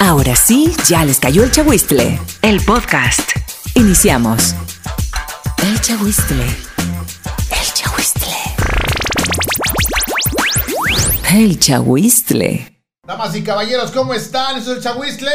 [0.00, 2.18] Ahora sí, ya les cayó el chagüistle.
[2.42, 3.20] El podcast.
[3.74, 4.54] Iniciamos.
[5.62, 6.44] El chagüistle.
[6.46, 8.36] El chagüistle.
[11.32, 12.82] El chagüistle.
[13.06, 14.56] Damas y caballeros, ¿cómo están?
[14.58, 15.30] Eso es el Chahuistle.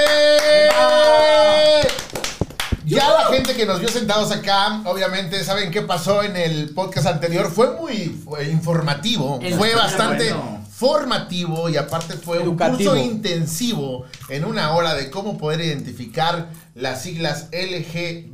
[2.85, 7.07] Ya la gente que nos vio sentados acá, obviamente saben qué pasó en el podcast
[7.07, 7.51] anterior.
[7.51, 10.54] Fue muy fue informativo, El- fue bastante bueno.
[10.77, 12.91] Formativo y aparte fue Educativo.
[12.91, 18.25] un curso intensivo en una hora de cómo poder identificar las siglas LGBTT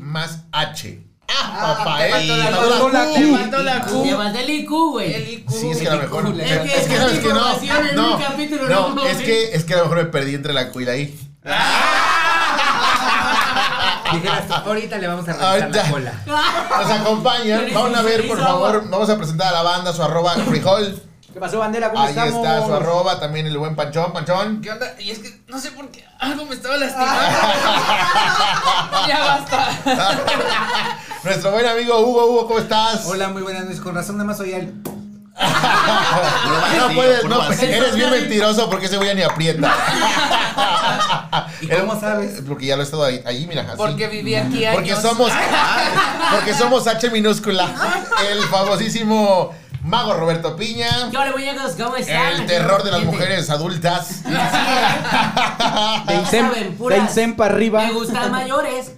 [0.00, 1.02] más H.
[1.32, 2.26] Ah, papá, te eh.
[2.26, 3.90] te faltó la la Q.
[3.90, 4.04] Q.
[4.04, 5.14] Llevas el IQ, güey.
[5.14, 5.50] El IQ.
[5.50, 6.38] Sí, es que a lo mejor.
[6.38, 7.44] Es que sabes que no.
[7.94, 10.52] No, un capítulo no, no, es que, es que a lo mejor me perdí entre
[10.52, 11.06] la Q y la I.
[11.06, 11.50] Tú,
[14.64, 16.12] ahorita le vamos a revisar la cola.
[16.26, 17.66] Nos acompañan.
[17.74, 18.88] Vamos a ver, por favor.
[18.88, 21.02] Vamos a presentar a la banda, su arroba frijol.
[21.32, 21.90] ¿Qué pasó, bandera?
[21.90, 22.34] ¿Cómo Ahí estamos?
[22.34, 24.12] está su arroba, también el buen Panchón.
[24.12, 24.60] Panchón.
[24.60, 24.94] ¿Qué onda?
[24.98, 27.12] Y es que no sé por qué algo me estaba lastimando.
[29.06, 30.98] ya basta.
[31.22, 32.26] Nuestro buen amigo Hugo.
[32.26, 33.06] Hugo, ¿cómo estás?
[33.06, 33.80] Hola, muy buenas noches.
[33.80, 34.82] Con razón, nada más soy el.
[35.40, 39.72] No puedes, no, eres bien mentiroso porque ese güey ni aprieta.
[41.60, 42.42] ¿Y cómo sabes?
[42.46, 43.62] Porque ya lo he estado ahí, allí, mira.
[43.62, 43.76] así.
[43.76, 44.74] Porque viví aquí años.
[44.74, 45.32] Porque somos,
[46.32, 47.68] porque somos H minúscula.
[48.30, 51.08] El famosísimo mago Roberto Piña.
[51.10, 51.72] ¿Qué hola, muñecos?
[51.72, 52.40] ¿Cómo están?
[52.40, 54.22] El terror de las mujeres adultas.
[56.06, 57.86] De Insem para arriba.
[57.86, 58.92] Me gustan mayores.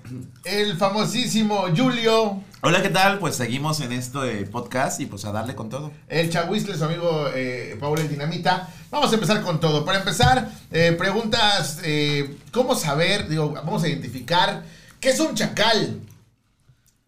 [0.45, 2.41] El famosísimo Julio.
[2.65, 3.19] Hola, ¿qué tal?
[3.19, 5.91] Pues seguimos en este podcast y pues a darle con todo.
[6.07, 8.69] El Chahuistle, su amigo eh, Paul el Dinamita.
[8.89, 9.85] Vamos a empezar con todo.
[9.85, 14.63] Para empezar, eh, preguntas, eh, ¿cómo saber, digo, vamos a identificar
[15.01, 16.03] qué es un chacal?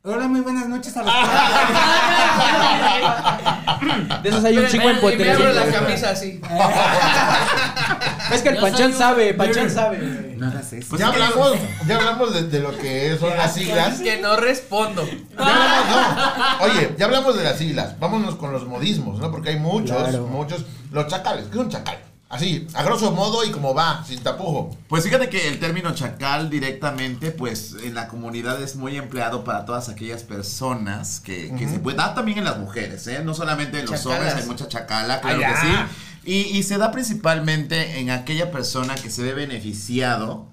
[0.02, 1.14] Hola, muy buenas noches a los
[4.25, 5.80] De esos hay un chingo en Y me abro la potencia.
[5.80, 6.41] camisa así.
[8.33, 10.34] Es que el un- sabe, Panchón sabe.
[10.36, 10.86] No hagas eso.
[10.91, 11.53] Pues ya es que- hablamos,
[11.87, 14.00] ya hablamos de, de lo que son las siglas.
[14.00, 15.04] Que no respondo.
[15.38, 16.65] Ya hablamos, no.
[16.66, 17.98] Oye, ya hablamos de las siglas.
[17.98, 19.31] Vámonos con los modismos, ¿no?
[19.31, 20.26] Porque hay muchos, Claro.
[20.26, 20.65] muchos.
[20.91, 21.98] Los chacales, ¿qué es un chacal?
[22.31, 24.77] Así, a grosso modo y como va, sin tapujo.
[24.88, 29.65] Pues fíjate que el término chacal directamente, pues en la comunidad es muy empleado para
[29.65, 33.21] todas aquellas personas que, que se puede dar también en las mujeres, ¿eh?
[33.25, 34.19] No solamente en los Chacalas.
[34.19, 35.60] hombres, hay mucha chacala, claro Ah, que ya.
[35.60, 35.93] sí.
[36.24, 40.46] Y, y se da principalmente en aquella persona que se ve beneficiado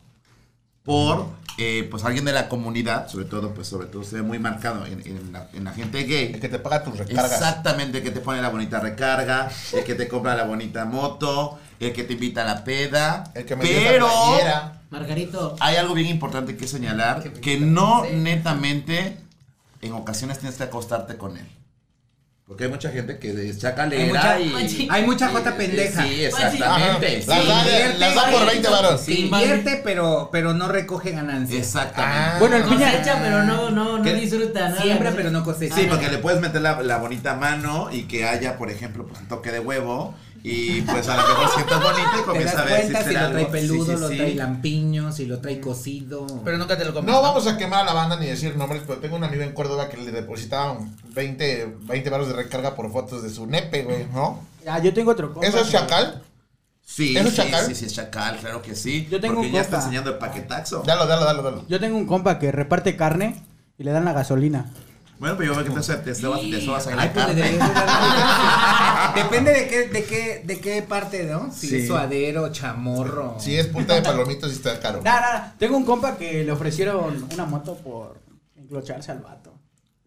[0.84, 1.28] por
[1.58, 4.86] eh, pues alguien de la comunidad, sobre todo, pues sobre todo se ve muy marcado
[4.86, 6.32] en, en la, en la gente gay.
[6.34, 7.34] El que te paga tus recargas.
[7.34, 11.60] Exactamente, el que te pone la bonita recarga, el que te compra la bonita moto,
[11.80, 13.26] el que te invita a la peda.
[13.36, 14.82] El que me pero playera.
[14.90, 15.56] Margarito.
[15.60, 19.18] hay algo bien importante que señalar, Que que no netamente
[19.82, 21.48] en ocasiones tienes que acostarte con él.
[22.52, 24.88] Porque hay mucha gente que es chacalera Hay mucha- y...
[24.92, 26.04] Hay mucha jota pendeja.
[26.04, 27.24] Sí, exactamente.
[27.26, 29.02] Las da, invierte, las da por 20 varos.
[29.02, 31.58] Se invierte, pero, pero no recoge ganancias.
[31.66, 32.20] Exactamente.
[32.20, 32.36] Ah.
[32.40, 32.92] Bueno, el Piña.
[32.92, 34.68] Cosecha, pero no, no, no disfruta.
[34.68, 34.82] nada.
[34.82, 35.76] Siembra, pero no cosecha.
[35.76, 39.22] Sí, porque le puedes meter la, la bonita mano y que haya, por ejemplo, pues
[39.22, 40.14] un toque de huevo
[40.44, 43.18] y pues a lo mejor sientas bonito y comienza a ver si si lo trae
[43.18, 43.52] algo.
[43.52, 44.18] peludo, Sí, sí, lo sí.
[44.18, 46.26] trae lampiño, si lo trae cocido.
[46.44, 47.12] Pero nunca te lo comes.
[47.12, 49.54] No vamos a quemar a la banda ni decir nombres, pero tengo un amigo en
[49.54, 54.06] Córdoba que le depositaban 20, 20 varos de recarga por fotos de su nepe, güey,
[54.14, 54.40] ¿no?
[54.68, 55.48] Ah, yo tengo otro compa.
[55.48, 56.24] ¿Eso es chacal?
[56.84, 57.66] Sí, ¿Eso es sí, chacal?
[57.68, 59.08] sí, sí, es chacal, claro que sí.
[59.10, 59.86] Yo tengo porque un ya está compa.
[59.86, 60.84] enseñando el paquetaxo.
[60.86, 61.66] Dalo, dalo, dalo, dalo.
[61.70, 63.44] Yo tengo un compa que reparte carne
[63.78, 64.72] y le dan la gasolina.
[65.22, 66.16] Bueno, pero yo veo que te, te, te, te
[66.66, 67.42] sobas ahí Ay, la pues carne.
[67.44, 67.60] de
[69.22, 71.52] Depende de qué, de qué, de qué parte, ¿no?
[71.54, 71.76] Si Sí.
[71.78, 73.36] es suadero, chamorro.
[73.40, 75.00] Si es punta de palomitos y está caro.
[75.04, 75.56] Nada, nada.
[75.60, 78.20] Tengo un compa que le ofrecieron una moto por
[78.56, 79.54] enclocharse al vato.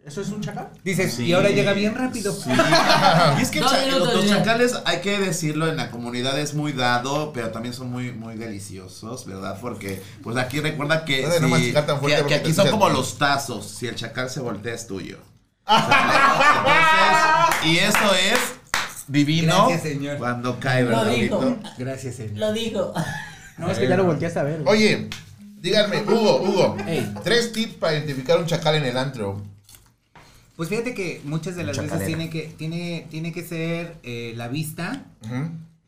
[0.06, 0.69] ¿Eso es un chacal?
[0.84, 1.25] Dices, Sí.
[1.25, 2.37] y ahora llega bien rápido.
[3.38, 7.32] Y es que cha- los, chacales, hay que decirlo, en la comunidad es muy dado,
[7.32, 9.56] pero también son muy, muy deliciosos, ¿verdad?
[9.62, 12.70] Porque, pues aquí recuerda que, Puede no si- tan fuerte que, porque que aquí son
[12.70, 15.16] como los tazos, si el chacal se voltea es tuyo.
[15.66, 18.38] Entonces, y eso es
[19.08, 20.19] divino Gracias, señor.
[20.19, 21.06] cuando cae, Lo ¿verdad?
[21.12, 21.38] dijo.
[21.40, 21.70] Pablito?
[21.79, 22.37] Gracias, señor.
[22.38, 22.93] Lo dijo.
[23.58, 24.62] No, es que ya lo volteaste a ver.
[24.67, 25.08] Oye,
[25.61, 26.76] díganme, Hugo, Hugo,
[27.23, 29.40] tres tips para identificar un chacal en el antro.
[30.56, 34.49] Pues fíjate que muchas de las veces tiene que, tiene, tiene que ser eh, la
[34.49, 35.06] vista,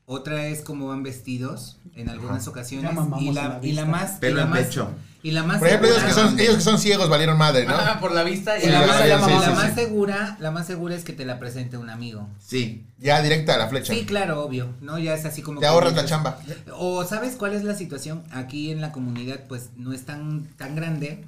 [0.07, 3.87] otra es cómo van vestidos en algunas ocasiones y la, la y la vista.
[3.87, 4.91] más Pelo y la en más, pecho.
[5.23, 7.75] y la más Por ejemplo, ellos que, son, ellos que son ciegos valieron madre, ¿no?
[7.75, 8.59] Ah, por la vista.
[8.59, 11.39] y Sí, la, más, sí, la más segura, la más segura es que te la
[11.39, 12.29] presente un amigo.
[12.39, 12.85] Sí.
[12.99, 13.95] Ya directa a la flecha.
[13.95, 14.99] Sí, claro, obvio, ¿no?
[14.99, 16.39] Ya es así como Te ahorras la chamba.
[16.73, 20.75] O sabes cuál es la situación aquí en la comunidad, pues no es tan tan
[20.77, 21.25] grande.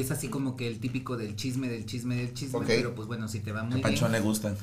[0.00, 3.28] Es así como que el típico del chisme, del chisme, del chisme, pero pues bueno,
[3.28, 4.22] si te va muy A Panchón bien.
[4.22, 4.56] le gustan.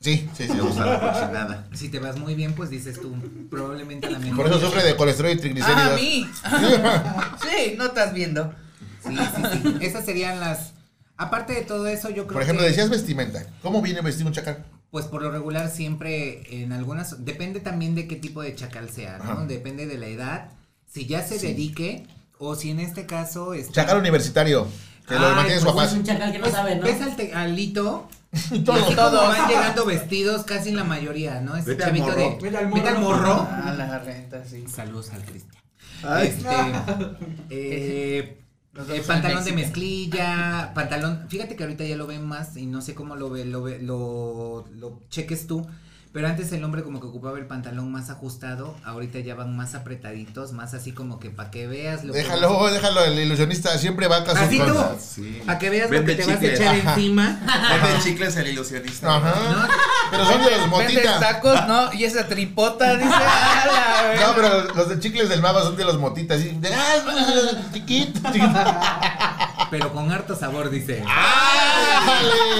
[0.00, 0.52] Sí, sí, sí.
[0.54, 1.68] Me gusta la cochinada.
[1.74, 3.14] Si te vas muy bien, pues dices tú,
[3.50, 4.36] probablemente la mejor.
[4.36, 6.00] Por eso sufre de colesterol y Ah, a triglicéridos.
[6.00, 6.26] mí.
[7.42, 8.52] sí, no estás viendo.
[9.06, 9.76] Sí, sí, sí.
[9.80, 10.72] Esas serían las.
[11.16, 12.70] Aparte de todo eso, yo creo Por ejemplo, que.
[12.70, 13.46] decías vestimenta.
[13.62, 14.64] ¿Cómo viene vestido un chacal?
[14.90, 17.24] Pues por lo regular siempre en algunas.
[17.24, 19.24] Depende también de qué tipo de chacal sea, ¿no?
[19.24, 19.44] Ajá.
[19.46, 20.50] Depende de la edad.
[20.90, 22.06] Si ya se dedique,
[22.44, 23.54] o si en este caso.
[23.54, 24.66] está- Chacal universitario.
[25.06, 25.86] Que lo Ay, mantiene su Pues papá.
[25.88, 26.82] es un chacal que no Pues, sabe, ¿no?
[26.84, 28.08] Ves al, te- al Lito.
[28.52, 28.76] y Todo.
[28.76, 29.28] así como Todos.
[29.28, 31.56] van llegando vestidos casi la mayoría, ¿no?
[31.56, 32.18] Ese Vete al chavito morro.
[32.18, 32.38] de.
[32.74, 33.46] Vete al morro.
[33.50, 34.64] Ah, la renta, sí.
[34.68, 35.62] Saludos al Cristian.
[36.04, 36.28] Ay.
[36.28, 36.48] Este,
[37.50, 38.38] eh,
[38.72, 39.70] Nos eh, vemos pantalón de en México.
[39.76, 43.44] mezclilla, pantalón, fíjate que ahorita ya lo ven más y no sé cómo lo ve,
[43.44, 45.66] lo, ve- lo, lo cheques tú,
[46.12, 49.74] pero antes el hombre como que ocupaba el pantalón más ajustado, ahorita ya van más
[49.74, 54.16] apretaditos, más así como que para que veas lo Déjalo, déjalo, el ilusionista siempre va
[54.18, 55.40] a Así tú, Sí.
[55.46, 56.94] para que veas Vende lo que te vas a echar Ajá.
[56.94, 57.40] encima.
[57.82, 59.16] Vende chicles el ilusionista.
[59.16, 59.34] Ajá.
[59.52, 59.68] ¿no?
[60.10, 61.20] Pero son de los motitas.
[61.20, 61.92] tacos, ¿no?
[61.94, 63.08] Y esa tripota, dice.
[63.10, 64.26] "Ah, la verga".
[64.26, 66.40] No, pero los de chicles del Maba son de los motitas.
[66.42, 68.52] y De, ah, chiquito, chiquito.
[69.72, 70.98] Pero con harto sabor, dice.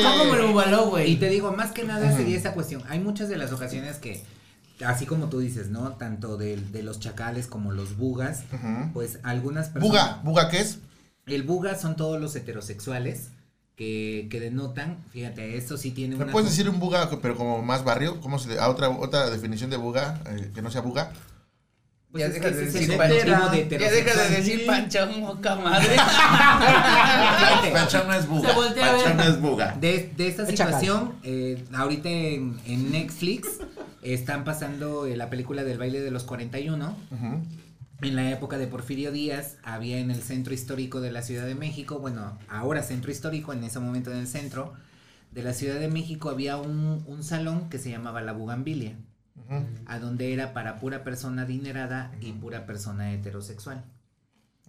[0.03, 0.47] Son como el ¡Ándale!
[0.53, 1.17] bubaló, Y güey.
[1.17, 2.83] te digo, más que nada sería esa cuestión.
[2.89, 4.25] Hay muchas de las ocasiones que,
[4.85, 5.93] así como tú dices, ¿no?
[5.93, 8.45] Tanto de, de los chacales como los bugas,
[8.95, 9.89] pues algunas personas...
[9.89, 10.79] Buga, ¿buga qué es?
[11.27, 13.29] El buga son todos los heterosexuales
[13.77, 16.33] que, que denotan, fíjate, esto sí tiene ¿Me una...
[16.33, 18.21] puedes decir un buga, pero como más barrio?
[18.21, 21.13] ¿Cómo se a otra, otra definición de buga eh, que no sea buga?
[22.13, 23.53] Pues ya dejas de decir panchón.
[23.53, 25.97] de Ya dejas de decir panchón, moca madre.
[27.73, 28.55] Panchón no es buga.
[28.55, 29.77] Panchón no es buga.
[29.81, 33.61] De, de esta situación, eh, ahorita en, en Netflix
[34.03, 36.97] están pasando eh, la película del baile de los 41.
[37.11, 37.43] Ujú.
[38.03, 41.55] En la época de Porfirio Díaz había en el centro histórico de la Ciudad de
[41.55, 44.73] México, bueno, ahora centro histórico, en ese momento en el centro
[45.31, 48.97] de la Ciudad de México había un, un salón que se llamaba La Bugambilia,
[49.87, 53.85] A donde era para pura persona adinerada y pura persona heterosexual.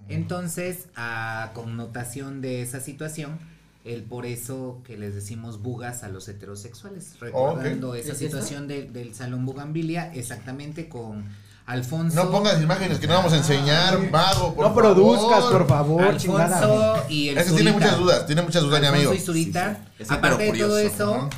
[0.10, 3.40] Entonces, a connotación de esa situación,
[3.86, 9.14] el por eso que les decimos bugas a los heterosexuales, recordando esa situación de- del
[9.16, 11.26] salón Bugambilia, exactamente con
[11.66, 12.22] Alfonso.
[12.22, 15.52] No pongas imágenes que no vamos a enseñar, mago, por No produzcas, favor.
[15.60, 16.60] por favor, chingada.
[16.60, 17.74] Alfonso y el Ese tiene Zurita.
[17.86, 19.22] muchas dudas, tiene muchas dudas, mi Alfonso amigo.
[19.22, 19.74] y Zurita.
[19.76, 20.04] Sí, sí.
[20.04, 20.78] Es Aparte de todo curioso.
[20.80, 21.30] eso.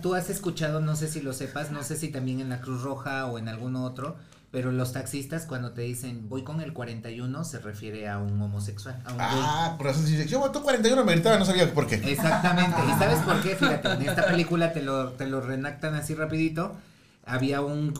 [0.00, 2.82] Tú, has escuchado, no sé si lo sepas, no sé si también en la Cruz
[2.82, 4.16] Roja o en algún otro,
[4.52, 9.02] pero los taxistas cuando te dicen voy con el 41 se refiere a un homosexual,
[9.04, 9.26] a un gay.
[9.30, 11.96] Ah, por razón, si yo tú 41 me gritaba, no sabía por qué.
[11.96, 12.76] Exactamente.
[12.86, 13.56] ¿Y sabes por qué?
[13.56, 16.76] Fíjate, en esta película te lo, te lo renactan así rapidito.
[17.24, 17.92] Había un,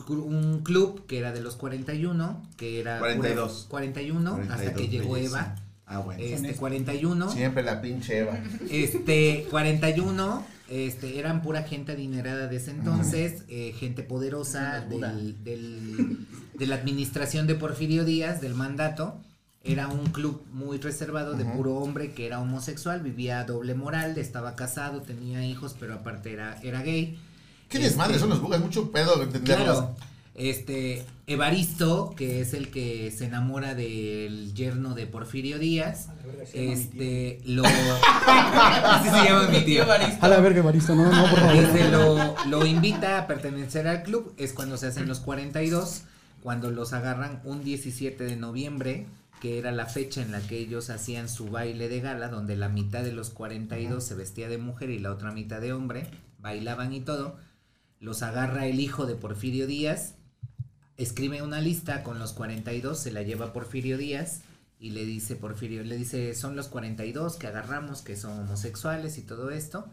[0.63, 2.99] club que era de los 41, que era...
[2.99, 3.65] 42.
[3.69, 5.39] 41, hasta que 42, llegó belleza.
[5.39, 5.55] Eva.
[5.85, 6.23] Ah, bueno.
[6.23, 7.29] Este, 41.
[7.29, 8.39] Siempre la pinche Eva.
[8.69, 16.27] Este, 41, este, eran pura gente adinerada de ese entonces, eh, gente poderosa del, del-
[16.57, 19.19] de la administración de Porfirio Díaz, del mandato.
[19.63, 24.55] Era un club muy reservado de puro hombre que era homosexual, vivía doble moral, estaba
[24.55, 27.19] casado, tenía hijos, pero aparte era, era gay.
[27.67, 29.77] Qué Este, desmadre son los bugas, mucho pedo entenderlos.
[29.79, 29.95] Claro.
[30.37, 36.09] Este, Evaristo, que es el que se enamora del yerno de Porfirio Díaz,
[36.53, 37.63] este, lo...
[37.65, 39.83] Así se llama mi tío.
[40.21, 41.55] A la verga, Evaristo, no, no, por favor.
[41.55, 46.03] Este, lo, lo invita a pertenecer al club, es cuando se hacen los 42,
[46.43, 49.07] cuando los agarran un 17 de noviembre,
[49.41, 52.69] que era la fecha en la que ellos hacían su baile de gala, donde la
[52.69, 56.07] mitad de los 42 se vestía de mujer y la otra mitad de hombre,
[56.39, 57.37] bailaban y todo.
[57.99, 60.13] Los agarra el hijo de Porfirio Díaz,
[60.97, 64.41] escribe una lista con los 42, se la lleva a Porfirio Díaz
[64.79, 69.21] y le dice Porfirio, le dice, son los 42 que agarramos, que son homosexuales y
[69.21, 69.87] todo esto.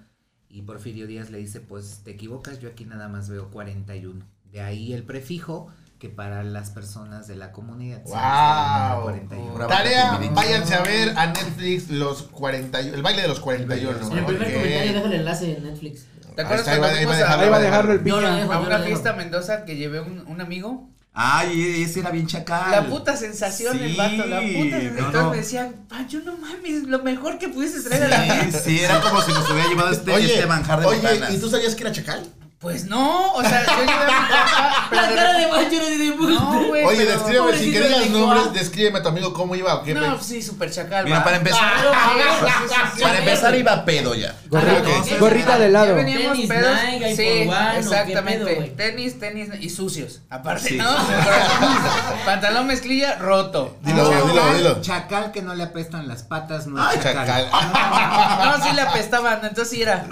[0.48, 4.24] Y Porfirio Díaz le dice, pues te equivocas, yo aquí nada más veo 41.
[4.50, 5.68] De ahí el prefijo
[5.98, 9.04] que para las personas de la comunidad ¡Wow!
[9.04, 9.66] 41.
[9.66, 14.12] Tarea, váyanse a ver a Netflix los 41, el baile de los 41.
[14.12, 16.06] En el primer comentario dejo el enlace en Netflix.
[16.36, 18.78] ¿Te acuerdas Ahí cuando va, ahí va a fuimos dejarlo, a, el dejo, a una
[18.80, 19.12] fiesta.
[19.14, 20.93] Mendoza que llevé un, un amigo?
[21.16, 22.70] Ay, ese era bien chacal.
[22.72, 25.12] La puta sensación del Sí, vato, la puta sensación.
[25.12, 28.80] no, me decían, Pancho, no mames, lo mejor que pudiste traer a la Sí, sí,
[28.80, 31.32] era como si nos hubiera llevado este, Oye, este manjar de oye, botanas.
[31.32, 32.26] ¿y tú sabías que era chacal?
[32.64, 36.14] Pues no, o sea, yo llevé a mi papá, La cara de Pancho no tiene.
[36.16, 36.84] No, güey.
[36.84, 38.52] Oye, pero- descríbeme, sin que pobrecito digas nombres, Nicoa.
[38.58, 39.92] descríbeme a tu amigo cómo iba o qué.
[39.94, 41.04] No, pe- sí, super chacal.
[41.04, 41.24] Mira, va.
[41.24, 43.02] para empezar, Claro, sí, sí, sí, sí.
[43.02, 44.34] para empezar iba pedo ya.
[44.48, 45.86] Gorrita, gorrita de lado.
[45.88, 46.78] Ya veníamos Tenis pedos.
[46.90, 48.44] Nike, sí, Force One, ¿o qué exactamente.
[48.46, 48.76] pedo, güey?
[48.76, 50.22] tenis, tenis y sucios.
[50.30, 50.76] Aparte, Sí.
[50.78, 50.88] ¿no?
[52.24, 53.76] Pantalón mezclilla roto.
[53.82, 54.80] Dilo, chacal, dilo, dilo.
[54.80, 57.26] chacal que no le apestan las patas, no es chacal.
[57.26, 57.48] chacal.
[58.58, 60.06] No, sí le apestaban, entonces sí era.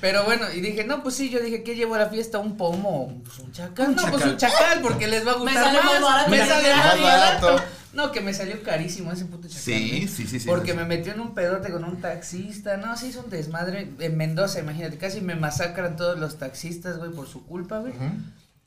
[0.00, 2.38] Pero bueno, y dije, no, pues sí, yo dije, ¿qué llevo a la fiesta?
[2.38, 3.20] ¿Un pomo?
[3.24, 3.88] Pues un chacal.
[3.90, 6.30] Un no, pues un chacal, porque les va a gustar salió más barato.
[6.30, 7.46] Me salió más barato.
[7.46, 7.64] barato.
[7.92, 9.62] No, que me salió carísimo ese puto chacal.
[9.62, 10.08] Sí, ¿eh?
[10.08, 10.46] sí, sí, sí.
[10.46, 10.76] Porque sí.
[10.76, 12.76] me metió en un pedote con un taxista.
[12.76, 14.98] No, se hizo un desmadre en Mendoza, imagínate.
[14.98, 17.94] Casi me masacran todos los taxistas, güey, por su culpa, güey.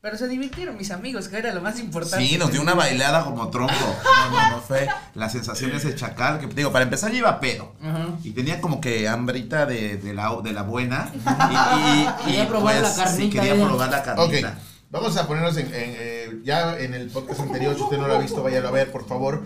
[0.02, 2.26] Pero se divirtieron mis amigos, que era lo más importante.
[2.26, 3.74] Sí, nos dio una bailada como tronco.
[4.32, 7.40] No, no, no fue la sensación de ese chacal que digo, para empezar yo iba
[7.40, 7.74] pedo.
[8.24, 11.12] Y tenía como que hambrita de, de la, de la buena.
[11.14, 14.60] Y, y- y, Quería probar la Sí, carnita, quería probar la Ok, carnita.
[14.92, 18.16] vamos a ponernos en, en, eh, ya en el podcast anterior, si usted no lo
[18.16, 19.44] ha visto, váyalo a ver, por favor.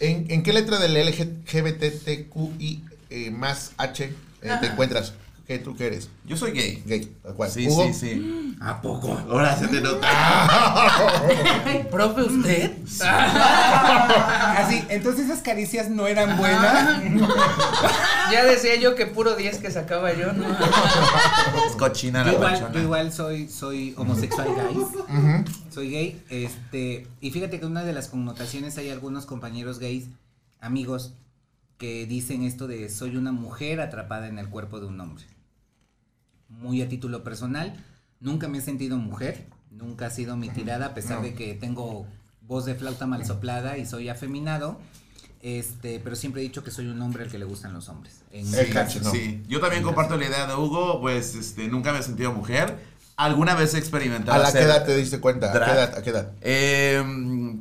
[0.00, 4.12] ¿En, en qué letra del LGBTQI eh, más H eh,
[4.60, 5.14] te encuentras?
[5.48, 6.10] ¿Qué tú qué eres?
[6.26, 6.82] Yo soy gay.
[6.84, 7.50] Gay, tal cual.
[7.50, 7.86] Sí, Hugo?
[7.86, 8.56] sí, sí.
[8.60, 9.18] ¿A poco?
[9.30, 10.06] Ahora se te nota.
[11.90, 12.72] ¿Profe usted?
[13.00, 17.00] Así, entonces esas caricias no eran buenas.
[18.30, 20.44] Ya decía yo que puro 10 que sacaba yo, ¿no?
[21.66, 24.86] Es cochina la Yo igual, yo igual soy, soy homosexual, guys.
[25.70, 26.22] Soy gay.
[26.28, 30.08] Este, y fíjate que una de las connotaciones hay algunos compañeros gays,
[30.60, 31.14] amigos,
[31.78, 35.24] que dicen esto de soy una mujer atrapada en el cuerpo de un hombre.
[36.48, 37.74] Muy a título personal,
[38.20, 42.06] nunca me he sentido mujer, nunca ha sido mi tirada, a pesar de que tengo
[42.42, 44.78] voz de flauta mal soplada y soy afeminado.
[45.40, 48.22] Este, pero siempre he dicho que soy un hombre al que le gustan los hombres.
[48.32, 49.10] En El mi cacho, no.
[49.10, 52.76] Sí, yo también comparto la idea de Hugo, pues este, nunca me he sentido mujer.
[53.16, 55.50] Alguna vez he experimentado ¿A la qué edad te diste cuenta?
[55.50, 55.98] ¿A qué edad?
[55.98, 56.32] ¿A qué edad?
[56.40, 57.02] Eh,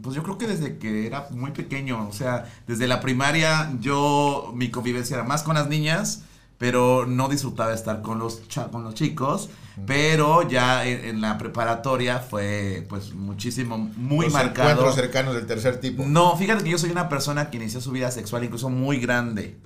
[0.04, 4.54] pues yo creo que desde que era muy pequeño, o sea, desde la primaria yo,
[4.56, 6.22] mi convivencia era más con las niñas,
[6.58, 9.50] pero no disfrutaba estar con los, con los chicos,
[9.86, 14.70] pero ya en, en la preparatoria fue pues muchísimo, muy Los marcado.
[14.72, 16.04] encuentros cercanos del tercer tipo.
[16.06, 19.58] No, fíjate que yo soy una persona que inició su vida sexual incluso muy grande.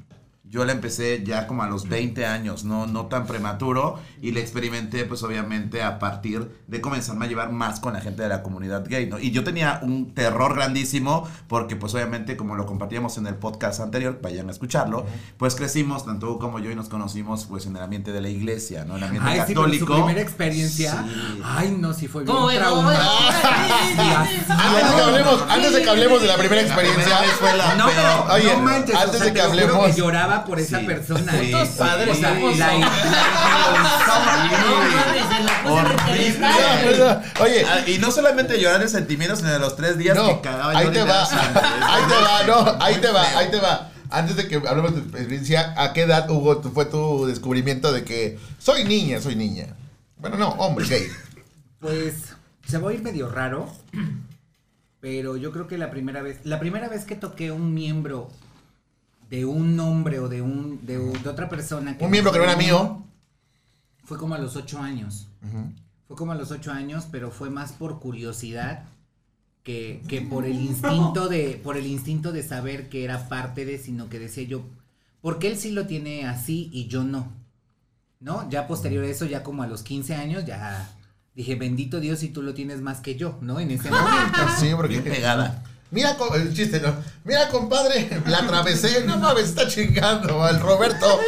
[0.51, 4.41] Yo la empecé ya como a los 20 años, no, no tan prematuro, y la
[4.41, 8.43] experimenté pues obviamente a partir de comenzarme a llevar más con la gente de la
[8.43, 9.17] comunidad gay, ¿no?
[9.17, 13.79] Y yo tenía un terror grandísimo porque pues obviamente como lo compartíamos en el podcast
[13.79, 15.05] anterior, vayan a escucharlo,
[15.37, 18.27] pues crecimos tanto Hugo como yo y nos conocimos pues en el ambiente de la
[18.27, 18.97] iglesia, ¿no?
[18.97, 19.85] En el ambiente Ay, sí, pero católico.
[19.87, 20.91] su primera experiencia.
[21.07, 21.41] Sí.
[21.45, 22.67] Ay, no, sí fue ¿Cómo bien ves?
[22.67, 24.27] traumática.
[24.49, 27.75] Antes de que hablemos, antes de que hablemos de la primera experiencia, primera fue la
[27.75, 27.95] No, peor.
[27.95, 30.85] pero Oye, no manches, antes o sea, de que hablemos- que lloraba por esa Sí,
[30.85, 31.31] persona.
[31.33, 31.65] sí, ¿eh?
[31.65, 31.77] sí.
[31.77, 32.85] padres, O sea, somos la, la
[36.19, 37.21] estadio.
[37.41, 40.41] Oye, Ah, y no solamente llorar el sentimiento, sino de los tres días no, que
[40.41, 43.59] cagaba ahí te de va, la ahí te va, no, ahí te va, ahí te
[43.59, 43.91] va.
[44.09, 48.03] Antes de que hablemos de tu experiencia, ¿a qué edad, Hugo, fue tu descubrimiento de
[48.03, 49.67] que soy niña, soy niña?
[50.17, 51.07] Bueno, no, hombre, gay.
[51.79, 52.15] Pues
[52.67, 53.73] se va a ir medio raro,
[54.99, 58.29] pero yo creo que la primera vez, la primera vez que toqué un miembro
[59.31, 62.55] de un hombre o de un de, de otra persona Un miembro que no era
[62.57, 63.03] mío.
[64.03, 65.27] fue como a los ocho años.
[66.07, 68.83] Fue como a los ocho años, pero fue más por curiosidad
[69.63, 73.79] que, que por el instinto de, por el instinto de saber que era parte de,
[73.79, 74.63] sino que decía yo,
[75.21, 77.31] ¿por qué él sí lo tiene así y yo no?
[78.19, 78.49] ¿No?
[78.49, 80.91] Ya posterior a eso, ya como a los 15 años, ya
[81.33, 83.59] dije, bendito Dios si tú lo tienes más que yo, ¿no?
[83.61, 84.39] En ese momento.
[84.59, 84.99] Sí, porque.
[84.99, 85.63] Bien pegada.
[85.91, 86.95] Mira, el chiste, ¿no?
[87.25, 89.03] Mira, compadre, la atravesé.
[89.05, 91.19] No mames, está chingando al Roberto.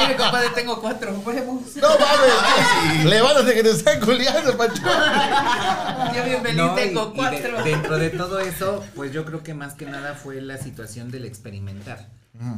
[0.00, 1.76] Mire, compadre, tengo cuatro huevos.
[1.76, 3.04] No mames.
[3.04, 4.82] Levántate que te están culiando, Pancho.
[4.82, 7.64] Ya bienvenido, No, y- tengo y de- cuatro.
[7.64, 11.24] dentro de todo eso, pues yo creo que más que nada fue la situación del
[11.26, 12.08] experimentar,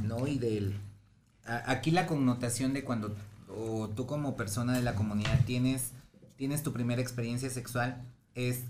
[0.02, 0.26] ¿no?
[0.28, 0.78] Y del...
[1.46, 3.14] a- aquí la connotación de cuando
[3.48, 5.90] o tú como persona de la comunidad tienes,
[6.36, 8.02] tienes tu primera experiencia sexual
[8.34, 8.60] es,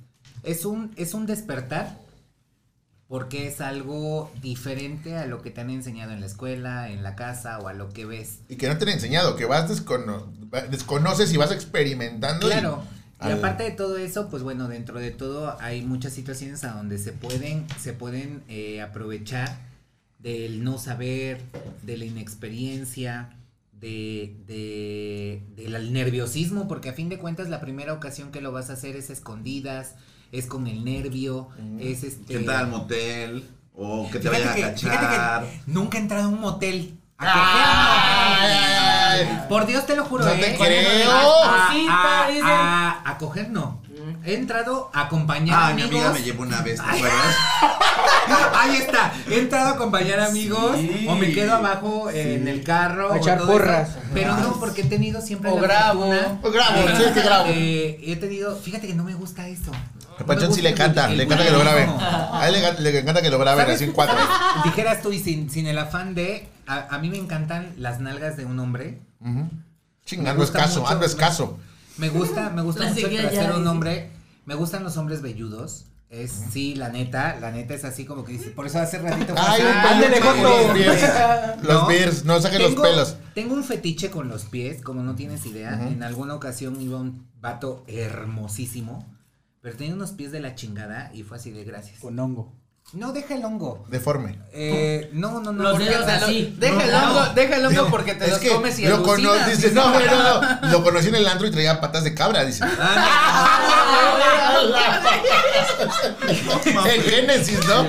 [0.45, 1.99] es, un, es un despertar
[3.09, 7.15] porque es algo diferente a lo que te han enseñado en la escuela, en la
[7.17, 8.39] casa o a lo que ves.
[8.49, 10.27] Y que no te han enseñado, que vas descono-
[10.71, 12.47] desconoces y vas experimentando.
[12.49, 12.83] y- Claro.
[13.21, 16.73] Y al- aparte de todo eso, pues bueno, dentro de todo hay muchas situaciones a
[16.73, 19.57] donde se pueden, se pueden eh, aprovechar
[20.19, 21.41] del no saber,
[21.83, 23.37] de la inexperiencia,
[23.79, 28.71] de, de, del nerviosismo, porque a fin de cuentas la primera ocasión que lo vas
[28.71, 29.95] a hacer es escondidas,
[30.35, 31.49] es con el nervio,
[31.81, 32.25] es este...
[32.27, 35.45] Que entrar al motel o que te vayan a que, cachar.
[35.45, 36.99] que nunca he entrado a un motel.
[37.17, 37.27] A
[38.43, 39.41] Ay, ay, coger, no.
[39.41, 39.47] ay.
[39.49, 40.39] Por Dios te lo juro, No ¿eh?
[40.41, 41.11] te creo.
[41.13, 42.45] A, Cosita, a- dicen.
[42.47, 43.81] a- a coger no.
[44.25, 46.01] He entrado a acompañar Ah, mi amigos.
[46.05, 47.37] amiga me llevó una vez, ¿te acuerdas?
[48.55, 49.13] Ahí está.
[49.29, 51.07] He entrado a acompañar amigos Sí.
[51.09, 53.11] o me quedo abajo en el carro.
[53.13, 53.91] A o echar eso, porras.
[54.13, 56.01] Pero no, porque he tenido siempre O la grabo.
[56.07, 57.45] fortuna O grabo, de- sí, es que grabo.
[57.49, 59.71] eh, he tenido, fíjate que no me gusta eso.
[60.19, 61.89] A Panchón sí le encanta, le encanta que lo grabe.
[62.01, 64.17] A él le, le encanta que lo graben así en cuatro.
[64.65, 66.49] Dijeras tú y sin, sin el afán de.
[66.67, 69.01] A, a mí me encantan las nalgas de un hombre.
[69.21, 69.51] Ujú.
[70.07, 71.59] Chinga, Me ando gusta escaso, ando me- escaso.
[71.97, 74.11] Me gusta, me gusta mucho el trasero un hombre.
[74.47, 75.87] Me gustan los hombres velludos.
[76.11, 79.35] Es, sí, la neta, la neta es así como que dice, por eso hace ratito
[79.37, 81.03] Ay, un los beers.
[81.63, 81.87] Los ¿No?
[81.89, 83.17] beers, no saquen los pelos.
[83.35, 85.89] Tengo un fetiche con los pies, como no tienes idea.
[85.89, 89.05] En alguna ocasión iba un vato hermosísimo,
[89.61, 91.99] pero tenía unos pies de la chingada y fue así de gracias.
[91.99, 92.53] Con hongo.
[92.93, 93.85] No, deja el hongo.
[93.89, 94.39] Deforme.
[94.53, 95.63] Eh, no, no, no.
[95.65, 96.33] Los dedos así.
[96.33, 96.55] sí.
[96.59, 97.33] Deja el No, hongo, no.
[97.35, 99.49] deja el hongo porque te es los que comes y lo cono- alucinas.
[99.63, 100.69] dice, no, güey, no, no.
[100.71, 102.65] Lo conocí en el antro y traía patas de cabra, dice.
[106.87, 107.87] en Génesis, ¿no?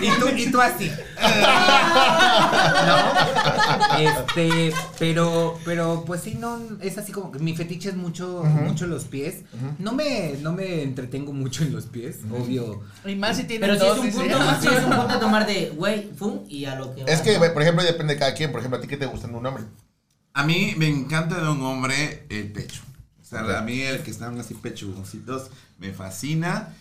[0.00, 0.92] y tú, y tú así.
[2.86, 3.98] ¿No?
[3.98, 8.86] Este, pero, pero pues sí, no, es así como que mi fetiche es mucho, mucho
[8.86, 9.42] los pies.
[9.78, 12.82] No me, no me entretengo mucho en los pies, obvio.
[13.04, 15.46] Y más si tiene Pero si es un punto, sí es un punto a tomar
[15.46, 17.24] de, güey, fum, y a lo que Es va.
[17.24, 18.50] que, por ejemplo, depende de cada quien.
[18.50, 19.64] Por ejemplo, a ti qué te gusta en un hombre.
[20.32, 22.82] A mí me encanta de un hombre el pecho.
[23.20, 26.74] O sea, a mí el que están así pechugoncitos me fascina.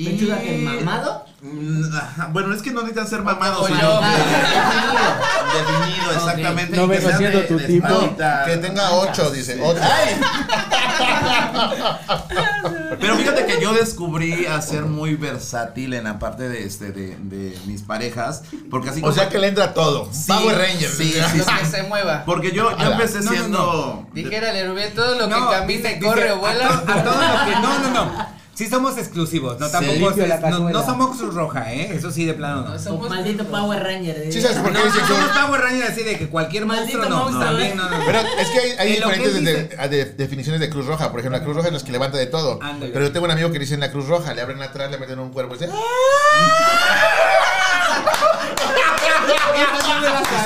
[0.00, 0.04] Y...
[0.10, 1.24] ¿Pechuga que mamado?
[1.42, 3.66] Mm, Bueno, es que no necesitan ser mamados.
[3.66, 6.76] Sino que- Definido, exactamente.
[6.76, 8.14] No y que vengo siendo tu tipo.
[8.46, 9.58] Que tenga ocho, dice.
[9.60, 9.80] Ocho.
[13.00, 17.16] Pero fíjate que yo descubrí a ser muy versátil en la parte de este de,
[17.20, 18.42] de mis parejas.
[18.70, 20.08] Porque así O sea que le entra todo.
[20.12, 20.96] Sí, Power Rangers.
[20.96, 21.44] sí, dice.
[21.60, 22.22] que se mueva.
[22.24, 24.06] Porque yo, empecé No, no, siendo.
[24.12, 26.66] Dijera Rubén, todo lo No, que camine, dice- corre dice, o vuela.
[26.68, 27.50] A, to- a todo lo que.
[27.60, 28.37] No, no, no.
[28.58, 30.10] Sí somos exclusivos, no tampoco.
[30.10, 30.40] Es-
[30.72, 31.92] no, somos Cruz Roja, ¿eh?
[31.94, 32.68] Eso sí, de plano no.
[32.70, 34.16] No, O somos- maldito Power Ranger.
[34.18, 34.32] eh.
[34.32, 36.98] Sí, ¿sabes por qué No, dicen que- somos Power Rangers así de que cualquier Maldito
[36.98, 37.30] monstruo no.
[37.30, 37.74] monstruo, ¿eh?
[37.76, 37.96] no, no.
[38.04, 41.12] Pero es que hay, que diferentes de- de- definiciones de Cruz Roja.
[41.12, 42.58] Por ejemplo, la Cruz Roja es los que levanta de todo.
[42.60, 42.90] Ándale.
[42.92, 44.98] Pero yo tengo un amigo que dice en la Cruz Roja, le abren atrás, le
[44.98, 45.70] meten un cuerpo y dice.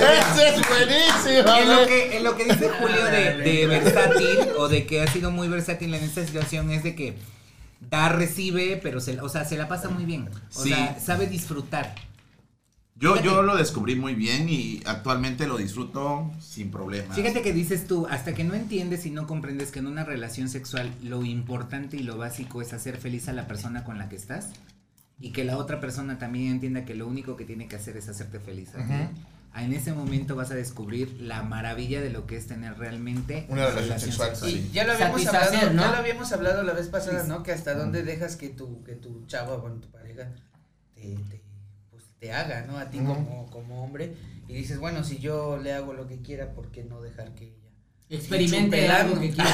[0.00, 1.56] ¡Ese es buenísimo!
[1.56, 1.86] En lo, güey!
[1.86, 5.48] que, en lo que dice Julio de, de versátil o de que ha sido muy
[5.48, 7.14] versátil en esta situación es de que
[7.90, 10.28] da, recibe, pero se, o sea, se la pasa muy bien.
[10.54, 10.70] O Sí.
[10.70, 11.94] sea, sabe disfrutar.
[12.94, 17.16] Yo, yo lo descubrí muy bien y actualmente lo disfruto sin problemas.
[17.16, 20.48] Fíjate que dices tú, hasta que no entiendes y no comprendes que en una relación
[20.48, 24.14] sexual lo importante y lo básico es hacer feliz a la persona con la que
[24.16, 24.50] estás
[25.18, 28.08] y que la otra persona también entienda que lo único que tiene que hacer es
[28.08, 28.70] hacerte feliz
[29.54, 33.68] En ese momento vas a descubrir la maravilla de lo que es tener realmente Una
[33.68, 34.70] relación sexual, Y sí.
[34.72, 35.82] ya lo habíamos hablado, ¿no?
[35.82, 37.42] ya lo habíamos hablado la vez pasada, ¿no?
[37.42, 40.30] Que hasta dónde dejas que tu, que tu chavo, bueno, tu pareja,
[40.94, 41.42] te, te,
[41.90, 42.78] pues, te haga, ¿no?
[42.78, 43.14] A ti Ujú.
[43.14, 44.14] como, como hombre.
[44.48, 47.44] Y dices, bueno, si yo le hago lo que quiera, ¿por qué no dejar que
[47.44, 47.56] ella?
[48.08, 49.50] Experimente algo que quiera.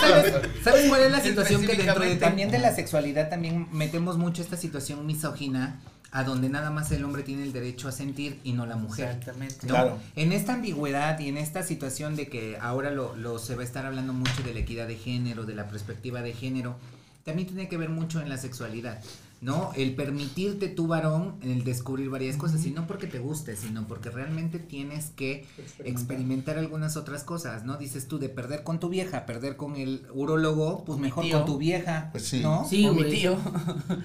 [0.00, 4.18] ¿Sabes, ¿Sabes cuál es la situación que dentro de, también de la sexualidad también metemos
[4.18, 5.80] mucho esta situación misógina
[6.12, 9.08] a donde nada más el hombre tiene el derecho a sentir y no la mujer?
[9.08, 9.66] Exactamente.
[9.66, 9.74] ¿no?
[9.74, 9.98] Claro.
[10.16, 13.64] En esta ambigüedad y en esta situación de que ahora lo, lo se va a
[13.64, 16.76] estar hablando mucho de la equidad de género, de la perspectiva de género,
[17.24, 19.00] también tiene que ver mucho en la sexualidad,
[19.40, 19.72] ¿no?
[19.74, 24.10] El permitirte tu varón, el descubrir varias cosas, y no porque te guste, sino porque
[24.10, 25.46] realmente tienes que
[25.82, 27.78] experimentar algunas otras cosas, ¿no?
[27.78, 31.38] Dices tú, de perder con tu vieja, perder con el urólogo, pues mejor tío.
[31.38, 32.40] con tu vieja, Pues sí.
[32.40, 32.66] ¿no?
[32.68, 33.38] Sí, O mi tío.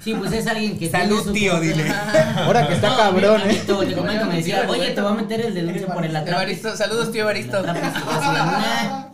[0.02, 1.86] Sí, pues es alguien que Salud, tiene su- tío, dile.
[2.38, 3.52] Ahora que está No, cabrón, mi eh.
[3.52, 6.56] amiguito, Te comento, me decía, oye, te voy a meter el denuncia por el atrape.
[6.56, 7.62] Saludos, tío Evaristo.
[7.62, 9.06] "Nah,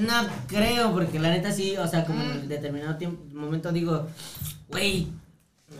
[0.00, 4.06] No creo, porque la neta sí, o sea, como en determinado tiempo, momento digo,
[4.70, 5.08] güey,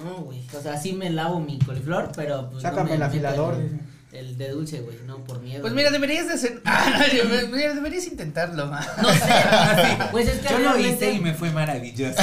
[0.04, 2.62] no, güey, o sea, sí me lavo mi coliflor, pero pues.
[2.62, 3.78] no Sácame me el afilador, dice.
[4.12, 5.60] El de dulce, güey, no, por miedo.
[5.62, 6.62] Pues mira, deberías de hacer.
[6.64, 8.66] Ah, no, mira, deberías intentarlo.
[8.66, 8.80] No
[9.12, 12.22] sé, pues es que Yo lo hice y me fue maravilloso.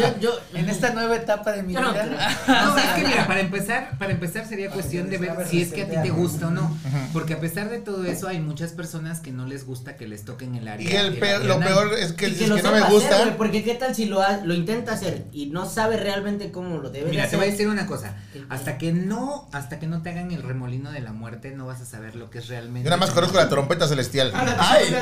[0.00, 2.04] Yo, yo, En esta nueva etapa de mi Yo no vida.
[2.48, 5.82] No, es que mira, para empezar, para empezar sería cuestión de ver si es que
[5.82, 6.76] a ti te gusta o no.
[7.12, 10.24] Porque a pesar de todo eso, hay muchas personas que no les gusta que les
[10.24, 10.90] toquen el área.
[10.90, 11.68] Y el el peor- área lo anal.
[11.68, 13.34] peor es que y que no me hacer, gusta.
[13.36, 16.90] porque qué tal si lo, ha- lo intenta hacer y no sabe realmente cómo lo
[16.90, 17.38] debe de Mira, te hacer.
[17.38, 18.16] voy a decir una cosa.
[18.48, 21.80] Hasta que no, hasta que no te hagan el remolino de la muerte, no vas
[21.80, 22.84] a saber lo que es realmente.
[22.84, 24.32] Yo nada más conozco la trompeta celestial.
[24.58, 24.94] Ay,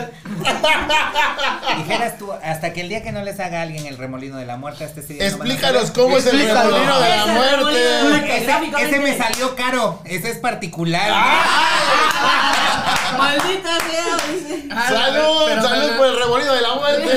[1.78, 4.46] Dijeras tú, hasta que el día que no les haga a alguien el remolino de
[4.46, 7.26] la muerte, hasta ese día no van a Explícanos cómo es el remolino de la
[7.26, 8.84] muerte.
[8.84, 11.10] Ese, me salió caro, ese es particular.
[13.18, 14.64] Maldita sea, dice.
[14.70, 15.42] Ah, ¡Salud!
[15.46, 17.04] pero- ¡Salud pero- por el remolino de la muerte!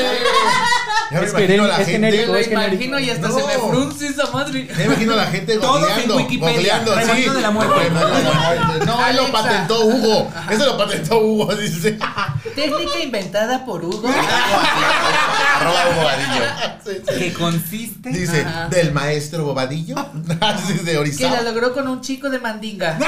[1.13, 1.91] Ya me Es imagino a la es gente.
[1.93, 2.31] genérico.
[2.33, 2.73] Lo es genérico.
[2.75, 3.35] imagino y hasta No.
[3.39, 4.67] se me frunce esa madre.
[4.67, 7.29] Ya me imagino a la gente googleando, Wikipedia, googleando, sí.
[7.29, 7.89] de la muerte.
[8.85, 10.31] No, él lo patentó Hugo.
[10.49, 11.97] Eso lo patentó Hugo, dice.
[12.55, 14.07] Técnica inventada por Hugo.
[15.59, 16.45] arroba Hugo Vadillo.
[16.83, 17.19] Sí, sí.
[17.19, 18.09] Que consiste.
[18.09, 18.67] Dice, Ajá.
[18.69, 19.95] del maestro Bobadillo.
[20.13, 20.37] De
[20.85, 21.41] Que la Orizaba.
[21.41, 22.97] logró con un chico de mandinga.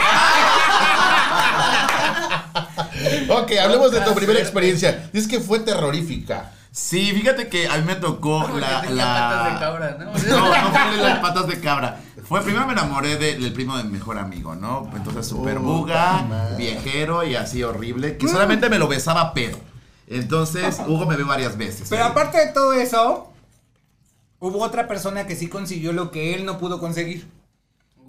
[3.30, 5.10] Ok, hablemos de tu primera experiencia.
[5.12, 6.52] Dices que fue terrorífica.
[6.76, 8.82] Sí, fíjate que a mí me tocó Porque la.
[8.82, 10.06] tenía la- patas de cabra, ¿no?
[10.30, 12.02] No, no fue de las patas de cabra.
[12.28, 14.92] Fue primero me enamoré de- del primo de mi mejor amigo, ¿no?
[14.94, 19.58] Entonces super buga, viejero y así horrible, que solamente me lo besaba pero.
[20.08, 21.88] Entonces Hugo me vio varias veces.
[21.90, 23.32] Pero aparte de todo eso,
[24.40, 27.26] hubo otra persona que sí consiguió lo que él no pudo conseguir.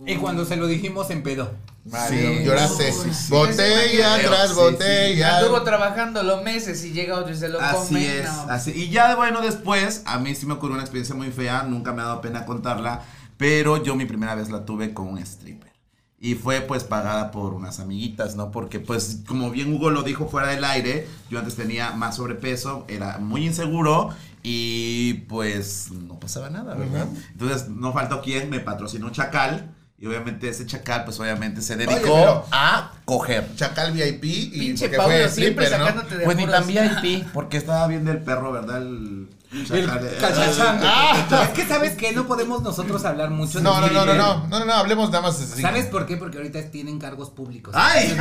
[0.07, 1.53] Y cuando se lo dijimos, empedó.
[1.91, 2.93] Mario, Sí, lloraste.
[2.93, 3.31] sí, sí.
[3.31, 5.39] Botella Sí, tras sí, botella.
[5.39, 7.69] Anduvo trabajando los meses y llega otro y se lo come.
[7.71, 8.47] Así es, no.
[8.51, 8.71] así.
[8.73, 12.03] Y ya bueno, después, a mí sí me ocurrió una experiencia muy fea, nunca me
[12.03, 13.03] ha dado pena contarla,
[13.37, 15.73] pero yo mi primera vez la tuve con un stripper.
[16.19, 18.51] Y fue pues pagada por unas amiguitas, ¿no?
[18.51, 22.85] Porque pues como bien Hugo lo dijo fuera del aire, yo antes tenía más sobrepeso,
[22.89, 24.09] era muy inseguro
[24.43, 27.07] y pues no pasaba nada, ¿verdad?
[27.33, 32.01] Entonces no faltó quien me patrocinó Chacal y obviamente ese Chacal pues obviamente se dedicó
[32.03, 33.55] pero- a coger.
[33.57, 37.57] Chacal VIP y Pinche porque Pablo fue siempre sacándote de Pues ni tan VIP, porque
[37.57, 38.83] estaba bien del perro, ¿verdad?
[38.83, 39.29] El,
[39.67, 40.81] chacal de- cachachán.
[40.83, 41.45] Ah.
[41.45, 44.47] Es que sabes que no podemos nosotros hablar mucho No, de no, no, no, no,
[44.49, 45.63] no, no, no, hablemos nada más así.
[45.63, 46.17] ¿Sabes por qué?
[46.19, 47.73] Porque ahorita tienen cargos públicos.
[47.75, 48.15] ¡Ay!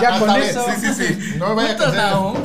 [0.00, 0.66] Ya con eso.
[0.74, 1.34] Sí, sí, sí.
[1.38, 1.92] No me vaya a.
[1.92, 2.42] Nahum.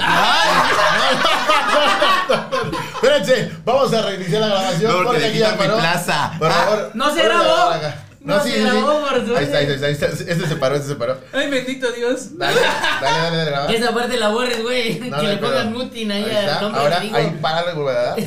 [3.02, 5.78] Espérense, vamos a reiniciar la grabación No, porque aquí ya quitan mi paró.
[5.80, 6.34] plaza.
[6.40, 6.92] Por Ah, favor.
[6.96, 7.44] no se Por grabó.
[7.56, 9.38] favor, No se grabó, por suerte.
[9.38, 10.06] Ahí está, ahí está, ahí está.
[10.08, 11.18] Este se paró, este se paró.
[11.32, 12.38] Ay, bendito Dios.
[12.38, 13.72] Dale, dale, dale, dale, graba.
[13.72, 15.00] Esa parte la borres, güey.
[15.00, 17.34] No, que no, le pongan mutin ahí, Ahí al nombre Ahora, ahí hijo.
[17.42, 18.20] páralo y vuelve a dar.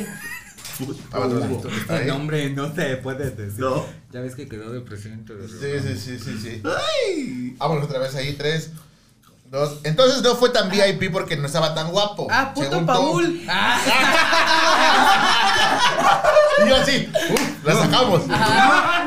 [1.10, 1.64] Vamos, vamos.
[1.66, 3.60] Este nombre no se puede decir.
[3.60, 3.84] No.
[4.12, 7.54] Ya ves que quedó de presidente de Sí, sí, sí, sí, sí.
[7.58, 8.70] Vámonos otra vez ahí, tres,
[9.50, 9.80] dos.
[9.84, 12.26] Entonces no fue tan VIP porque no estaba tan guapo.
[12.30, 12.84] Ah, puto.
[12.86, 13.40] Paul.
[13.48, 13.78] Ah.
[16.64, 18.26] Y yo así, uf, la sacamos.
[18.26, 18.36] No,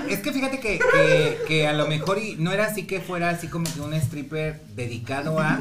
[0.10, 3.30] es que fíjate que, que, que a lo mejor y no era así que fuera
[3.30, 5.60] así como que un stripper dedicado a,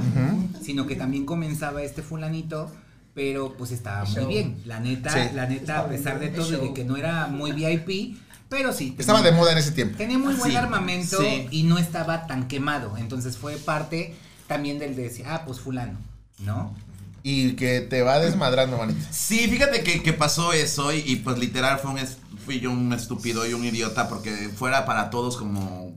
[0.64, 2.70] sino que también comenzaba este fulanito,
[3.14, 4.62] pero pues estaba muy bien.
[4.64, 5.20] La neta, Sí.
[5.34, 8.16] la neta, a pesar de todo y de que no era muy VIP,
[8.48, 8.94] pero sí.
[8.98, 9.98] Estaba de moda en ese tiempo.
[9.98, 11.46] Tenía muy buen Sí, armamento sí.
[11.50, 12.96] y no estaba tan quemado.
[12.96, 14.14] Entonces fue parte
[14.46, 15.98] también del de decir, ah, pues fulano,
[16.40, 16.74] ¿no?
[17.22, 19.06] Y que te va desmadrando, manita.
[19.12, 22.72] Sí, fíjate que, que pasó eso y, y, pues literal fue un es- fui yo
[22.72, 25.92] un estúpido y un idiota porque fuera para todos como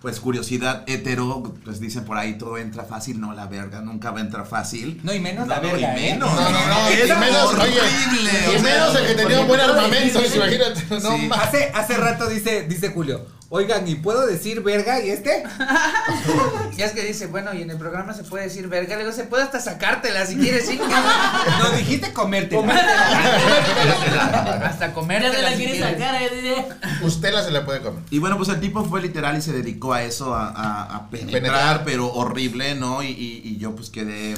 [0.00, 4.18] pues curiosidad hetero, pues dicen por ahí todo entra fácil, no la verga, nunca va
[4.18, 4.98] a entrar fácil.
[5.04, 6.10] No, y menos No, la no, verga, y ¿eh?
[6.14, 6.34] menos.
[6.34, 6.90] No, no, no.
[6.90, 7.60] Y Es menos, oye.
[7.60, 10.86] horrible, Y o sea, menos el que tenía un buen armamento, imagínate.
[10.90, 11.30] No Sí.
[11.32, 15.42] Hace, hace rato dice, dice Julio, oigan, ¿y puedo decir verga y este?
[16.76, 18.96] Ya es que dice, bueno, y en el programa se puede decir verga.
[18.96, 20.80] Le digo, se puede hasta sacártela si quieres, sí.
[21.62, 22.56] No, dijiste comerte.
[22.64, 22.78] hasta
[24.88, 25.98] Ya comértela la si quiere quieres.
[25.98, 26.68] sacar, eh.
[27.02, 28.02] Usted la se la puede comer.
[28.10, 31.10] Y bueno, pues el tipo fue literal y se dedicó a eso, a, a- a
[31.10, 31.82] penetrar, Penetrar.
[31.84, 33.02] pero horrible, ¿no?
[33.02, 34.34] Y, y- y yo pues quedé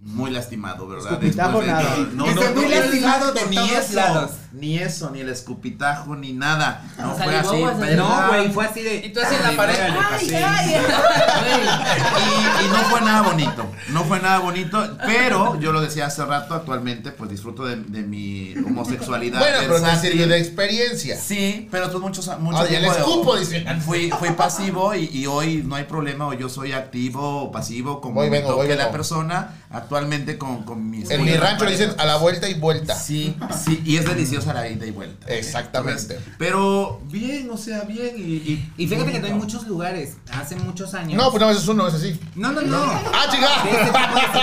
[0.00, 1.18] muy lastimado, ¿verdad?
[1.18, 1.96] Después de- nada.
[2.14, 4.30] No, no, no, muy lastimado de eso, lados.
[4.52, 6.84] Ni eso, ni el escupitajo, ni nada.
[6.98, 7.64] No, fue así.
[7.80, 8.96] pero- No, güey, fue así de.
[9.06, 9.74] Y tú así en la pared.
[9.80, 10.34] Ay, así.
[10.34, 10.74] ay.
[12.62, 16.24] y, y no fue nada bonito, no fue nada bonito, pero yo lo decía hace
[16.24, 19.38] rato, actualmente pues disfruto de, de mi homosexualidad.
[19.40, 21.16] Bueno, pero te sirvió de experiencia.
[21.16, 23.64] Sí, pero pues muchos mucho Oye, el tiempo de- escupo, dice.
[23.84, 28.00] Fui, fui pasivo y, y hoy no hay problema, o yo soy activo o pasivo
[28.00, 28.92] como Voy, vengo, voy, toque la vengo.
[28.92, 31.10] persona, actualmente con, con mis...
[31.10, 32.94] En mi rancho le dicen a la vuelta y vuelta.
[32.94, 34.04] Sí, sí, y es
[34.44, 35.26] deliciosa la ida y vuelta.
[35.28, 36.14] Exactamente.
[36.14, 38.22] Entonces, pero bien, o sea, bien y...
[38.22, 41.20] Y, Y fíjate que no hay muchos lugares, hace muchos años.
[41.20, 42.18] No, pues no, es uno, es así.
[42.34, 42.82] no, no, no.
[42.82, 43.26] ¡Ah,
[43.64, 44.42] De este tipo de chica!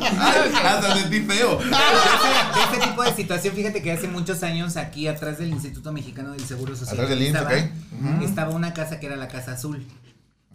[0.00, 0.66] situación.
[0.66, 1.56] Hasta sentí feo.
[1.58, 5.50] De este, de este tipo de situación, fíjate que hace muchos años aquí atrás del
[5.50, 9.28] Instituto Mexicano del Seguro Social Atrás del INSS, estaba, estaba una casa que era la
[9.28, 9.86] Casa Azul.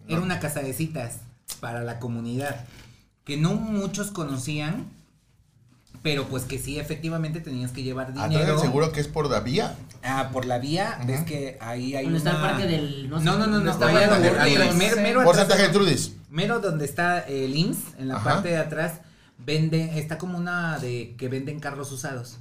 [0.08, 1.17] Era una casa de citas
[1.60, 2.65] para la comunidad
[3.25, 4.86] que no muchos conocían,
[6.01, 8.53] pero pues que sí efectivamente tenías que llevar Atrás dinero.
[8.53, 9.75] del seguro que es por la vía.
[10.03, 13.19] Ah, por la vía, ves que ahí hay ¿Dónde está el una- parque del- no
[13.19, 16.13] No, no, no, está mero, Por Santa de- Gertrudis.
[16.29, 18.23] Mero donde está el IMSS, en la Ajá.
[18.36, 18.99] parte de atrás,
[19.38, 22.38] vende, está como una de que venden carros usados.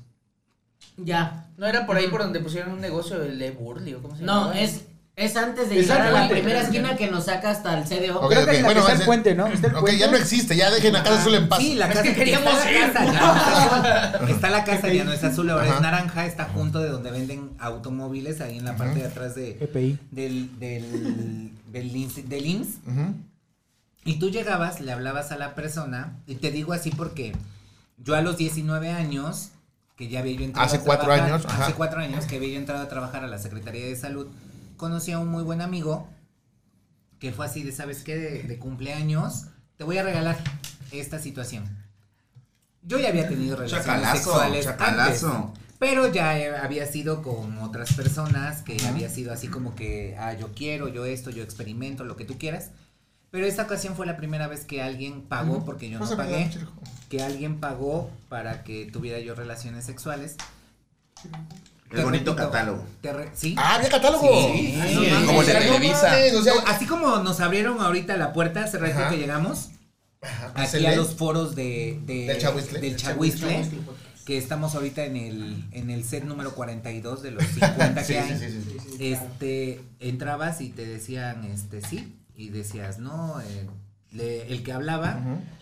[0.97, 1.49] Ya.
[1.57, 4.25] No era por ahí por donde pusieron un negocio de Le Burley o cómo se
[4.25, 4.47] llama.
[4.47, 4.83] No, es,
[5.17, 8.19] es antes de Es llegar a la primera esquina que nos saca hasta el CDO.
[8.21, 9.47] Ok, Creo que ok, es la bueno, que está el puente, ¿no?
[9.47, 9.99] Está el Ok, puente.
[9.99, 11.61] ya no existe, ya dejen a Casa Azul en paz.
[11.61, 14.31] Sí, la Es casa que queríamos está la casa, ya es.
[14.35, 15.75] Está la casa, ya no es azul, ahora Ajá.
[15.77, 19.51] es naranja, está junto de donde venden automóviles, ahí en la parte de atrás de,
[19.61, 19.99] EPI.
[20.11, 22.79] del, del, del, IMSS.
[24.05, 27.33] Y tú llegabas, le hablabas a la persona, y te digo así porque
[27.99, 29.51] yo a los 19 años,
[29.97, 31.65] que ya había yo entrado Hace a cuatro trabajar- años, ajá.
[31.65, 34.27] hace cuatro años que había yo entrado a trabajar a la Secretaría de Salud,
[34.77, 36.09] conocí a un muy buen amigo
[37.19, 38.17] que fue así de, ¿sabes qué?
[38.17, 40.37] De, de cumpleaños, te voy a regalar
[40.91, 41.65] esta situación.
[42.83, 45.33] Yo ya había tenido relaciones Chacalazo, sexuales chacalazo.
[45.33, 50.35] antes, pero ya había sido con otras personas, que había sido así como que, ah,
[50.35, 52.71] yo quiero, yo esto, yo experimento, lo que tú quieras.
[53.31, 56.51] Pero esta ocasión fue la primera vez que alguien pagó, porque yo no Pásame, pagué,
[57.09, 60.37] que alguien pagó para que tuviera yo relaciones sexuales.
[61.91, 62.85] El bonito repito, catálogo.
[63.01, 63.55] te re- ¿Sí?
[63.59, 64.27] Ah, había catálogo.
[64.29, 66.13] Sí, Ah, sí, no sí, como el de Televisa.
[66.39, 69.11] o sea, así como nos abrieron ahorita la puerta hace Ajá.
[69.11, 69.69] que llegamos,
[70.21, 72.27] ajá, aquí a los foros de, de-
[72.81, 73.71] Del Chahuiztle,
[74.25, 78.15] que estamos ahorita en el, en el set número 42 de los 50 que Sí,
[78.15, 78.39] hay.
[78.39, 79.13] sí, sí, sí, sí.
[79.13, 83.67] Este, entrabas y te decían, este, sí, y decías, no, eh,
[84.11, 85.21] le- el que hablaba,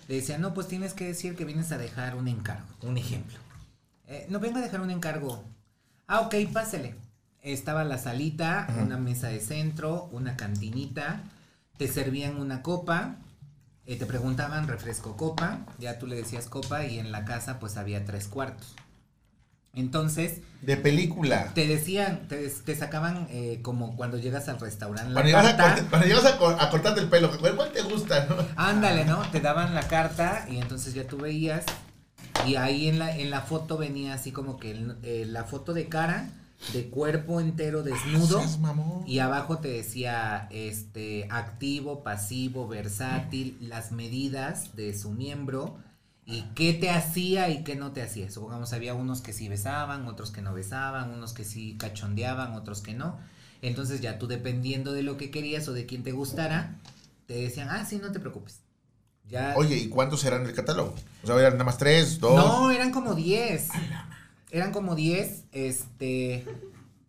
[0.08, 3.36] le decía, no, pues tienes que decir que vienes a dejar un encargo, un ejemplo.
[4.06, 5.44] Eh, no vengo a dejar un encargo.
[6.14, 6.94] Ah, ok, pásele.
[7.40, 11.22] Estaba la salita, una mesa de centro, una cantinita,
[11.78, 13.16] te servían una copa,
[13.86, 17.78] eh, te preguntaban refresco copa, ya tú le decías copa y en la casa pues
[17.78, 18.74] había tres cuartos.
[19.74, 21.50] Entonces, De película.
[21.54, 25.14] te decían, te, te sacaban eh, como cuando llegas al restaurante.
[25.14, 25.74] la Cuando llegas, a, carta.
[25.76, 28.36] corta- cuando llegas a, cor- a cortarte el pelo, ¿cuál, cuál te gusta, no?
[28.56, 29.22] Ándale, ¿no?
[29.30, 31.64] Te daban la carta y entonces ya tú veías
[32.46, 35.72] y ahí en la, en la foto venía así como que el- eh, la foto
[35.74, 36.28] de cara,
[36.72, 39.02] de cuerpo entero desnudo Seas mamón.
[39.06, 45.76] y abajo te decía este activo, pasivo, versátil, las medidas de su miembro
[46.24, 48.30] y qué te hacía y qué no te hacía.
[48.30, 52.80] Supongamos había unos que sí besaban, otros que no besaban, unos que sí cachondeaban, otros
[52.80, 53.18] que no.
[53.60, 56.76] Entonces ya tú dependiendo de lo que querías o de quién te gustara,
[57.26, 58.60] te decían, ah, sí, no te preocupes.
[59.32, 59.54] Ya.
[59.56, 60.94] Oye, ¿y cuántos eran en el catálogo?
[61.22, 62.36] O sea, eran nada más tres, dos.
[62.36, 63.68] No, eran como 10.
[64.50, 65.44] Eran como 10.
[65.52, 66.44] Este.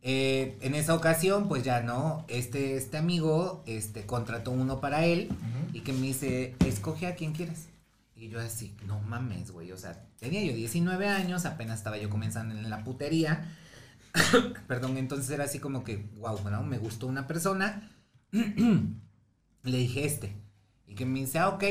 [0.01, 2.23] eh, en esa ocasión, pues ya no.
[2.29, 5.29] Este, este amigo este, contrató uno para él.
[5.73, 7.67] Y que me dice: Escoge a quien quieras.
[8.15, 9.73] Y yo así, no mames, güey.
[9.73, 13.53] O sea, tenía yo 19 años, apenas estaba yo comenzando en la putería.
[14.67, 17.91] Perdón, entonces era así como que, wow, me gustó una persona.
[18.31, 20.37] Le dije este.
[20.87, 21.63] Y que me dice, ah, ok.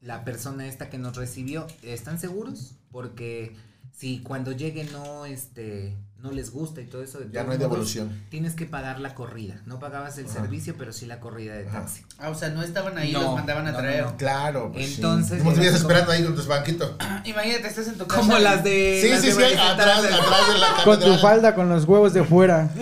[0.00, 2.72] La persona esta que nos recibió, ¿están seguros?
[2.90, 3.54] Porque
[3.96, 7.18] si cuando llegue no, este, no les gusta y todo eso.
[7.18, 8.18] de Ya no hay devolución.
[8.30, 9.60] Tienes que pagar la corrida.
[9.66, 11.80] No pagabas el servicio, pero sí la corrida de Ajá.
[11.80, 12.02] taxi.
[12.18, 14.04] Ah, o sea, no estaban ahí, No, los mandaban a no, traer.
[14.04, 14.16] no.
[14.16, 15.44] Claro, pues Entonces, sí.
[15.44, 16.96] ¿Cómo te era vienes como- esperando ahí con tu banquito?
[17.26, 18.20] Imagínate, estás en tu casa.
[18.22, 19.00] Como las de.
[19.02, 21.68] Sí, las sí, de sí, Valicentana atrás, del- atrás de la Con tu falda, con
[21.68, 22.70] los huevos de fuera.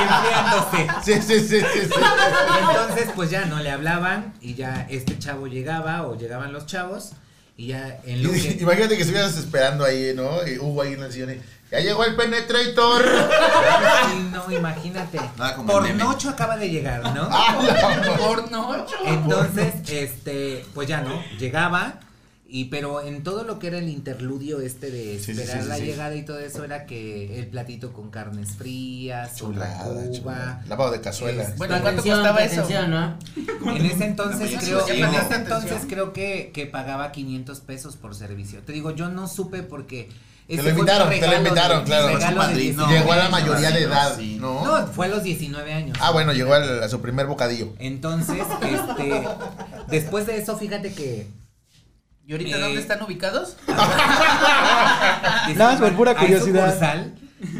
[0.00, 0.88] enfriándose.
[1.04, 1.90] Sí, sí, sí, sí, sí.
[1.90, 7.12] Entonces, pues ya no le hablaban y ya este chavo llegaba o llegaban los chavos
[7.56, 8.38] y ya en lo que...
[8.60, 10.46] Imagínate que estuvieras esperando ahí, ¿no?
[10.46, 13.04] Y hubo ahí en el sillón y, ya llegó el penetrator.
[13.04, 15.20] Sí, no, imagínate.
[15.38, 16.02] Nada como Por el meme.
[16.02, 17.30] nocho acaba de llegar, ¿no?
[18.18, 18.94] Por noche.
[19.04, 22.00] Entonces, este, pues ya no, llegaba
[22.50, 25.62] y pero en todo lo que era el interludio este de Sí, sí, esperar sí,
[25.62, 25.82] sí, la sí.
[25.84, 30.12] llegada y todo eso era que el platito con carnes frías, Chulada, otra cuba.
[30.18, 30.64] chulada.
[30.68, 31.42] Lavado de cazuela.
[31.44, 32.66] Es- Bueno, ¿cuánto Atención, costaba eso?
[32.88, 33.18] ¿no?
[33.76, 38.14] En ese entonces creo, en ese la entonces creo que, que pagaba 500 pesos por
[38.14, 38.60] servicio.
[38.60, 40.08] Te digo, yo no supe porque
[40.48, 42.08] Te lo invitaron, te lo invitaron, claro.
[42.08, 42.86] mi Fue su regalo de padrino.
[42.86, 44.38] 19 Llegó a la mayoría de edad, sí.
[44.40, 44.64] ¿no?
[44.64, 45.96] No, fue a los 19 años.
[46.00, 47.72] Ah, bueno, llegó a, su primer bocadillo.
[47.78, 49.22] Entonces, este,
[49.88, 51.28] después de eso, fíjate que
[52.30, 53.56] ¿Y ahorita Eh, dónde están ubicados?
[53.66, 56.66] Nada más por pura curiosidad.
[56.74, 57.14] sucursal,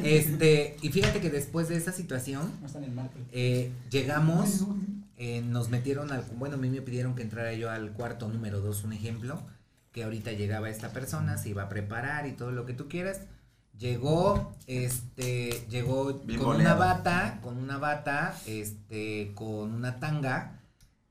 [0.05, 3.25] Este, y fíjate que después de esa situación, No están en marketing.
[3.33, 4.61] eh, llegamos,
[5.17, 8.61] eh, nos metieron al, bueno, a mí me pidieron que entrara yo al cuarto número
[8.61, 9.43] dos, un ejemplo,
[9.91, 13.23] que ahorita llegaba esta persona, se iba a preparar y todo lo que tú quieras.
[13.77, 16.77] Llegó, este, llegó Bien con boleado.
[16.77, 20.61] una bata, con una bata, este, con una tanga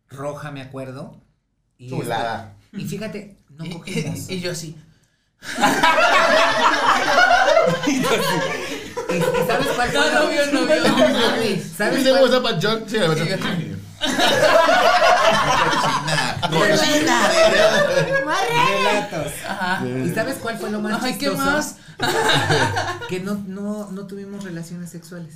[0.07, 1.17] roja, me acuerdo.
[1.77, 2.53] Y, Chulada.
[2.71, 4.29] este, y fíjate, no y, cogimos.
[4.29, 4.75] y- y yo así.
[7.87, 7.95] ¿Y,
[9.15, 9.99] y sabes cuál fue?
[9.99, 10.75] No, no vio, no vio.
[11.77, 12.33] ¿Sabes ¿Viste cómo cuál?
[12.33, 12.83] está Panchón?
[12.87, 13.25] Sí, la verdad.
[18.47, 19.33] Relatos.
[19.47, 19.85] Ajá.
[19.87, 21.43] ¿Y sabes cuál fue lo más Ay, ¿qué chistoso?
[21.45, 21.75] más?
[23.09, 25.35] que no, no, no tuvimos relaciones sexuales.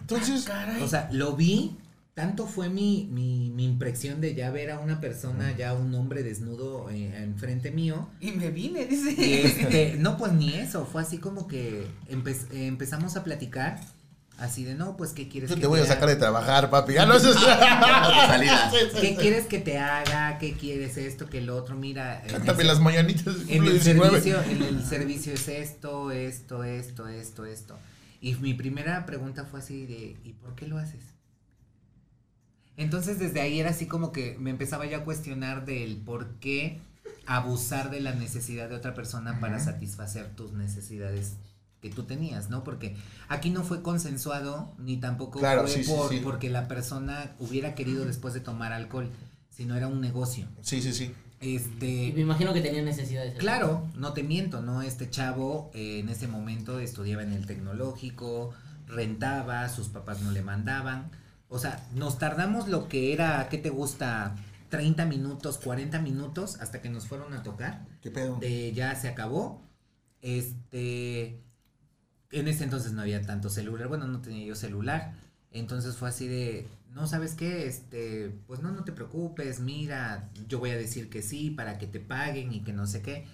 [0.00, 0.82] Entonces, Caray.
[0.82, 1.76] O sea, lo vi,
[2.16, 6.22] tanto fue mi, mi, mi impresión de ya ver a una persona, ya un hombre
[6.22, 8.08] desnudo eh, enfrente mío.
[8.20, 9.44] Y me vine, Y dice.
[9.46, 13.80] este, no, pues ni eso, fue así como que empe- eh, empezamos a platicar,
[14.38, 15.92] así de, no, pues, ¿qué quieres yo que te voy a haga?
[15.92, 16.94] sacar de trabajar, papi.
[16.94, 17.34] Ya no sé.
[17.34, 18.72] salida.
[19.00, 20.38] ¿Qué quieres que te haga?
[20.38, 21.76] ¿Qué quieres esto, que lo otro?
[21.76, 23.34] Mira, Cántame ese- las mañanitas.
[23.46, 27.78] En el servicio, en el servicio es esto, esto, esto, esto, esto.
[28.22, 31.04] Y mi primera pregunta fue así de, ¿y por qué lo haces?
[32.76, 36.80] Entonces desde ahí era así como que me empezaba ya a cuestionar del por qué
[37.26, 41.36] abusar de la necesidad de otra persona para satisfacer tus necesidades
[41.80, 42.64] que tú tenías, ¿no?
[42.64, 42.96] Porque
[43.28, 46.20] aquí no fue consensuado ni tampoco Claro, fue sí, sí, por, sí.
[46.22, 49.10] porque la persona hubiera querido después de tomar alcohol,
[49.50, 50.46] sino era un negocio.
[50.62, 51.12] Sí, sí, sí.
[51.40, 53.34] Este, Y me imagino que tenía necesidades.
[53.34, 54.82] Claro, no te miento, ¿no?
[54.82, 58.54] Este chavo eh, en ese momento estudiaba en el tecnológico,
[58.86, 61.10] rentaba, sus papás no le mandaban.
[61.48, 64.34] O sea, nos tardamos lo que era, ¿qué te gusta?
[64.68, 67.86] 30 minutos, 40 minutos hasta que nos fueron a tocar.
[68.02, 68.36] ¿Qué pedo?
[68.36, 69.62] De ya se acabó.
[70.22, 71.42] Este.
[72.32, 73.88] En ese entonces no había tanto celular.
[73.88, 75.14] Bueno, no tenía yo celular.
[75.52, 76.66] Entonces fue así de.
[76.90, 77.66] No, ¿sabes qué?
[77.66, 78.30] Este.
[78.46, 79.60] Pues no, no te preocupes.
[79.60, 83.02] Mira, yo voy a decir que sí para que te paguen y que no sé
[83.02, 83.26] qué.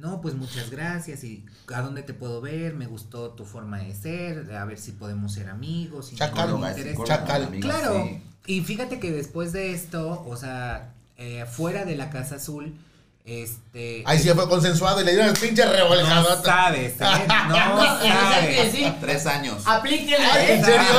[0.00, 1.22] No, pues muchas gracias.
[1.24, 2.74] ¿Y a dónde te puedo ver?
[2.74, 4.56] Me gustó tu forma de ser.
[4.56, 6.06] A ver si podemos ser amigos.
[6.08, 7.04] si no Chacal, Psicóloga, interesa.
[7.04, 7.48] Chacal.
[7.60, 8.04] Claro.
[8.04, 8.22] sí.
[8.46, 12.74] Y fíjate que después de esto, o sea, eh, fuera de la Casa Azul,
[13.26, 14.02] este.
[14.06, 16.42] Ahí sí fue consensuado y le dieron el pinche No revolcadota.
[16.42, 17.04] sabes, ¿eh?
[17.48, 19.00] No ¿Sabes?
[19.00, 19.62] Tres años.
[19.66, 20.32] Aplíquenla.
[20.32, 20.90] Ay, ¿en serio?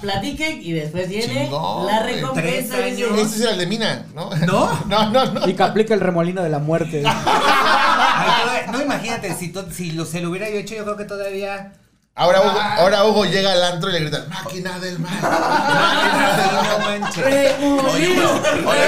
[0.00, 2.76] Platiquen y después viene Chingón, la recompensa.
[2.76, 3.08] Tres dice.
[3.08, 3.18] años.
[3.18, 4.30] Este era el de Mina, ¿no?
[4.46, 4.80] ¿No?
[4.86, 5.48] No, no, no.
[5.48, 7.02] Y que aplica el remolino de la muerte.
[7.06, 9.52] Ay, no, imagínate, si,
[9.92, 11.72] lo, se lo hubiera yo hecho, yo creo que todavía.
[12.14, 15.12] Ahora Hugo, ahora Hugo llega al antro y le grita, máquina del mal.
[15.22, 17.24] no manches.
[17.24, 18.16] Oye, bueno, oye,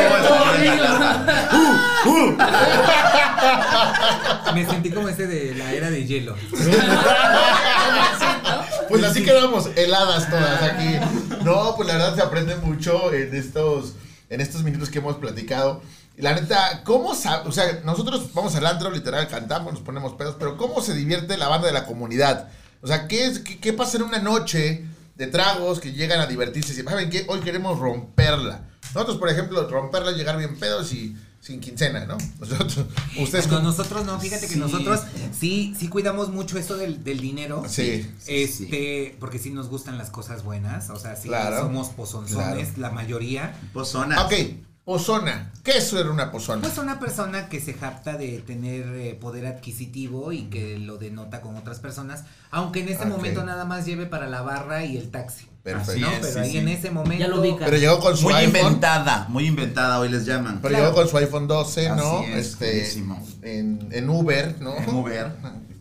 [0.09, 0.53] bueno,
[4.55, 6.37] Me sentí como ese de la era de hielo.
[8.93, 10.97] Pues así quedamos heladas todas aquí.
[11.45, 13.95] No, pues la verdad se aprende mucho en estos,
[14.29, 15.83] en estos minutos que hemos platicado.
[16.19, 20.37] La neta, ¿cómo sa- O sea, nosotros vamos al antro, literal, cantamos, nos ponemos pedos,
[20.39, 22.49] pero ¿cómo se divierte la banda de la comunidad?
[22.83, 24.85] O sea, ¿qué, es, qué, qué pasa en una noche
[25.17, 26.73] de tragos que llegan a divertirse?
[26.79, 27.25] Y ¿saben qué?
[27.29, 28.69] Hoy queremos romperla.
[28.95, 32.17] Nosotros, por ejemplo, romperla, llegar bien pedos y sin quincena, ¿no?
[32.39, 32.87] Nosotros,
[33.21, 34.59] ustedes No, con- nosotros no, fíjate que Sí.
[34.61, 35.01] nosotros
[35.37, 37.65] sí, sí cuidamos mucho eso del, del dinero.
[37.69, 38.07] Sí.
[38.29, 41.59] Este, porque sí nos gustan las cosas buenas, o sea, sí Claro.
[41.63, 42.81] somos pozonzones, Claro.
[42.81, 43.61] la mayoría.
[43.73, 44.25] Pozona.
[44.25, 44.33] Ok,
[44.85, 45.53] pozona.
[45.63, 46.61] ¿Qué es ser una pozona?
[46.63, 51.41] Pues una persona que se jacta de tener eh, poder adquisitivo y que lo denota
[51.41, 55.11] con otras personas, aunque en ese momento nada más lleve para la barra y el
[55.11, 55.47] taxi.
[55.63, 56.01] Perfecto.
[56.01, 56.11] ¿no?
[56.11, 56.59] es, Pero sí, ahí sí.
[56.59, 57.23] en ese momento.
[57.23, 57.65] Ya lo ubica.
[57.67, 58.57] Pero llegó con su Muy iPhone.
[58.67, 60.59] inventada, muy inventada hoy les llaman.
[60.61, 60.85] Pero Claro.
[60.87, 62.19] llegó con su iPhone 12, ¿no?
[62.19, 63.29] Así es, este, buenísimo.
[63.43, 64.77] en, en Uber, ¿no?
[64.77, 65.33] En Uber.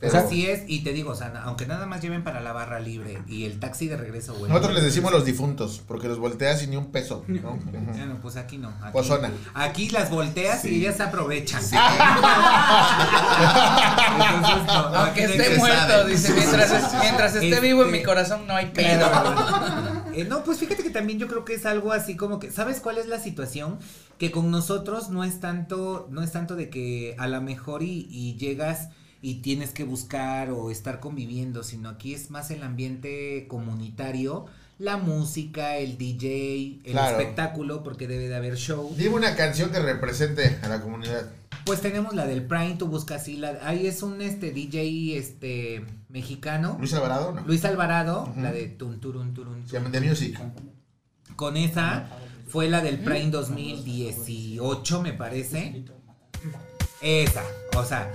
[0.01, 2.79] Pero así es, y te digo, o sea, aunque nada más lleven para la barra
[2.79, 4.49] libre y el taxi de regreso, güey.
[4.51, 7.23] nosotros les decimos los difuntos, porque los volteas y ni un peso.
[7.31, 8.69] Bueno, pues aquí no.
[8.81, 9.31] Aquí, Pozona.
[9.53, 10.75] Aquí las volteas y Sí.
[10.81, 11.61] ellas se aprovechan.
[11.61, 11.79] Entonces,
[14.67, 17.91] no, no, Aunque aquí no esté muerto, dice, mientras, es- mientras esté Este- vivo en
[17.91, 19.09] mi corazón no hay pedo.
[20.13, 22.79] Eh, no, pues fíjate que también yo creo que es algo así como que, ¿sabes
[22.81, 23.79] cuál es la situación?
[24.17, 28.07] Que con nosotros no es tanto, no es tanto de que a lo mejor y,
[28.11, 28.89] y llegas
[29.21, 34.45] y tienes que buscar o estar conviviendo, sino aquí es más el ambiente comunitario,
[34.79, 37.19] la música, el DJ, el Claro.
[37.19, 38.93] espectáculo, porque debe de haber show.
[38.97, 41.29] Dime una canción que represente a la comunidad.
[41.65, 45.85] Pues tenemos la del Prime, tú buscas así, la, ahí es un este DJ este
[46.09, 47.41] mexicano, Luis Alvarado, ¿no?
[47.45, 49.63] Luis Alvarado, la de tun turun turun.
[49.67, 50.39] Se llama The Music.
[51.35, 52.07] Con esa
[52.47, 55.85] fue la del Prime 2018, me parece.
[57.01, 57.43] Esa,
[57.77, 58.11] o sea,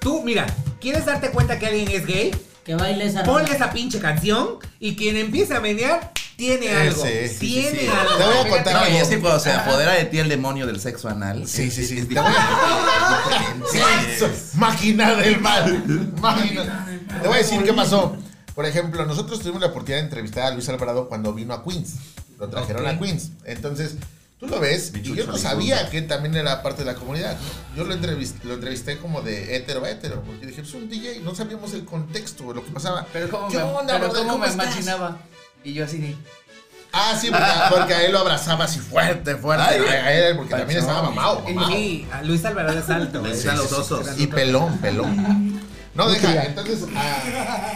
[0.00, 0.46] tú, mira,
[0.80, 2.30] ¿quieres darte cuenta que alguien es gay?
[2.64, 7.02] Que baile esa Ponle esa pinche canción y quien empiece a menear tiene Eh, algo.
[7.02, 7.86] sí, sí, sí, tiene sí.
[7.88, 8.16] algo.
[8.16, 8.94] Te voy a contar No, algo.
[8.94, 11.48] y es que cuando se apodera de ti el demonio del sexo anal.
[11.48, 12.04] Sí, sí, sí.
[12.04, 12.32] Te voy.
[13.72, 13.78] Sí,
[14.54, 16.12] Máquina del mal.
[16.20, 16.86] Máquina.
[17.22, 18.16] Te voy a decir qué pasó.
[18.54, 21.94] Por ejemplo, nosotros tuvimos la oportunidad de entrevistar a Luis Alvarado cuando vino a Queens.
[22.38, 23.30] Lo trajeron a Queens.
[23.44, 23.96] Entonces,
[24.38, 27.36] tú lo ves y yo no sabía que también era parte de la comunidad.
[27.76, 30.22] Yo lo entrevisté, lo entrevisté como de hétero a hétero.
[30.22, 33.06] Porque dije, es un DJ, no sabíamos el contexto de lo que pasaba.
[33.12, 34.18] Pero cómo ¿Qué me, onda, pero brother?
[34.22, 34.66] cómo ¿Cómo me estás?
[34.66, 35.18] imaginaba.
[35.64, 36.16] Y yo así de.
[36.92, 39.64] Ah, sí, porque, porque a él lo abrazaba así fuerte, fuerte.
[39.68, 41.44] Ay, a él, porque también estaba mamado.
[41.68, 43.22] Sí, Luis Alvarado es alto.
[43.22, 44.06] Los osos.
[44.18, 45.60] Y pelón, pelón.
[45.94, 46.84] No, deja, entonces.
[46.94, 47.72] ah,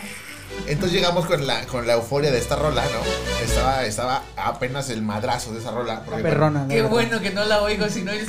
[0.67, 3.45] entonces llegamos con la, con la euforia de esta rola, ¿no?
[3.45, 6.03] Estaba, estaba apenas el madrazo de esa rola.
[6.05, 6.67] porque, Perrona.
[6.69, 6.91] Qué de verdad.
[6.91, 8.29] bueno que no la oigo, si no es.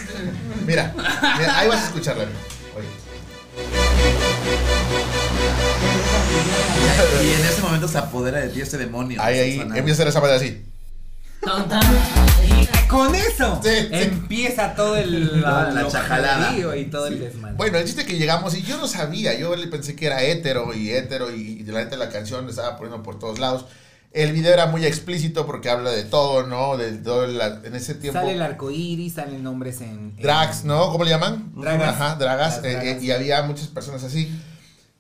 [0.66, 0.94] Mira,
[1.38, 2.24] mira, ahí vas a escucharla.
[2.24, 2.88] Oye.
[7.24, 9.22] Y en ese momento se apodera de ti ese demonio.
[9.22, 10.66] Ahí, ahí, empieza a hacer esa madre así.
[12.94, 13.88] Con eso Sí, sí.
[13.92, 16.56] empieza todo el la chajalada.
[16.78, 17.56] y todo el desmadre.
[17.58, 20.74] Bueno, el chiste que llegamos y yo no sabía, yo le pensé que era hétero
[20.74, 23.66] y hétero y, y de la neta la canción estaba poniendo por todos lados.
[24.12, 26.78] El video era muy explícito porque habla de todo, ¿no?
[26.78, 28.20] De todo la- en ese tiempo.
[28.20, 29.90] Sale el arco iris, salen nombres en.
[30.16, 30.92] en- Drags, ¿no?
[30.92, 31.52] ¿Cómo le llaman?
[31.56, 31.90] Dragas.
[31.96, 32.58] Ajá, dragas.
[32.60, 32.86] Eh, dragas.
[32.86, 34.32] eh, y había muchas personas así.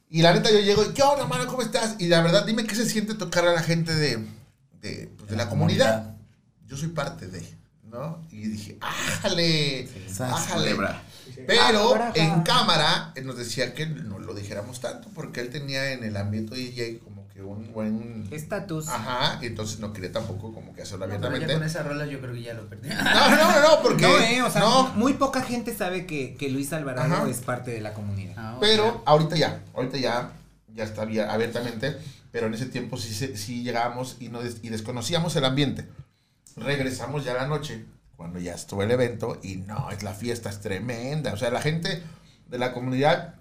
[0.09, 1.45] Y la neta yo llego y, ¿qué onda, mano?
[1.45, 1.95] ¿Cómo estás?
[1.99, 4.17] Y la verdad, dime qué se siente tocar a la gente de,
[4.81, 5.91] de, pues, de la, la comunidad.
[5.99, 6.17] comunidad.
[6.65, 7.43] Yo soy parte de,
[7.93, 8.19] ¿no?
[8.31, 9.87] Y dije, ¡ájale!
[10.19, 10.75] ¡ájale!
[11.47, 15.91] Pero Ah, en cámara él nos decía que no lo dijéramos tanto porque él tenía
[15.93, 18.27] en el ambiente DJ como que un buen...
[18.31, 18.87] Estatus.
[18.89, 21.53] Ajá, y entonces no quería tampoco como que hacerlo No, pero ya abiertamente.
[21.53, 22.89] con esa rola yo creo que ya lo perdí.
[22.89, 24.03] No, no, no, no, porque...
[24.07, 27.29] No, eh, o sea, no, muy poca gente sabe que, que Luis Alvarado Ajá.
[27.29, 28.33] es parte de la comunidad.
[28.37, 30.31] Ah, Pero ahorita ya, ahorita ya,
[30.75, 31.95] ya está abie- abiertamente,
[32.31, 35.87] pero en ese tiempo sí, se- sí llegábamos y, no des- y desconocíamos el ambiente.
[36.55, 37.85] Regresamos ya a la noche,
[38.15, 41.33] cuando ya estuvo el evento, y no, es la fiesta, es tremenda.
[41.33, 42.03] O sea, la gente
[42.47, 43.35] de la comunidad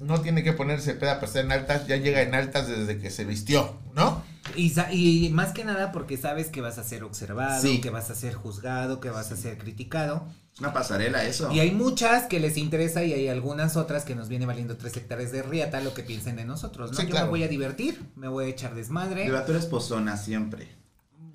[0.00, 3.10] no tiene que ponerse peda para estar en altas, ya llega en altas desde que
[3.10, 4.22] se vistió, ¿no?
[4.54, 7.80] Y, más que nada porque sabes que vas a ser observado, Sí.
[7.80, 10.26] que vas a ser juzgado, que vas a ser criticado.
[10.54, 11.50] Es una pasarela eso.
[11.52, 14.96] Y hay muchas que les interesa y hay algunas otras que nos viene valiendo tres
[14.96, 16.96] hectáreas de riata lo que piensen de nosotros, ¿no?
[16.96, 17.26] Sí, Yo claro.
[17.26, 19.24] me voy a divertir, me voy a echar desmadre.
[19.24, 20.68] Diva, tú eres pozona siempre.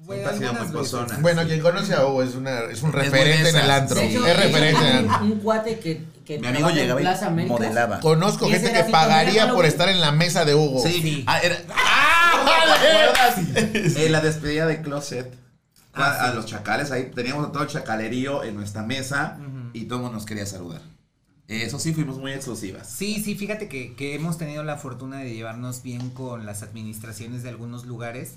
[0.04, 0.92] Bueno, siempre ha sido algunas muy veces.
[1.00, 1.18] pozona.
[1.22, 4.00] Bueno, quien conoce a Hugo es, una, es un referente en el antro.
[4.00, 5.26] Hecho, es referente en el un, antro.
[5.26, 8.00] un cuate que, que Mi amigo llegaba Plaza y modelaba.
[8.00, 10.82] Conozco gente que así, pagaría por estar en la mesa de Hugo.
[10.84, 11.24] Sí.
[11.28, 11.58] Ah, era.
[13.96, 15.34] En la despedida de Closet.
[15.94, 16.36] Ah, a sí.
[16.36, 19.38] los chacales, ahí teníamos todo el chacalerío en nuestra mesa
[19.74, 20.82] y todo el mundo nos quería saludar.
[21.48, 22.90] Eso sí, fuimos muy exclusivas.
[22.90, 27.44] Sí, sí, fíjate que, que hemos tenido la fortuna de llevarnos bien con las administraciones
[27.44, 28.36] de algunos lugares,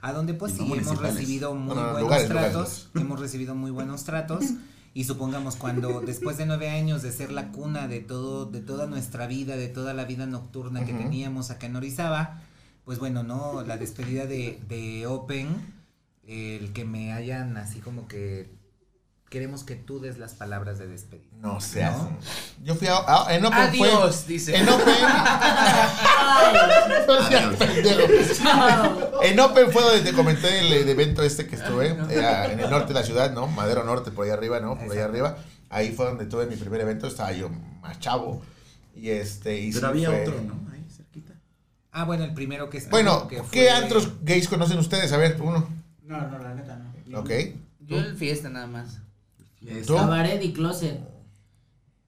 [0.00, 2.90] a donde pues sí hemos recibido muy No, no, buenos lugares, tratos, lugares.
[2.96, 4.44] hemos recibido muy buenos tratos
[4.94, 8.86] y supongamos cuando después de nueve años de ser la cuna de todo, de toda
[8.86, 12.42] nuestra vida, de toda la vida nocturna que teníamos acá en Orizaba,
[12.84, 15.48] pues bueno, no, la despedida de, de Open,
[16.26, 18.55] el que me hayan así como que
[19.28, 21.26] queremos que tú des las palabras de despedida.
[21.40, 21.96] No seas.
[21.96, 22.18] ¿No?
[22.64, 22.96] Yo fui a,
[23.26, 24.56] a- en Open Adiós, fue, dice.
[24.56, 24.94] En Open.
[29.22, 32.70] En Open fue donde te comenté el, el evento este que estuve eh, en el
[32.70, 33.46] norte de la ciudad, ¿no?
[33.48, 34.78] Madero Norte, por ahí arriba, ¿no?
[34.78, 35.36] Por allá arriba.
[35.68, 37.06] Ahí fue donde tuve mi primer evento.
[37.06, 37.48] Estaba yo
[37.80, 38.42] más chavo.
[38.94, 39.58] Y este.
[39.58, 40.54] Y Pero sí había fue- otro, ¿no?
[40.72, 41.34] Ahí cerquita.
[41.92, 45.12] Ah, bueno, el primero que Bueno, que ¿qué antros gays conocen ustedes?
[45.12, 45.68] A ver, uno.
[46.04, 47.20] No, no, la neta no.
[47.20, 47.30] Ok.
[47.80, 48.98] Yo el fiesta nada más.
[49.86, 49.94] ¿Tú?
[49.96, 51.00] Cabaret y Closet.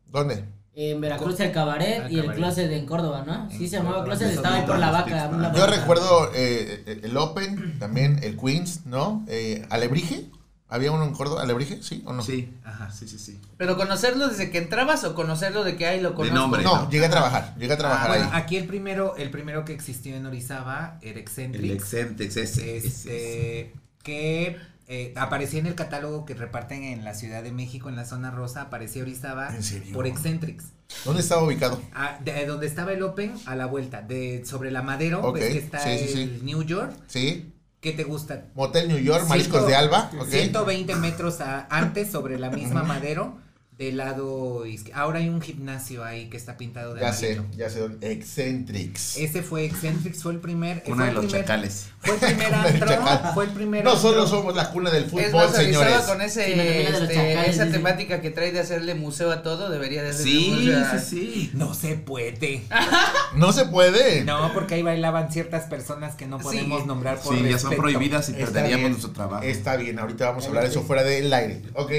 [0.06, 0.44] ¿Dónde?
[0.74, 2.36] En Veracruz el Cabaret Ah, y el Cabaret.
[2.40, 3.50] Closet en Córdoba, ¿no?
[3.50, 4.16] Sí, se llamaba Córdoba.
[4.16, 5.28] Closet, estaba ahí por la vaca.
[5.28, 5.52] ¿no?
[5.54, 5.76] Yo vaca.
[5.76, 9.24] recuerdo eh, el Open, también el Queens, ¿no?
[9.28, 10.26] Eh, Alebrije.
[10.70, 11.40] ¿Había uno en Córdoba?
[11.42, 11.82] ¿Alebrije?
[11.82, 12.22] ¿Sí o no?
[12.22, 12.52] Sí.
[12.62, 12.90] Ajá.
[12.90, 13.40] Sí, sí, sí.
[13.56, 16.38] Pero conocerlo desde que entrabas o conocerlo de que ahí lo conozco.
[16.38, 16.62] nombre.
[16.62, 17.54] No, llegué a trabajar.
[17.58, 18.40] Llegué a trabajar Ah, bueno, ahí.
[18.42, 21.72] aquí el primero, el primero que existió en Orizaba era El Eccentric.
[21.72, 22.76] Excentrix, ese.
[22.76, 22.88] ese, ese.
[23.16, 23.74] este,
[24.04, 24.58] que
[24.88, 28.30] eh, aparecía en el catálogo que reparten en la Ciudad de México, en la zona
[28.30, 29.50] rosa, aparecía Orizaba
[29.92, 30.72] por Eccentrics.
[31.04, 31.80] ¿Dónde estaba ubicado?
[31.94, 35.52] Ah, de donde estaba el Open a la vuelta, de sobre la Madero, Ok, ves
[35.52, 36.22] que está sí, sí, sí.
[36.22, 36.92] el New York.
[37.06, 37.52] Sí.
[37.80, 38.46] ¿Qué te gusta?
[38.54, 40.10] Motel New York, Mariscos Ciento- de Alba.
[40.18, 40.28] Ok.
[40.28, 43.38] 120 metros a- antes sobre la misma Madero
[43.78, 47.56] del lado izquier- Ahora hay un gimnasio ahí que está pintado de Ya sé, amarillo.
[47.56, 47.86] ya sé.
[48.00, 49.16] Eccentrics.
[49.16, 50.82] Ese fue Eccentrics, fue el primer.
[50.86, 51.86] Uno fue de el los primer- chacales.
[52.00, 52.88] Fue el primer antro.
[53.34, 53.84] Fue el primer.
[53.84, 54.10] No antro.
[54.10, 55.96] solo somos la cuna del Es fútbol, más, señores.
[56.02, 60.02] Con ese, Sí, este, chacales, esa temática que trae de hacerle museo a todo, debería
[60.02, 61.50] de ser Sí, museo a- sí, sí.
[61.54, 62.62] No se puede.
[63.36, 64.24] No se puede.
[64.24, 66.86] No, porque ahí bailaban ciertas personas que no podemos Sí.
[66.88, 69.42] nombrar por Sí, ya son prohibidas y Está perderíamos bien, nuestro trabajo.
[69.44, 71.62] Está bien, ahorita vamos a hablar de eso fuera del aire.
[71.74, 71.92] Ok.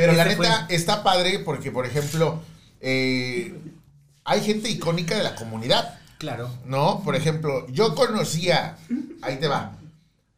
[0.00, 0.76] Pero la neta fue.
[0.76, 2.40] está padre porque, por ejemplo,
[2.80, 3.54] eh,
[4.24, 5.98] hay gente icónica de la comunidad.
[6.18, 6.50] Claro.
[6.64, 7.02] ¿No?
[7.04, 8.76] Por ejemplo, yo conocía,
[9.22, 9.76] ahí te va,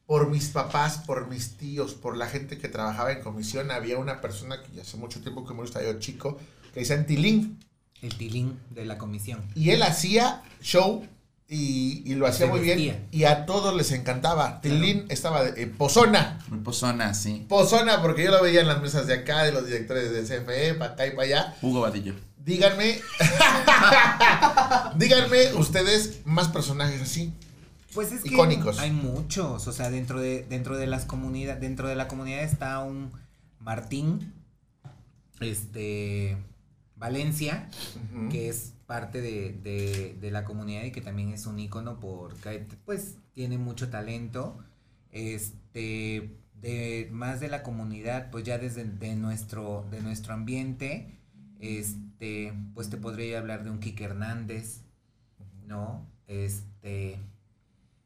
[0.06, 4.20] por mis papás, por mis tíos, por la gente que trabajaba en comisión, había una
[4.20, 6.38] persona que ya hace mucho tiempo que me gusta yo chico,
[6.74, 7.58] que decía Tilín,
[8.00, 9.42] El tilín de la comisión.
[9.54, 11.04] y él hacía show
[11.55, 14.62] y, y lo hacía muy bien, y a todos les encantaba.
[14.62, 17.44] Tilín estaba de, eh, pozona, Muy pozona, sí.
[17.46, 20.72] pozona, porque yo lo veía en las mesas de acá, de los directores del CFE,
[20.74, 21.57] para acá y para allá.
[21.61, 22.14] Hugo Vadillo.
[22.38, 22.98] Díganme,
[24.96, 27.34] díganme ustedes más personajes así.
[27.92, 28.34] Pues es que
[28.78, 32.78] hay muchos, o sea, dentro de dentro de las comunidades, dentro de la comunidad está
[32.78, 33.12] un
[33.61, 34.32] Martín
[35.40, 36.38] este
[36.96, 37.68] Valencia,
[38.30, 42.66] que es parte de, de, de la comunidad y que también es un ícono porque
[42.84, 44.59] pues tiene mucho talento.
[45.12, 51.18] Este de más de la comunidad, pues ya desde de nuestro, de nuestro ambiente,
[51.59, 54.82] este, pues te podría hablar de un Kike Hernández,
[55.66, 56.07] ¿no?
[56.26, 57.18] Este,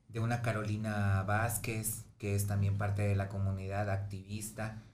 [0.09, 4.85] de una Carolina Vázquez, que es también parte de la comunidad activista,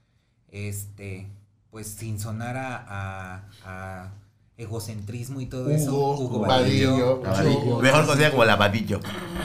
[0.49, 1.27] este,
[1.69, 4.13] pues sin sonar a,
[4.55, 7.79] egocentrismo y todo eso, Hugo, Vadillo, Vadillo.
[7.79, 8.99] Mejor conocida como lavadillo.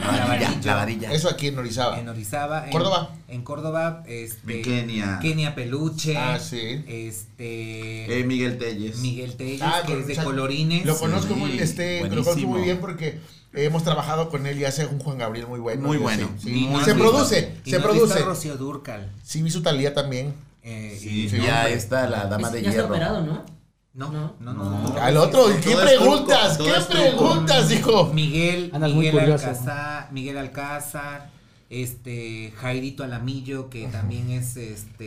[0.05, 0.49] Lavadillo.
[0.63, 1.11] Lavadilla.
[1.11, 1.99] Eso aquí en Orizaba.
[1.99, 3.09] en Orizaba, en Córdoba.
[3.27, 5.19] en Córdoba, este, En Kenia.
[5.19, 6.83] Kenia Peluche, Ah, sí.
[6.87, 8.97] este, Eh, Miguel Telles.
[8.99, 10.85] Miguel Telles, Ah, que es de o sea, colorines.
[10.85, 13.19] Lo conozco Sí, muy, este, lo conozco muy bien porque
[13.53, 15.87] hemos trabajado con él y hace un Juan Gabriel muy bueno.
[15.87, 16.29] Muy bueno.
[16.41, 16.67] sí.
[16.71, 18.19] no se produce, y se produce.
[18.19, 19.11] Rocío Durcal.
[19.23, 20.33] Sí, vi su talía también.
[20.61, 22.93] eh, Sí, y- Sí, ya está la dama Es- de ya está hierro.
[22.93, 23.58] operado, ¿no?
[23.93, 24.35] No, No.
[24.39, 24.89] no, no, no.
[24.93, 25.01] no.
[25.01, 26.57] Al otro, ¿qué preguntas?
[26.57, 28.05] truco, ¿Qué preguntas, hijo?
[28.13, 29.19] Miguel, Andas Miguel.
[29.19, 31.29] Alcázar, Miguel Alcázar,
[31.69, 35.01] este Jairito Alamillo, que también es este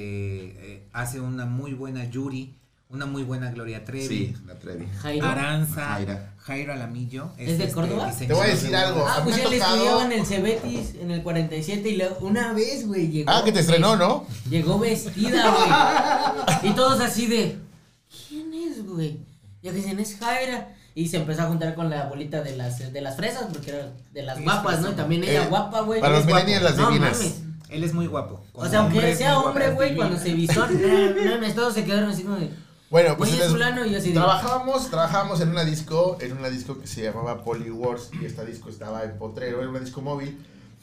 [0.75, 2.55] eh, hace una muy buena Yuri,
[2.89, 4.07] una muy buena Gloria Trevi.
[4.09, 4.87] Sí, la Trevi.
[5.01, 5.27] Jairo.
[5.27, 6.35] Aranza, Jaira.
[6.39, 7.31] Jairo Alamillo.
[7.39, 8.09] ¿Es de Córdoba?
[8.09, 9.07] diseñador Te voy a decir de- algo.
[9.09, 13.09] Ah, pues él estudiaba en el Cebetis en el 47 y luego una vez, güey,
[13.09, 13.31] llegó.
[13.31, 14.27] Ah, que te estrenó, ¿no?
[14.51, 16.71] Llegó vestida, güey.
[16.73, 17.72] Y todos así de, ¿quién es,
[18.95, 19.19] güey?
[19.63, 20.75] Ya que dicen, es Jaira.
[20.95, 23.93] Y se empezó a juntar con la bolita de las, de las fresas, porque era
[24.13, 24.91] de las guapas, ¿no?
[24.91, 26.01] Y también ella Eh, guapa, güey.
[26.01, 27.19] para los millennials, las No divinas.
[27.19, 27.43] mames.
[27.71, 28.45] Él es muy guapo.
[28.53, 32.23] O sea, aunque sea hombre, güey, cuando se vistió, no mames, todos se quedaron así
[32.25, 32.51] como de,
[32.91, 37.03] Bueno, pues fulano, y así trabajábamos, trabajábamos en una disco, en una disco que se
[37.03, 40.37] llamaba Poly Wars y esta disco estaba en Potrero, era una disco móvil.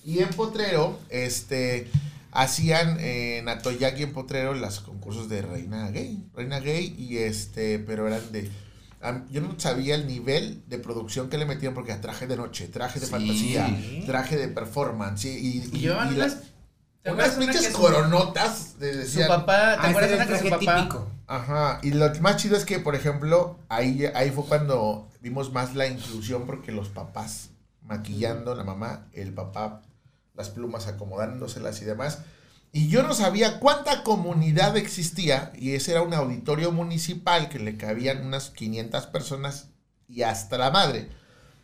[0.03, 1.87] Y en Potrero, este,
[2.31, 8.07] hacían en Atoyaki en Potrero los concursos de Reina Gay, Reina Gay y este, pero
[8.07, 8.49] eran de
[9.31, 12.67] yo no sabía el nivel de producción que le metían porque era traje de noche,
[12.67, 13.11] traje de Sí.
[13.11, 16.37] fantasía, traje de performance y, Y llevaban y unas.
[17.01, 20.23] ¿te unas acuerdas una pinches su- coronotas de Su decían, papá, ¿te Ah, acuerdas era
[20.25, 20.75] una que su papá?
[20.75, 21.07] típico.
[21.27, 25.75] Ajá, y lo más chido es que, por ejemplo, ahí, ahí fue cuando vimos más
[25.75, 27.51] la inclusión porque los papás
[27.83, 29.81] maquillando, la mamá, el papá,
[30.39, 32.19] las plumas acomodándoselas y demás.
[32.71, 37.77] Y yo no sabía cuánta comunidad existía y ese era un auditorio municipal que le
[37.77, 39.67] cabían unas 500 personas
[40.07, 41.09] y hasta la madre.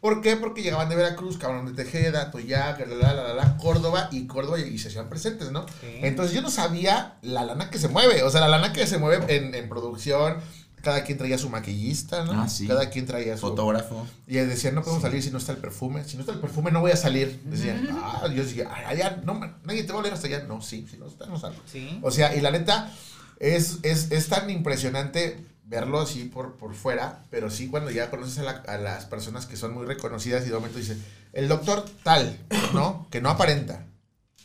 [0.02, 0.36] ¿Por qué?
[0.36, 4.28] Porque llegaban de Veracruz, Cabrón de Tejeda, Toyac, la, la, la, la, la, Córdoba y
[4.28, 5.66] Córdoba y, y se hacían presentes, ¿no?
[5.82, 6.00] Sí.
[6.02, 8.98] Entonces yo no sabía la lana que se mueve, o sea, la lana que se
[8.98, 10.38] mueve en, en producción,
[10.86, 12.32] cada quien traía su maquillista, ¿no?
[12.44, 12.68] Ah, sí.
[12.68, 13.42] Cada quien traía su...
[13.48, 14.06] Fotógrafo.
[14.28, 16.06] Y decían, no podemos salir si no está el perfume.
[16.06, 17.42] Si no está el perfume, no voy a salir.
[17.44, 19.34] Decían, ah, yo decía, "Ay, allá, no,
[19.64, 20.44] nadie te va a oler hasta allá.
[20.44, 21.60] No, sí, si no está, no salgo.
[21.66, 22.00] Sí.
[22.04, 22.92] O sea, y la neta,
[23.40, 28.38] es, es, es tan impresionante verlo así por, por fuera, pero sí cuando ya conoces
[28.38, 31.00] a, la- a las personas que son muy reconocidas y de momento dices,
[31.34, 32.38] el doctor tal,
[32.76, 33.08] ¿no?
[33.10, 33.88] Que no aparenta,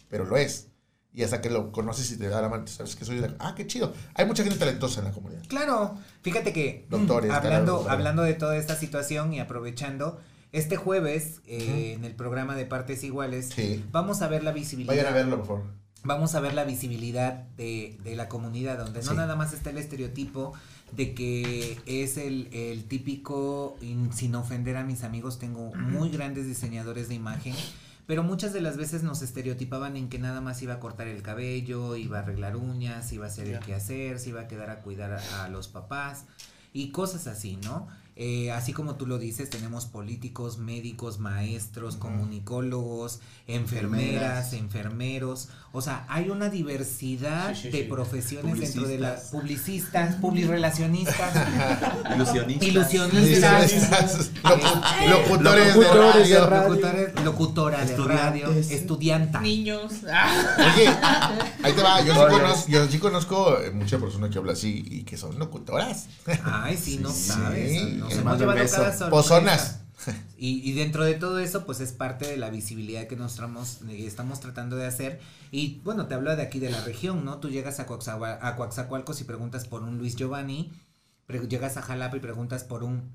[0.09, 0.69] pero lo es.
[1.13, 3.35] Y hasta que lo conoces y te da la mano, sabes que soy de...
[3.41, 3.93] Ah, qué chido.
[4.15, 5.43] Hay mucha gente talentosa en la comunidad.
[5.49, 10.21] Claro, fíjate que mm, Doctores, hablando, hablando de toda esta situación y aprovechando,
[10.53, 13.85] este jueves eh, en el programa de Partes Iguales Sí.
[13.91, 14.93] vamos a ver la visibilidad.
[14.95, 15.63] Vayan a verlo, por favor.
[16.03, 19.77] Vamos a ver la visibilidad de, de la comunidad, donde no nada más está el
[19.79, 20.55] estereotipo
[20.93, 23.77] de que es el, el típico,
[24.13, 27.55] sin ofender a mis amigos, tengo muy grandes diseñadores de imagen,
[28.11, 31.23] pero muchas de las veces nos estereotipaban en que nada más iba a cortar el
[31.23, 34.81] cabello, iba a arreglar uñas, iba a hacer el quehacer, se iba a quedar a
[34.81, 36.25] cuidar a, a los papás
[36.73, 37.87] y cosas así, ¿no?
[38.17, 45.49] Eh, así como tú lo dices, tenemos políticos, médicos, maestros, comunicólogos, enfermeras, enfermeros.
[45.73, 47.89] O sea, hay una diversidad Sí, sí, de sí.
[47.89, 51.33] profesiones dentro de las publicistas, publirelacionistas,
[52.15, 52.65] Ilusionista.
[52.67, 56.69] ilusionistas, Locu- Locutores de Locutores de radio.
[56.69, 58.71] locutores, locutora de radio, Estudiantes.
[58.71, 59.41] estudianta.
[59.41, 59.93] Niños.
[60.13, 60.57] Ah.
[60.75, 60.89] Oye,
[61.63, 62.01] ahí te va.
[62.03, 65.39] Yo sí conozco, yo sí conozco eh, muchas personas que hablan así y que son
[65.39, 66.07] locutoras.
[66.45, 68.00] Ay, sí, no Sí, sabes.
[68.01, 69.11] Nos hemos llevado cada sorpresa.
[69.11, 69.77] Pozonas.
[70.39, 73.83] Y, y dentro de todo eso, pues es parte de la visibilidad que nos tramos-
[73.91, 75.21] estamos tratando de hacer.
[75.51, 77.37] Y bueno, te hablo de aquí de la región, ¿no?
[77.39, 80.73] Tú llegas a, Coaxacualcos y preguntas por un Luis Giovanni,
[81.49, 83.11] llegas a Jalapa y preguntas por un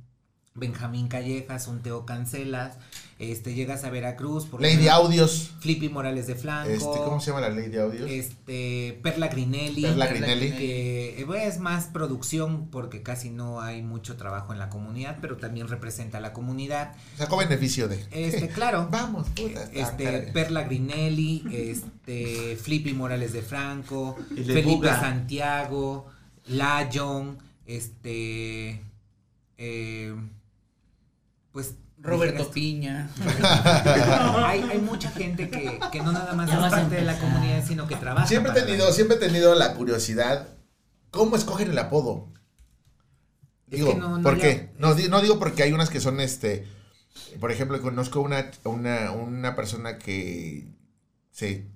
[0.56, 2.78] Benjamín Callejas, un Teo Cancelas,
[3.20, 5.52] este, llegas a Veracruz por Ley de audios.
[5.60, 6.70] Flippy Morales de Flanco.
[6.70, 8.10] Este, ¿Cómo se llama la ley de audios?
[8.10, 9.82] Este, Perla Grinelli.
[9.82, 10.52] Perla Grinelli.
[10.52, 15.18] Que eh, bueno, es más producción porque casi no hay mucho trabajo en la comunidad,
[15.20, 16.94] pero también representa a la comunidad.
[17.18, 18.06] Sacó beneficio de.
[18.12, 18.88] Este, claro.
[18.90, 19.60] Vamos, puta.
[19.62, 20.32] Ah, Este.
[20.34, 25.00] Perla Grinelli, este, Flippy Morales de Franco, El Felipe Buga.
[25.02, 26.08] Santiago,
[26.48, 28.82] Layon, este,
[29.58, 30.16] eh,
[31.56, 33.10] pues Roberto Piña.
[34.46, 37.66] hay, hay mucha gente que, que no nada más Ya es parte de la comunidad,
[37.66, 38.28] sino que trabaja.
[38.28, 40.50] Siempre he tenido, siempre he tenido la curiosidad.
[41.12, 42.28] ¿Cómo escogen el apodo?
[43.70, 44.74] Es Digo, que no- no ¿por ya- qué?
[44.80, 46.68] No digo porque hay unas que son este
[47.40, 50.76] Por ejemplo, conozco una, una, una persona que
[51.32, 51.70] se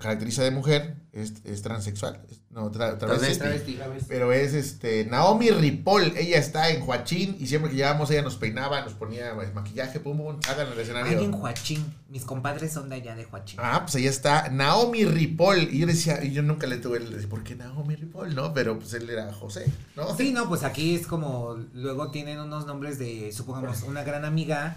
[0.00, 3.78] caracteriza de mujer, es, es transexual, es- no, tra- travesti, Travesti.
[4.08, 8.36] pero es este Naomi Ripoll, ella está en Joachín y siempre que llegábamos ella nos
[8.36, 11.12] peinaba, nos ponía pues, maquillaje, pum, pum, hagan el escenario.
[11.12, 11.84] Alguien Joachín.
[12.08, 13.58] Mis compadres son de allá de Joachín.
[13.62, 15.68] Ah, pues ahí está Naomi Ripoll.
[15.74, 18.34] Y yo decía, y yo nunca le tuve el decir, ¿por qué Naomi Ripoll?
[18.36, 19.66] No, pero pues él era José,
[19.96, 20.16] ¿no?
[20.16, 24.76] Sí, no, pues aquí es como, luego tienen unos nombres de, supongamos, una gran amiga,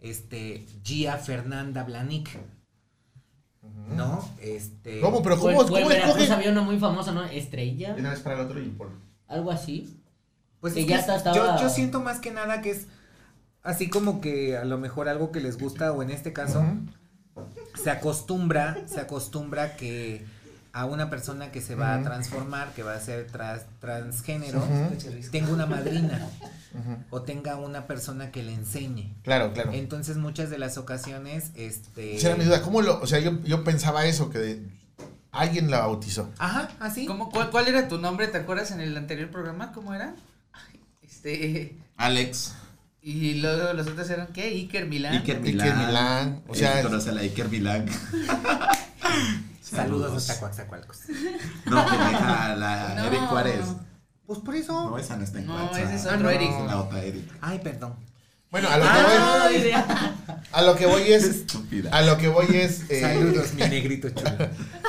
[0.00, 2.30] este, Gia Fernanda Blanick,
[3.94, 4.28] ¿no?
[4.40, 5.00] Este...
[5.00, 5.22] ¿Cómo?
[5.22, 6.32] Pero ¿cómo, en cómo escogen?
[6.32, 7.24] había una muy famosa, ¿no?
[7.24, 8.88] Estrella, De una vez para el otro y por...
[9.28, 10.00] algo así.
[10.60, 12.86] Pues Que es ya que está- yo, estaba- yo siento más que nada que es
[13.62, 16.64] así como que a lo mejor algo que les gusta o en este caso
[17.74, 20.24] se acostumbra, se acostumbra que
[20.76, 25.30] a una persona que se va a transformar, que va a ser tras- transgénero, Ujú.
[25.32, 26.28] tenga una madrina
[27.08, 29.14] o tenga una persona que le enseñe.
[29.22, 29.72] Claro, claro.
[29.72, 32.16] Entonces muchas de las ocasiones, este...
[32.16, 32.60] Esa era mi duda.
[32.60, 33.00] ¿Cómo lo...?
[33.00, 34.62] O sea, yo, yo pensaba eso, que de-
[35.32, 36.30] alguien la bautizó.
[36.38, 37.06] Ajá, así.
[37.06, 38.26] ¿Cómo, cuál, cuál era tu nombre?
[38.28, 39.72] ¿Te acuerdas en el anterior programa?
[39.72, 40.14] ¿Cómo era?
[41.02, 41.74] Este.
[41.96, 42.52] Alex.
[43.00, 44.42] Y luego los otros eran ¿qué?
[44.48, 45.14] Iker Milán.
[45.14, 45.86] Iker Iker Milán.
[45.86, 47.86] Milán, o sea, Él conoce a la Iker Milán.
[49.68, 50.98] Saludos hasta Coaxacualcos.
[51.66, 53.04] No, que deja a la No.
[53.06, 53.60] Eric Juárez.
[54.26, 54.90] Pues por eso.
[54.90, 56.30] No, esa no está en No, ese es Ah, otro no.
[56.30, 56.50] Eric.
[56.66, 57.30] La otra Eric.
[57.40, 57.94] Ay, perdón.
[58.50, 60.14] Bueno, a lo que Ah, voy, idea.
[60.52, 61.24] a lo que voy es...
[61.24, 61.90] Estúpida.
[61.92, 62.88] A lo que voy es...
[62.88, 64.30] eh, Saludos, mi negrito chulo.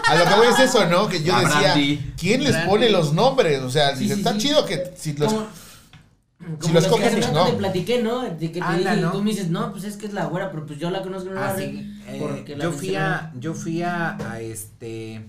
[0.07, 1.07] A lo que voy es eso, ¿no?
[1.09, 2.13] Que yo A decía, Brandy.
[2.17, 3.61] ¿quién les pone los nombres?
[3.63, 4.37] O sea, Sí, está sí.
[4.39, 5.33] chido que si los...
[6.47, 7.45] Si como lo los hace rato no.
[7.51, 8.21] te platiqué, ¿no?
[8.23, 9.11] De que te Anda, dije, y ¿no?
[9.11, 11.29] tú me dices, no, pues es que es la güera, pero pues yo la conozco
[11.29, 11.69] en la Ah, red.
[11.71, 11.93] sí.
[12.07, 15.25] Eh, porque la yo fui a, yo fui a, a este,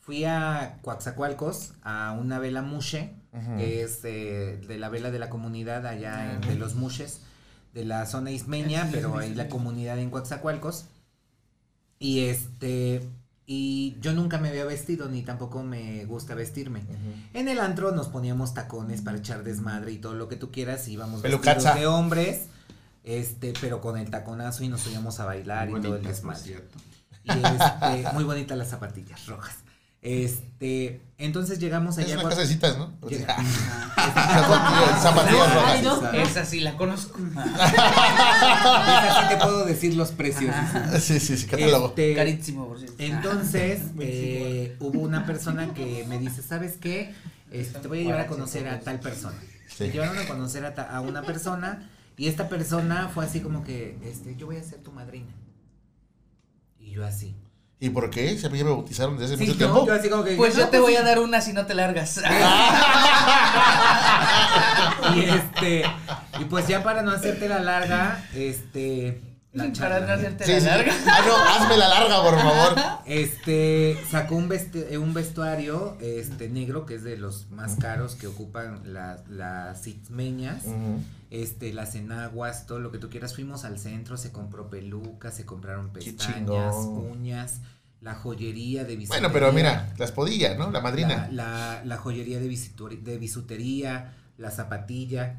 [0.00, 3.56] fui a Coaxacualcos a una vela mushe, Ujú.
[3.58, 7.20] que es eh, de la vela de la comunidad allá en- de los mushes,
[7.74, 10.86] de la zona ismeña, pero ahí la comunidad en Coaxacualcos.
[11.98, 13.02] Y este,
[13.46, 16.82] y yo nunca me había vestido, ni tampoco me gusta vestirme.
[17.32, 20.88] En el antro nos poníamos tacones para echar desmadre y todo lo que tú quieras,
[20.88, 21.54] y íbamos Pelucaza.
[21.54, 22.46] vestidos de hombres,
[23.04, 26.40] este, pero con el taconazo y nos subíamos a bailar y todo el desmadre.
[26.40, 26.78] cierto.
[27.22, 29.56] Y este, muy bonitas las zapatillas rojas.
[30.02, 32.20] Este, entonces llegamos Es allá.
[32.20, 32.92] una casa de citas, ¿no?
[33.08, 33.34] Llega-.
[33.36, 33.46] Ay.
[36.22, 37.18] Esa sí la conozco.
[37.34, 40.54] Esa sí te puedo decir los precios.
[41.00, 41.88] Sí, sí, sí, catálogo.
[41.88, 42.96] Este, Carísimo, por cierto.
[42.98, 47.14] Entonces, eh, hubo una persona que me dice, ¿sabes qué?
[47.50, 49.36] Este, te voy a llevar a conocer a tal persona.
[49.68, 49.84] Sí.
[49.84, 53.64] Me llevaron a conocer a, ta- a una persona y esta persona fue así como
[53.64, 55.32] que, este, yo voy a ser tu madrina.
[56.78, 57.34] Y yo así.
[57.78, 58.38] ¿Y por qué?
[58.38, 59.86] ¿Se me bautizaron desde hace Sí, mucho yo, tiempo?
[59.86, 60.34] yo así como que...
[60.34, 62.20] Pues no, yo te pues voy a dar una si no te largas.
[65.14, 65.84] Y este,
[66.40, 69.20] y pues ya para no hacerte la larga, este,
[69.56, 70.66] la Para no hacerte Sí, la sí.
[70.66, 70.92] larga.
[71.06, 72.76] Ah, no, hazme la larga, por favor.
[73.06, 78.16] Este, sacó un, vesti- eh, un vestuario, este, negro, que es de los más caros
[78.16, 81.00] que ocupan las, las ismeñas, Ujú.
[81.30, 83.34] este, las enaguas, todo lo que tú quieras.
[83.34, 87.60] Fuimos al centro, se compró pelucas, se compraron pestañas, uñas,
[88.00, 89.28] la joyería de bisutería.
[89.28, 90.70] Bueno, pero mira, las podillas, ¿no?
[90.72, 91.28] La madrina.
[91.30, 95.36] la, la joyería de, de bisutería, la zapatilla.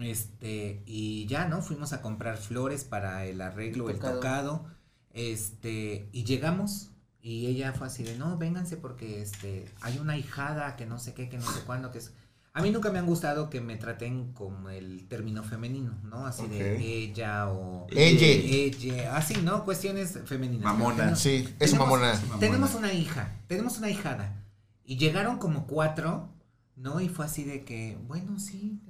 [0.00, 1.62] Este, y ya, ¿no?
[1.62, 4.14] Fuimos a comprar flores para el arreglo, el Tocado.
[4.16, 4.66] tocado.
[5.12, 6.90] Este, y llegamos.
[7.22, 11.12] Y ella fue así de, no, vénganse porque este, hay una hijada que no sé
[11.12, 12.12] qué, que no sé cuándo, que es.
[12.52, 16.24] A mí nunca me han gustado que me traten con el término femenino, ¿no?
[16.26, 17.86] Así de ella o.
[17.90, 18.26] Ella.
[18.26, 19.64] Ella, así, ¿no?
[19.64, 20.62] Cuestiones femeninas.
[20.64, 21.16] Mamona.
[21.16, 22.20] Sí, es tenemos- mamona.
[22.38, 24.42] tenemos una hija, tenemos una hijada.
[24.84, 26.28] Y llegaron como cuatro,
[26.76, 27.00] ¿no?
[27.00, 28.80] Y fue así de que, bueno, sí,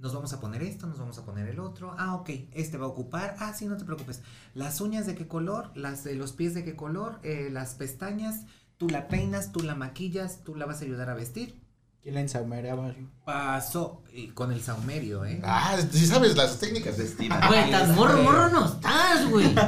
[0.00, 1.94] nos vamos a poner esto, nos vamos a poner el otro.
[1.98, 3.36] Ah, ok, este va a ocupar.
[3.38, 4.22] Ah, sí, no te preocupes.
[4.54, 8.46] Las uñas de qué color, las de los pies de qué color, eh, las pestañas,
[8.78, 11.60] tú la peinas, tú la maquillas, tú la vas a ayudar a vestir.
[12.02, 12.94] ¿Quién la ensamereaba?
[13.26, 15.42] Pasó y con el saumerio, ¿eh?
[15.44, 17.30] Ah, sí sabes las técnicas de Vestir.
[17.48, 19.54] Güey, tan morro, morro no estás, güey.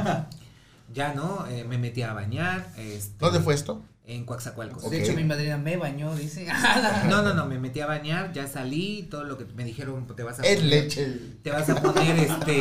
[0.93, 1.47] Ya, ¿no?
[1.47, 2.71] Eh, me metí a bañar.
[2.77, 3.81] Este, ¿Dónde fue esto?
[4.05, 4.89] En Coaxacualcos.
[4.89, 6.45] De hecho, mi madrina me bañó, dice.
[7.09, 10.23] No, no, no, me metí a bañar, ya salí, todo lo que me dijeron, te
[10.23, 11.07] vas a poner, leche.
[11.41, 12.59] te vas a poner este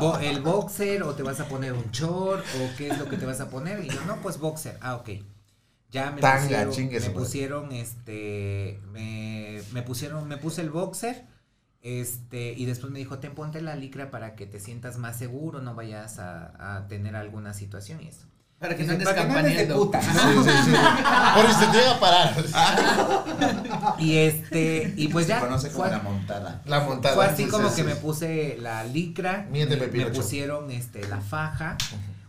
[0.00, 3.16] bo- el boxer o te vas a poner un short o qué es lo que
[3.16, 4.78] te vas a poner y yo no, pues boxer.
[4.80, 5.10] Ah, ok.
[5.90, 7.20] Ya me Tanga, pusieron, chingue su me madre.
[7.20, 11.26] pusieron este me, me pusieron me puse el boxer
[11.82, 15.60] este y después me dijo, "Ten ponte la licra para que te sientas más seguro,
[15.60, 18.26] no vayas a, a tener alguna situación y eso."
[18.62, 19.74] Para que no andes campaneando.
[19.76, 20.00] puta.
[20.00, 20.70] Sí, sí, sí.
[21.34, 22.34] Por si se te llega a parar.
[23.98, 25.40] Y este, y pues Se ya.
[25.40, 26.62] conoce como fue- la montada.
[26.64, 27.14] La montada.
[27.14, 31.76] Fue así como que me puse la licra, Miente, me, me pusieron este la faja,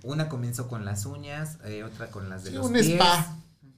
[0.03, 3.27] una comenzó con las uñas, eh, otra con las de Sí, los un pies, spa.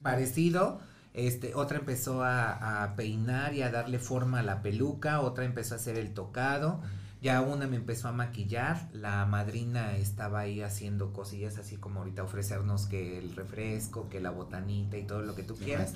[0.02, 0.80] parecido,
[1.14, 5.74] este, otra empezó a, a peinar y a darle forma a la peluca, otra empezó
[5.74, 6.80] a hacer el tocado,
[7.26, 12.22] ya una me empezó a maquillar, la madrina estaba ahí haciendo cosillas así como ahorita
[12.22, 15.92] ofrecernos que el refresco, que la botanita y todo lo que tú quieras.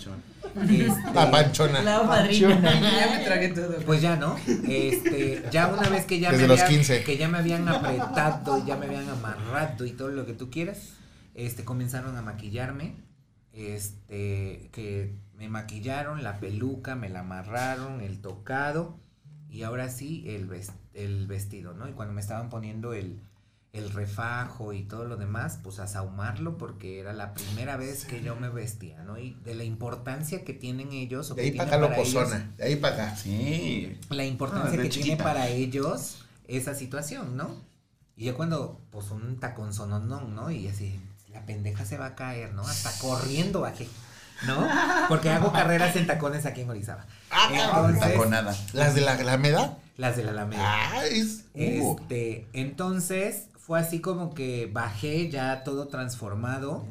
[0.57, 1.83] Este, La panchona.
[1.83, 2.61] La madrina.
[2.81, 3.77] Ya me tragué todo.
[3.87, 4.37] pues ya, ¿no?
[4.67, 7.05] Este, ya una vez que ya Desde me los habían, 15.
[7.05, 10.51] que ya me habían apretado, y ya me habían amarrado y todo lo que tú
[10.51, 10.95] quieras,
[11.37, 12.97] este, comenzaron a maquillarme,
[13.53, 18.99] este, que me maquillaron, la peluca, me la amarraron, el tocado,
[19.51, 21.89] y ahora sí, el, ves- el vestido, ¿no?
[21.89, 23.21] Y cuando me estaban poniendo el,
[23.73, 28.23] el refajo y todo lo demás, pues a sahumarlo porque era la primera vez que
[28.23, 29.19] yo me vestía, ¿no?
[29.19, 32.53] Y de la importancia que tienen ellos o De que ahí para acá lo pozona.
[32.57, 33.17] De ahí para acá.
[33.17, 33.97] Sí.
[34.11, 37.49] la Ah, importancia de que tiene para ellos esa situación, ¿no?
[38.17, 40.51] Y yo cuando, pues un tacón sononón, ¿no?
[40.51, 41.01] Y así,
[41.33, 42.63] la pendeja se va a caer, ¿no?
[42.63, 43.89] Hasta corriendo bajé,
[44.47, 44.67] ¿no?
[45.09, 47.07] Porque hago carreras en tacones aquí en Orizaba.
[47.53, 48.55] Entonces, Taconada.
[48.73, 49.79] Las de la Alameda.
[49.97, 50.99] las de la Alameda.
[50.99, 51.97] Ay, es- uh.
[52.01, 56.85] Este, entonces fue así como que bajé ya todo transformado.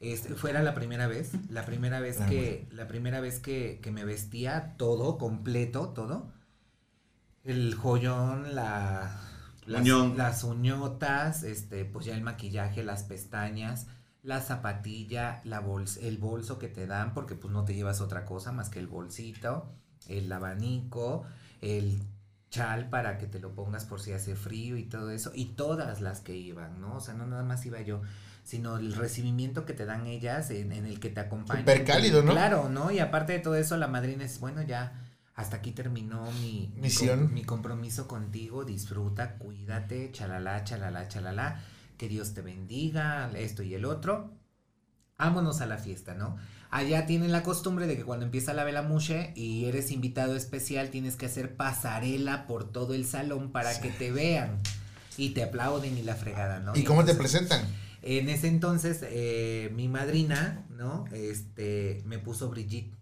[0.00, 3.90] Este, fuera la primera vez, la primera vez Ah, que, la primera vez que, que
[3.90, 6.28] me vestía todo, completo, todo.
[7.44, 9.10] El joyón, la,
[9.66, 10.16] las, Uñón.
[10.16, 13.86] las uñotas, este, pues ya el maquillaje, las pestañas,
[14.22, 18.24] la zapatilla, la bols, el bolso que te dan, porque pues no te llevas otra
[18.24, 19.72] cosa más que el bolsito,
[20.08, 21.24] el abanico,
[21.60, 22.02] el
[22.50, 26.00] chal para que te lo pongas por si hace frío y todo eso, y todas
[26.00, 26.96] las que iban, ¿no?
[26.96, 28.00] O sea, no nada más iba yo,
[28.42, 31.62] sino el recibimiento que te dan ellas en, en el que te acompañan.
[31.62, 32.32] Súper cálido, ¿no?
[32.32, 32.90] Claro, ¿no?
[32.90, 34.92] Y aparte de todo eso, la madrina es, bueno, ya
[35.34, 37.26] hasta aquí terminó mi, mi Misión.
[37.26, 41.62] com- mi compromiso contigo, disfruta, cuídate, chalala, chalala, chalala,
[41.98, 44.32] que Dios te bendiga, esto y el otro.
[45.18, 46.36] Vámonos a la fiesta, ¿no?
[46.70, 51.16] Allá tienen la costumbre de que cuando empieza la velamuche y eres invitado especial, tienes
[51.16, 54.58] que hacer pasarela por todo el salón para que te vean
[55.16, 56.76] y te aplauden y la fregada, ¿no?
[56.76, 57.62] ¿Y cómo te presentan?
[58.00, 61.04] en ese entonces, eh, mi madrina, ¿no?
[61.12, 62.96] Este, me puso Brigitte.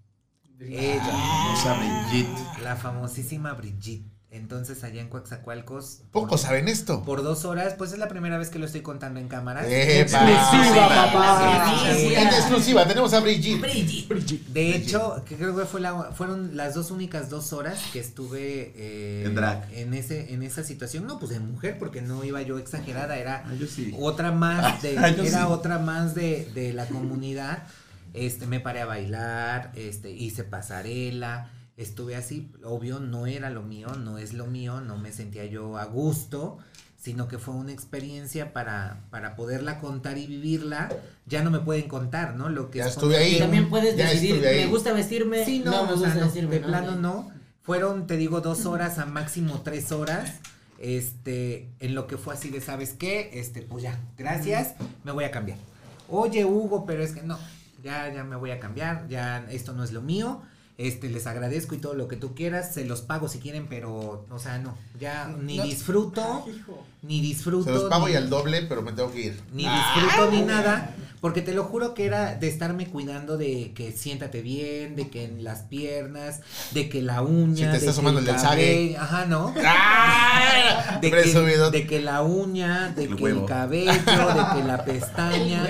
[0.58, 2.62] Ella, Usa Brigitte.
[2.62, 4.10] la famosísima Brigitte.
[4.28, 6.00] Entonces, allá en Coaxacualcos.
[6.10, 7.02] Pocos por- saben esto.
[7.04, 9.62] Por dos horas, pues es la primera vez que lo estoy contando en cámara.
[9.66, 10.30] ¡Epa!
[10.30, 11.74] Exclusiva, papá.
[11.96, 13.60] Sí, En exclusiva, tenemos a Brigitte.
[14.08, 14.48] Brigitte.
[14.52, 18.72] De hecho, que creo que fue la, fueron las dos únicas dos horas que estuve
[18.76, 19.72] eh, En drag.
[19.72, 21.06] en ese en esa situación.
[21.06, 23.94] No, pues de mujer, porque no iba yo exagerada, era yo sí.
[23.98, 25.46] otra más de, yo era sí.
[25.48, 27.62] otra más de, de la comunidad.
[28.12, 33.88] Este, me paré a bailar, este, hice pasarela, estuve así, obvio, no era lo mío,
[33.94, 36.58] no es lo mío, no me sentía yo a gusto,
[36.96, 40.88] sino que fue una experiencia para, para poderla contar y vivirla.
[41.26, 42.48] Ya no me pueden contar, ¿no?
[42.48, 43.36] Lo que Ya es estuve ahí.
[43.36, 46.24] Y también puedes Ya decidir, me gusta vestirme, Sí, no, no, me o sea, gusta
[46.24, 46.54] vestirme.
[46.58, 47.30] de plano no.
[47.62, 50.34] Fueron, te digo, dos horas a máximo tres horas.
[50.78, 53.30] Este, en lo que fue así de, ¿sabes qué?
[53.34, 54.74] Este, pues ya, gracias,
[55.04, 55.58] me voy a cambiar.
[56.08, 57.38] Oye, Hugo, pero es que no,
[57.82, 60.42] ya, ya me voy a cambiar, ya esto no es lo mío.
[60.78, 64.26] Este, les agradezco y todo lo que tú quieras, se los pago si quieren, pero,
[64.30, 65.62] o sea, no, ya ni No.
[65.64, 66.44] disfruto,
[67.02, 67.64] ni disfruto.
[67.64, 69.40] Se los pago ni- y al doble, pero me tengo que ir.
[69.54, 73.90] ni disfruto ni nada, porque te lo juro que era de estarme cuidando de que
[73.92, 76.40] siéntate bien, de que en las piernas,
[76.72, 79.54] de que la uña, Si te de está que asomando el del ajá, ¿no?
[79.64, 80.98] ¡Ah!
[81.00, 83.40] De que, de que la uña, de El que huevo.
[83.40, 85.66] el cabello, de que la pestaña,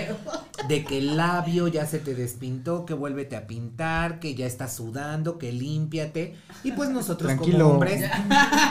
[0.68, 4.74] de que el labio ya se te despintó, que vuélvete a pintar, que ya estás
[4.74, 4.95] sudando,
[5.38, 6.34] que límpiate.
[6.64, 7.59] Y pues nosotros Tranquilo.
[7.64, 8.11] como hombres,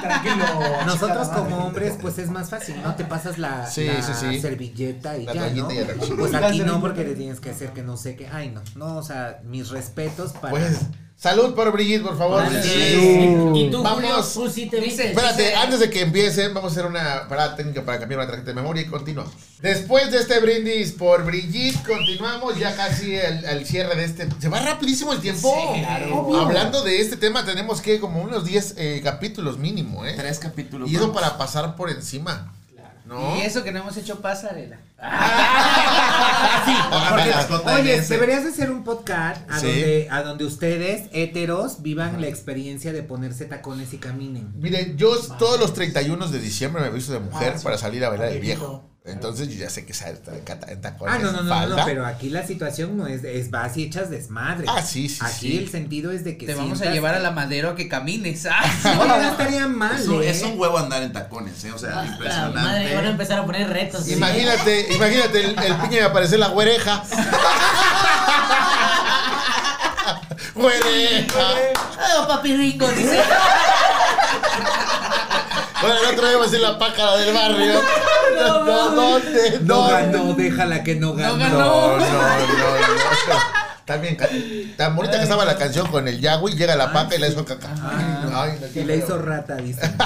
[0.02, 0.46] Tranquilo.
[0.86, 1.56] nosotros como madre.
[1.66, 2.96] hombres, pues es más fácil, ¿no?
[2.96, 4.42] Te pasas la, Sí, la sí, sí.
[4.42, 5.72] servilleta y La ya, ¿no?
[5.72, 5.78] y.
[6.18, 8.28] Pues aquí no, porque le tienes que hacer que no sé qué.
[8.28, 10.50] Ay, no, no, o sea, mis respetos para.
[10.52, 10.82] Pues,
[11.18, 12.44] salud por Brigitte, por favor.
[12.62, 13.36] Sí.
[13.56, 14.02] Y tú, Vamos.
[14.34, 17.28] Julio, tú sí te Dice- Espérate, dice- antes de que empiecen, vamos a hacer una
[17.28, 19.34] parada técnica para cambiar una tarjeta de memoria y continuamos.
[19.62, 24.28] Después de este brindis por Brigitte, continuamos ya casi al, cierre de este.
[24.40, 25.56] Se va rapidísimo el tiempo.
[25.74, 26.36] Sí, claro.
[26.40, 30.14] Hablando de este tema, tenemos que como unos 10 eh, capítulos mínimo, ¿eh?
[30.16, 30.92] Tres capítulos.
[30.92, 32.55] Y eso para pasar por encima.
[33.06, 33.38] ¿No?
[33.38, 34.80] Y eso que no hemos hecho pasarela.
[34.98, 36.66] Las
[37.50, 39.68] Porque, oye, deberías de hacer un podcast a, Sí.
[39.68, 44.54] donde, a donde ustedes, heteros, vivan la experiencia de ponerse tacones y caminen.
[44.58, 48.32] Mire, yo todos los 31 de diciembre me visto de mujer para salir a bailar
[48.32, 48.90] el viejo.
[49.08, 50.18] Entonces yo ya sé que sale
[50.68, 51.76] en tacones, Ah, no, no, no, no, falda.
[51.76, 54.66] no, pero aquí la situación no es, es vas y echas desmadre.
[54.68, 55.58] Ah, sí, sí, Aquí sí.
[55.60, 58.48] el sentido es de que Te vamos a llevar a la madero a que camines.
[58.50, 58.64] Ah,
[59.00, 60.30] Oye, no estaría mal, Es un, ¿eh?
[60.32, 61.72] es un huevo andar en tacones, ¿eh?
[61.72, 62.60] O sea, La impresionante.
[62.60, 64.08] madre, van a empezar a poner retos.
[64.10, 67.04] Imagínate, imagínate el, el piña y aparecer la güereja.
[70.56, 71.48] güereja.
[72.18, 73.22] Oh, papi rico, dice.
[75.82, 77.82] Bueno, el otro día va a ser la pájara del barrio.
[78.48, 79.60] No, no, ¿dónde?
[79.64, 81.38] No ganó, déjala que no ganó.
[81.38, 81.58] ganó.
[81.58, 83.66] No, no, no, no.
[83.86, 84.18] También,
[84.78, 87.46] tan bonita que estaba la canción con el Yahweh, llega la paca y la hizo
[87.46, 87.70] caca.
[88.34, 89.06] Ay, no, qué Y le feo.
[89.06, 89.80] hizo rata, dice.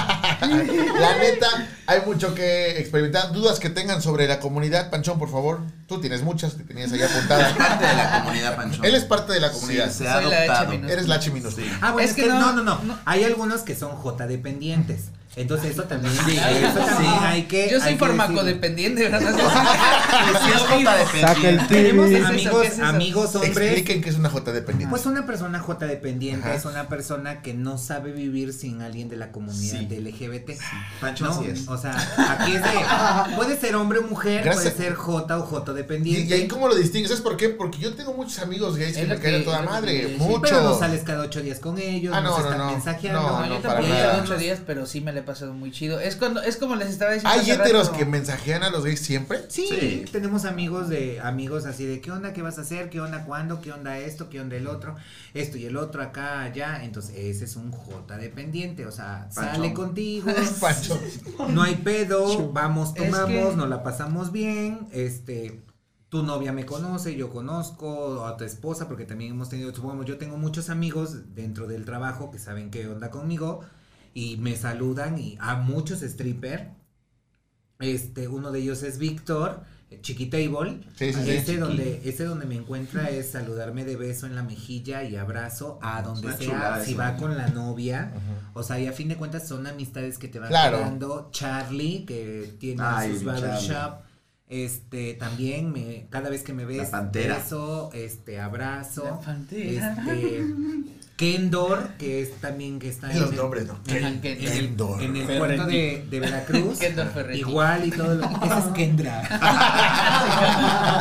[1.00, 1.46] La neta,
[1.86, 3.32] hay mucho que experimentar.
[3.32, 5.60] Dudas que tengan sobre la comunidad, Panchón, por favor.
[5.86, 7.52] Tú tienes muchas que tenías ahí Es apuntadas.
[7.54, 8.82] parte de la comunidad, Pancho.
[8.82, 9.88] Él es parte de la comunidad.
[9.90, 10.72] Sí, se ha Soy la adoptado.
[10.88, 11.66] Eres la H minúscula.
[11.80, 12.98] Ah, bueno, Es es, que no, no, no, no.
[13.06, 15.04] Hay algunos que son J dependientes.
[15.36, 17.68] Entonces eso también, eso también hay que.
[17.70, 19.20] Yo soy farmacodependiente, ¿verdad?
[21.10, 22.08] Sí, Saca el Tenemos.
[22.08, 23.56] ¿Qué amigos, ¿Qué es amigos hombres.
[23.56, 24.90] Expliquen que es una J dependiente.
[24.90, 26.56] Pues una persona J dependiente Ajá.
[26.56, 29.86] es una persona que no sabe vivir sin alguien de la comunidad Sí.
[29.86, 30.58] de LGBT.
[31.00, 31.30] Pancho, ¿no?
[31.30, 31.68] así es.
[31.68, 31.92] O sea,
[32.38, 32.68] aquí es de.
[33.36, 34.74] Puede ser hombre o mujer, Gracias.
[34.74, 36.22] puede ser J o J ¿Y, dependiente.
[36.28, 37.10] y ahí cómo lo distingues?
[37.10, 37.48] ¿Sabes por qué?
[37.50, 39.92] Porque yo tengo muchos amigos gays que me caen a toda madre.
[39.92, 40.22] quería decir.
[40.26, 40.40] Mucho.
[40.42, 42.70] Pero no sales cada ocho días con ellos, Ah, no, no, no, están no.
[42.72, 43.20] mensajeando.
[43.22, 43.80] No, No, no, yo nada.
[44.12, 46.00] llevo ocho días, pero sí me he pasado muy chido.
[46.00, 47.30] Es cuando, es como les estaba diciendo.
[47.34, 47.98] ¿Hay hace héteros rato.
[47.98, 49.38] que mensajean a los gays siempre?
[49.48, 50.04] Sí, Sí.
[50.12, 53.60] tenemos amigos de amigos así de qué onda, qué vas a hacer, qué onda, cuándo,
[53.60, 54.96] qué onda esto, qué onda el otro,
[55.34, 56.84] esto y el otro acá, allá.
[56.84, 59.52] Entonces, ese es un J dependiente, o sea, Pancho.
[59.56, 61.00] sale contigo, Pancho.
[61.48, 65.62] no hay pedo, vamos, Es tomamos, que- nos la pasamos bien, este,
[66.08, 70.18] tu novia me conoce, yo conozco a tu esposa, porque también hemos tenido, supongamos, yo
[70.18, 73.60] tengo muchos amigos dentro del trabajo que saben qué onda conmigo
[74.14, 76.70] y me saludan y a muchos stripper,
[77.78, 81.30] este, uno de ellos es Víctor, eh, Chiquitable, Sí, sí, sí.
[81.30, 85.78] ese donde, ese donde me encuentra es saludarme de beso en la mejilla y abrazo
[85.82, 88.12] a donde una sea, si va con la novia,
[88.54, 90.78] o sea, y a fin de cuentas son amistades que te van Claro.
[90.78, 91.28] quedando.
[91.32, 94.02] Charlie, que tiene Ay, sus barbershop.
[94.46, 99.04] Este, también me, cada vez que me ves, beso, este, abrazo.
[99.04, 99.96] La pantera.
[99.96, 100.44] Este,
[101.20, 103.78] Kendor, que es también que está Los el- nombres, ¿no?
[103.88, 104.48] En, en Kendor.
[104.48, 105.02] el, Kendor.
[105.02, 105.38] en el Ferretti.
[105.38, 106.78] puerto de, de Veracruz.
[106.78, 107.40] Kendor Ferretti.
[107.40, 109.22] Igual y todo lo Ese es Kendra.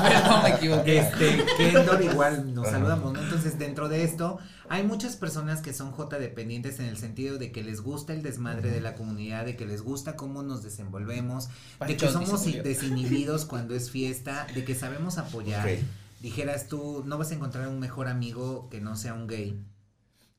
[0.03, 0.99] Perdón, me equivoqué.
[0.99, 3.21] Este, Kendor igual nos saludamos, ¿no?
[3.21, 7.51] Entonces, dentro de esto, hay muchas personas que son J dependientes en el sentido de
[7.53, 11.47] que les gusta el desmadre de la comunidad, de que les gusta cómo nos desenvolvemos,
[11.87, 15.65] de que somos desinhibidos cuando es fiesta, de que sabemos apoyar.
[16.21, 19.57] Dijeras tú, no vas a encontrar un mejor amigo que no sea un gay.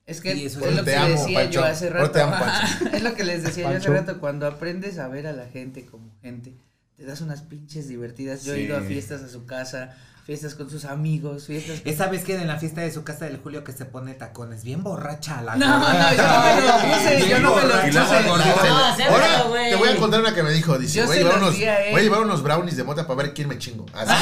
[0.07, 2.11] Es que Y eso es es- lo que amo, decía yo hace rato.
[2.11, 2.89] te amo, Pancho.
[2.93, 4.19] es lo que les decía yo hace rato.
[4.21, 6.55] Cuando aprendes a ver a la gente como gente,
[6.97, 8.43] te das unas pinches divertidas.
[8.45, 9.97] Yo he ido a fiestas a su casa,
[10.31, 11.81] fiestas con sus amigos, fiestas.
[11.85, 14.63] Esa vez que en la fiesta de su casa del Julio que se pone tacones,
[14.63, 16.15] bien borracha la No, no, gorda.
[16.15, 18.69] yo no me lo puse, yo no me lo puse.
[18.69, 19.71] No, Ahora güey.
[19.71, 20.79] te voy a contar una que me dijo.
[20.79, 21.91] Dice, voy a, llevar unos, di a él.
[21.91, 23.87] voy a llevar unos brownies de mota para ver quién me chingo.
[23.93, 24.13] Así.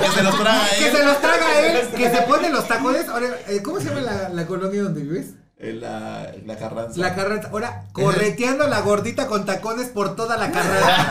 [0.00, 0.96] que se los traga Que él.
[0.96, 3.06] se los traga él, que se pone los tacones.
[3.06, 5.34] Ahora, eh, ¿cómo se llama la, la colonia donde vives?
[5.62, 6.98] En la, la Carranza.
[6.98, 7.50] La carranza.
[7.52, 11.10] Ahora, correteando a la gordita con tacones por toda la carranza.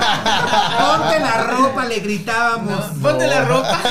[0.79, 2.95] Ponte la ropa, le gritábamos.
[2.95, 3.79] No, ponte la ropa.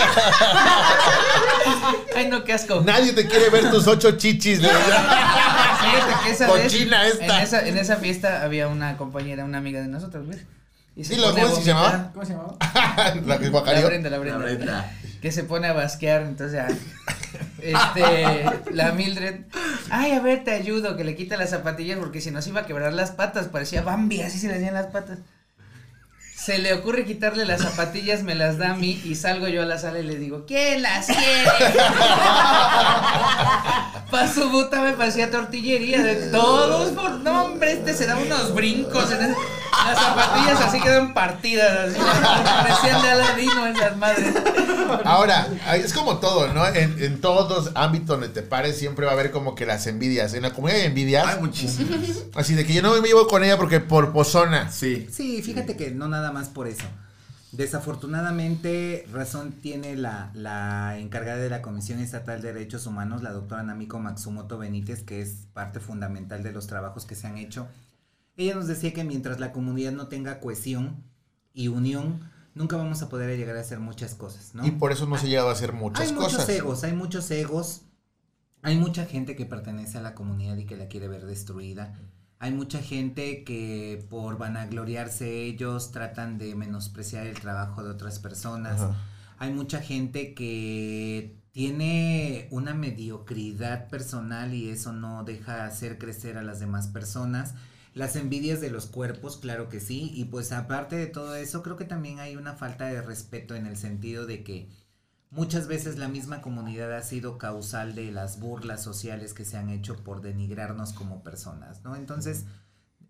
[2.17, 2.83] Ay, no, qué asco.
[2.85, 4.61] Nadie te quiere ver tus ocho chichis.
[4.61, 5.05] de verdad.
[5.81, 7.37] Fíjate que esa vez, Cochina esta.
[7.37, 10.45] En esa, en esa fiesta había una compañera, una amiga de nosotros, ¿ves?
[10.97, 12.11] Y a ¿cómo se llamaba?
[12.13, 12.57] ¿Cómo se llamaba?
[13.27, 13.87] La que La.
[13.87, 14.91] Brenda, la La Brenda.
[15.23, 16.69] Que se pone a basquear, entonces ah,
[17.61, 19.41] este, la Mildred,
[19.91, 22.61] ay, a ver, te ayudo, que le quita las zapatillas porque si no se iba
[22.61, 25.19] a quebrar las patas, parecía Bambi, así se le hacían las patas.
[26.37, 29.67] Se le ocurre quitarle las zapatillas, me las da a mí y salgo yo a
[29.67, 31.45] la sala y le digo, ¿quién las quiere?
[34.11, 38.55] Pa' su puta me parecía tortillería de todos por no hombre, este se da unos
[38.55, 39.35] brincos en el-
[39.87, 42.01] las zapatillas así quedan partidas, así,
[42.45, 44.35] parecían de Aladino esas madres.
[45.05, 46.67] Ahora, es como todo, ¿no?
[46.67, 50.35] En, en todos ámbitos donde te pares siempre va a haber como que las envidias.
[50.35, 51.27] En la comunidad hay envidias.
[51.27, 51.99] Hay muchísimas.
[52.35, 54.71] Así de que yo no me llevo con ella porque por pozona.
[54.71, 55.09] Sí.
[55.13, 56.85] Sí, fíjate que no nada más por eso.
[57.53, 63.63] Desafortunadamente, razón tiene la, la encargada de la Comisión Estatal de Derechos Humanos, la doctora
[63.63, 67.67] Namiko Matsumoto Benítez, que es parte fundamental de los trabajos que se han hecho.
[68.39, 71.05] Ella nos decía que mientras la comunidad no tenga cohesión
[71.53, 74.67] y unión, nunca vamos a poder llegar a hacer muchas cosas, ¿no?
[74.67, 76.33] Y por eso no se ha llegado a hacer muchas hay cosas.
[76.33, 77.83] muchos egos, hay muchos egos.
[78.63, 81.95] Hay mucha gente que pertenece a la comunidad y que la quiere ver destruida.
[82.39, 88.81] Hay mucha gente que por vanagloriarse ellos tratan de menospreciar el trabajo de otras personas.
[88.81, 88.97] Ajá.
[89.39, 96.43] Hay mucha gente que tiene una mediocridad personal y eso no deja hacer crecer a
[96.43, 97.55] las demás personas.
[97.95, 100.11] Las envidias de los cuerpos, claro que sí.
[100.15, 103.67] Y pues aparte de todo eso, creo que también hay una falta de respeto en
[103.67, 104.69] el sentido de que
[105.31, 109.71] muchas veces la misma comunidad ha sido causal de las burlas sociales que se han
[109.71, 111.97] hecho por denigrarnos como personas, ¿no?
[111.97, 112.45] Entonces,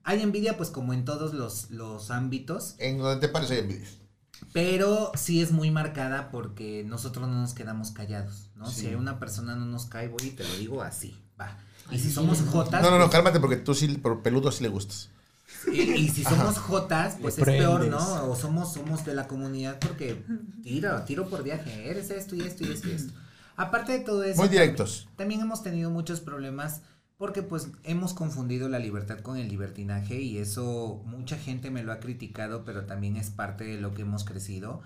[0.05, 2.75] hay envidia pues como en todos los, los ámbitos.
[2.79, 3.89] En donde te parece hay envidia.
[4.53, 8.71] Pero sí es muy marcada porque nosotros no nos quedamos callados, ¿no?
[8.71, 8.87] Sí.
[8.87, 11.59] Si una persona no nos cae, voy y te lo digo así, va.
[11.91, 14.63] Y si somos jotas, No, no, no, pues, cálmate porque tú sí, por peludo sí
[14.63, 15.11] le gustas.
[15.73, 17.87] y, y si somos jotas, pues Le es peor.
[17.87, 18.25] ¿no?
[18.31, 20.23] O somos, somos de la comunidad porque
[20.63, 23.13] tiro, tiro por viaje, eres esto y esto y esto y esto.
[23.57, 24.41] Aparte de todo eso.
[24.41, 25.09] Muy directos.
[25.17, 26.83] También hemos tenido muchos problemas
[27.17, 31.93] porque pues hemos confundido la libertad con el libertinaje y eso mucha gente me lo
[31.93, 34.83] ha criticado, pero también es parte de lo que hemos crecido.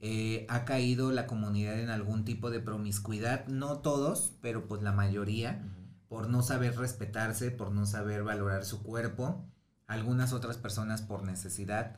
[0.00, 4.92] Eh, ha caído la comunidad en algún tipo de promiscuidad, no todos, pero pues la
[4.92, 5.62] mayoría,
[6.08, 9.44] por no saber respetarse, por no saber valorar su cuerpo,
[9.86, 11.96] algunas otras personas por necesidad,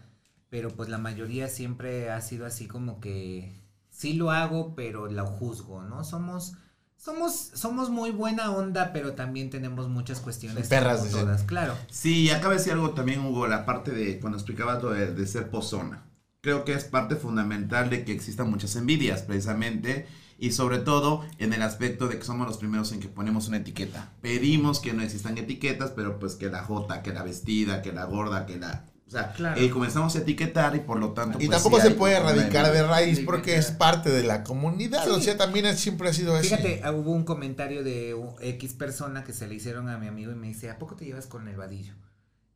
[0.50, 5.26] pero pues la mayoría siempre ha sido así como que sí lo hago, pero lo
[5.26, 6.04] juzgo, ¿no?
[6.04, 6.54] Somos
[6.96, 11.74] somos somos muy buena onda, pero también tenemos muchas cuestiones Perras, como todas, claro.
[11.90, 15.26] Sí, acaba de decir algo también, Hugo, la parte de cuando explicaba todo de, de
[15.26, 16.04] ser pozona.
[16.40, 20.06] Creo que es parte fundamental de que existan muchas envidias, precisamente,
[20.38, 23.56] y sobre todo en el aspecto de que somos los primeros en que ponemos una
[23.58, 24.12] etiqueta.
[24.22, 28.04] Pedimos que no existan etiquetas, pero pues que la jota, que la vestida, que la
[28.04, 28.86] gorda, que la...
[29.06, 29.58] O sea, Claro.
[29.58, 31.38] eh, comenzamos a etiquetar y por lo tanto...
[31.40, 34.44] Y pues, tampoco sí se puede erradicar de raíz Sí, porque es parte de la
[34.44, 35.10] comunidad.
[35.10, 36.48] O sea, también es- siempre ha sido así.
[36.50, 40.30] Fíjate, ah, hubo un comentario de X persona que se le hicieron a mi amigo
[40.30, 41.94] y me dice, ¿a poco te llevas con el vadillo?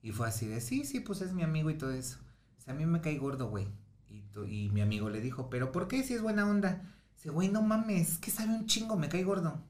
[0.02, 2.18] Y fue así de, sí, sí, pues es mi amigo y todo eso.
[2.58, 3.66] Dice, a mí me cae gordo, güey.
[4.10, 6.82] Y, y mi amigo le dijo, ¿pero por qué si es buena onda?
[7.22, 9.60] Dice, güey, no mames, que sabe un chingo, me cae gordo.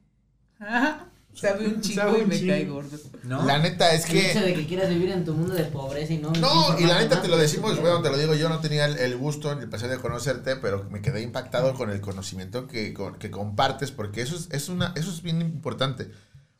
[0.59, 1.07] Ajá.
[1.35, 2.51] Sabe un chingo Sabe y me chingo.
[2.53, 2.97] cae gordo.
[3.23, 3.43] ¿No?
[3.43, 4.45] La neta es El hecho que.
[4.45, 6.31] de que quieras vivir en tu mundo de pobreza y no.
[6.33, 8.85] No, y la neta te lo decimos, bueno bueno, te lo digo, yo no tenía
[8.85, 12.67] el, el gusto ni el placer de conocerte, pero me quedé impactado con el conocimiento
[12.67, 16.11] que, con- que compartes, porque eso es, es una, eso es bien importante.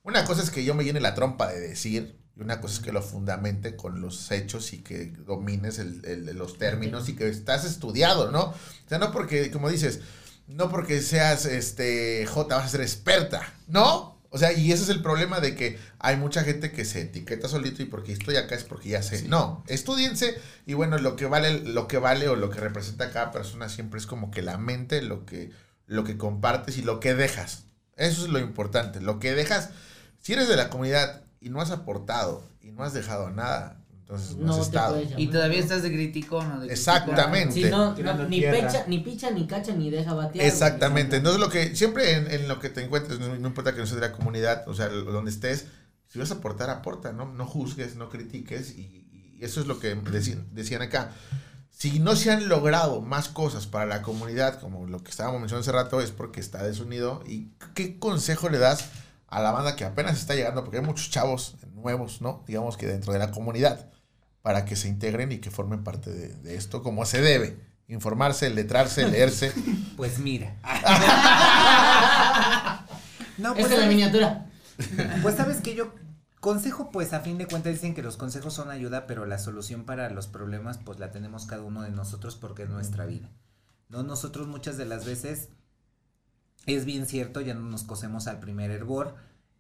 [0.01, 2.79] Una cosa es que yo me llene la trompa de decir, y una cosa es
[2.79, 7.29] que lo fundamente con los hechos y que domines el- el- los términos y que
[7.29, 8.45] estás estudiado, ¿no?
[8.45, 8.53] O
[8.89, 10.01] sea, no porque, como dices,
[10.47, 14.13] no porque seas este J vas a ser experta, ¿no?
[14.29, 17.47] O sea, y ese es el problema de que hay mucha gente que se etiqueta
[17.47, 19.27] solito y porque estoy acá es porque ya sé.
[19.27, 23.31] No, estudiense y bueno, lo que vale, lo que vale o lo que representa cada
[23.31, 25.51] persona siempre es como que la mente, lo que,
[25.85, 27.65] lo que compartes y lo que dejas.
[27.95, 29.01] Eso es lo importante.
[29.01, 29.69] Lo que dejas,
[30.19, 33.82] si eres de la comunidad y no has aportado y no has dejado nada,
[34.14, 35.01] entonces no, No has te estado.
[35.18, 37.53] Y todavía estás de criticón de Exactamente.
[37.53, 37.95] Si no,
[38.28, 40.45] ni, pecha, ni picha, ni cacha, ni deja batear.
[40.45, 41.18] Exactamente.
[41.18, 43.88] Entonces, lo que siempre en, en lo que te encuentres, no, no importa que no
[43.88, 45.66] sea de la comunidad, o sea, donde estés,
[46.07, 47.26] si vas a aportar, aporta, ¿no?
[47.26, 48.78] No juzgues, no critiques.
[48.78, 51.11] Y, y eso es lo que decían, decían acá.
[51.72, 55.64] Si no se han logrado más cosas para la comunidad, como lo que estábamos mencionando
[55.64, 57.24] hace rato, es porque está desunido.
[57.26, 58.89] ¿Y qué consejo le das
[59.28, 60.64] a la banda que apenas está llegando?
[60.64, 62.43] Porque hay muchos chavos nuevos, ¿no?
[62.47, 63.89] Digamos que dentro de la comunidad,
[64.43, 67.57] para que se integren y que formen parte de, de esto como se debe.
[67.87, 69.51] Informarse, letrarse, leerse.
[69.97, 70.55] Pues mira.
[73.37, 74.47] no, Esta pues, es la miniatura.
[75.21, 75.93] Pues sabes que yo
[76.39, 79.85] consejo pues a fin de cuentas dicen que los consejos son ayuda, pero la solución
[79.85, 83.29] para los problemas pues la tenemos cada uno de nosotros porque es nuestra vida.
[83.87, 85.49] No nosotros muchas de las veces
[86.65, 89.15] es bien cierto, ya no nos cosemos al primer hervor,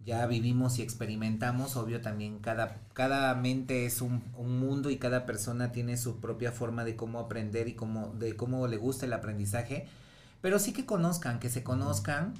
[0.05, 5.25] ya vivimos y experimentamos, obvio también cada, cada mente es un, un mundo y cada
[5.25, 9.13] persona tiene su propia forma de cómo aprender y cómo, de cómo le gusta el
[9.13, 9.87] aprendizaje,
[10.41, 12.33] pero sí que conozcan, que se conozcan,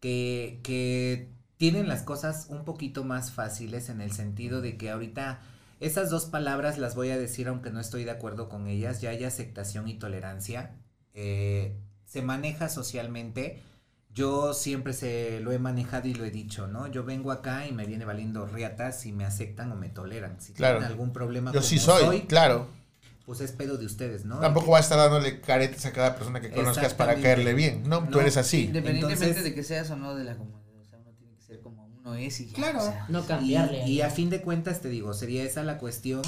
[0.00, 5.40] que, que tienen las cosas un poquito más fáciles en el sentido de que ahorita
[5.78, 9.10] esas dos palabras las voy a decir aunque no estoy de acuerdo con ellas, ya
[9.10, 10.76] hay aceptación y tolerancia,
[11.12, 13.62] eh, se maneja socialmente,
[14.14, 16.86] yo siempre se lo he manejado y lo he dicho, ¿no?
[16.88, 20.40] Yo vengo acá y me viene valiendo riatas si me aceptan o me toleran.
[20.40, 20.78] Si Claro.
[20.78, 22.66] tienen algún problema Yo como sí soy, claro.
[23.24, 24.38] pues es pedo de ustedes, ¿no?
[24.40, 27.84] Tampoco va a estar dándole caretas a cada persona que conozcas para caerle bien.
[27.88, 28.64] No, tú eres así.
[28.64, 30.60] Independientemente Entonces- de que seas o no de la comunidad.
[30.80, 32.78] O sea, uno tiene que ser como uno es y ya, Claro.
[32.80, 33.84] o sea, No cambiarle.
[33.86, 36.22] Y, y a fin de cuentas, te digo, sería esa la cuestión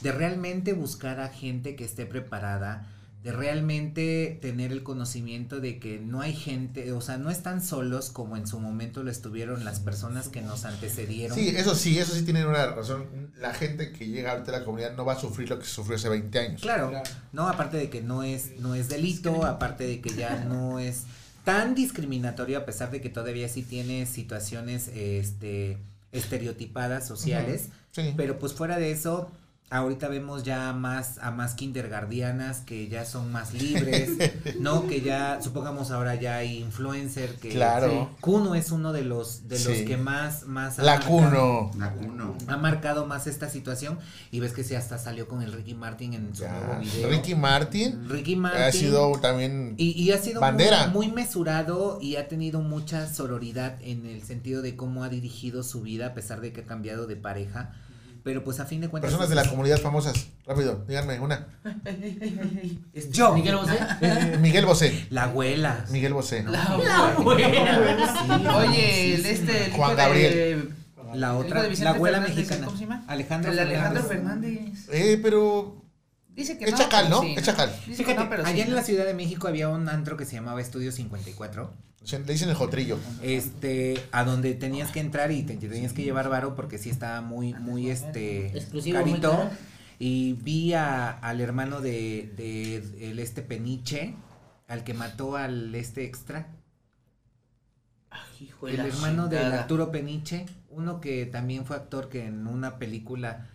[0.00, 2.88] de realmente buscar a gente que esté preparada,
[3.22, 8.10] de realmente tener el conocimiento de que no hay gente, o sea, no están solos
[8.10, 11.36] como en su momento lo estuvieron las personas que nos antecedieron.
[11.36, 13.06] Sí, eso sí, eso sí tienen una razón.
[13.40, 15.96] La gente que llega ahorita a la comunidad no va a sufrir lo que sufrió
[15.96, 16.62] hace 20 años.
[16.62, 17.10] Claro, Claro.
[17.32, 21.02] no, aparte de que no es, no es delito, aparte de que ya no es
[21.44, 25.78] tan discriminatorio, a pesar de que todavía sí tiene situaciones este
[26.12, 28.14] estereotipadas sociales, Sí.
[28.16, 29.30] pero pues fuera de eso,
[29.70, 34.10] ahorita vemos ya más a más kindergardianas que ya son más libres,
[34.60, 34.86] ¿no?
[34.86, 38.10] Que ya, supongamos ahora ya hay influencer que Claro.
[38.20, 39.84] Kuno es uno de los de los Sí.
[39.84, 41.70] que más más ha La marcado- Cuno.
[41.78, 42.36] La uno.
[42.46, 43.98] ha marcado más esta situación
[44.30, 47.10] y ves que se hasta salió con el Ricky Martin en su nuevo video.
[47.10, 49.74] Ricky Martin Ricky Martin ha sido también.
[49.76, 50.86] y, y ha sido bandera.
[50.88, 55.62] Muy, muy mesurado y ha tenido mucha sororidad en el sentido de cómo ha dirigido
[55.62, 57.74] su vida a pesar de que ha cambiado de pareja.
[58.28, 60.26] Pero pues a fin de cuentas Personas de la comunidad famosas.
[60.46, 61.46] Rápido, díganme una.
[62.92, 63.32] es yo.
[63.32, 63.78] Miguel Bosé.
[64.02, 65.06] Eh, Miguel Bosé.
[65.08, 65.86] La abuela.
[65.88, 66.42] Miguel Bosé.
[66.42, 66.62] La
[67.16, 70.74] Sí, Oye, el este, el Juan de- Gabriel.
[71.14, 72.66] La otra, la abuela Fernández, mexicana.
[72.66, 73.04] ¿Cómo se llama?
[73.08, 74.58] Alejandro Alejandro Fernández.
[74.58, 74.88] Fernández.
[74.92, 75.82] Eh, pero.
[76.38, 76.78] Dice que Es no.
[76.78, 77.20] chacal, ¿no?
[77.20, 77.68] sí, Es chacal.
[77.86, 78.70] Dice que Fíjate, no, pero allá sí.
[78.70, 81.72] en la Ciudad de México había un antro que se llamaba Estudio 54.
[82.04, 82.96] se- Le dicen el jotrillo.
[83.22, 87.20] este a donde tenías que entrar y te tenías que llevar varo porque sí estaba
[87.20, 89.50] muy muy este Exclusivo, carito
[89.98, 94.14] y vi a, al hermano de, de el este peniche
[94.68, 96.46] al que mató al este extra
[98.40, 99.60] Hijo de el la hermano chingada.
[99.62, 103.48] Arturo Peniche uno que también fue actor que en una película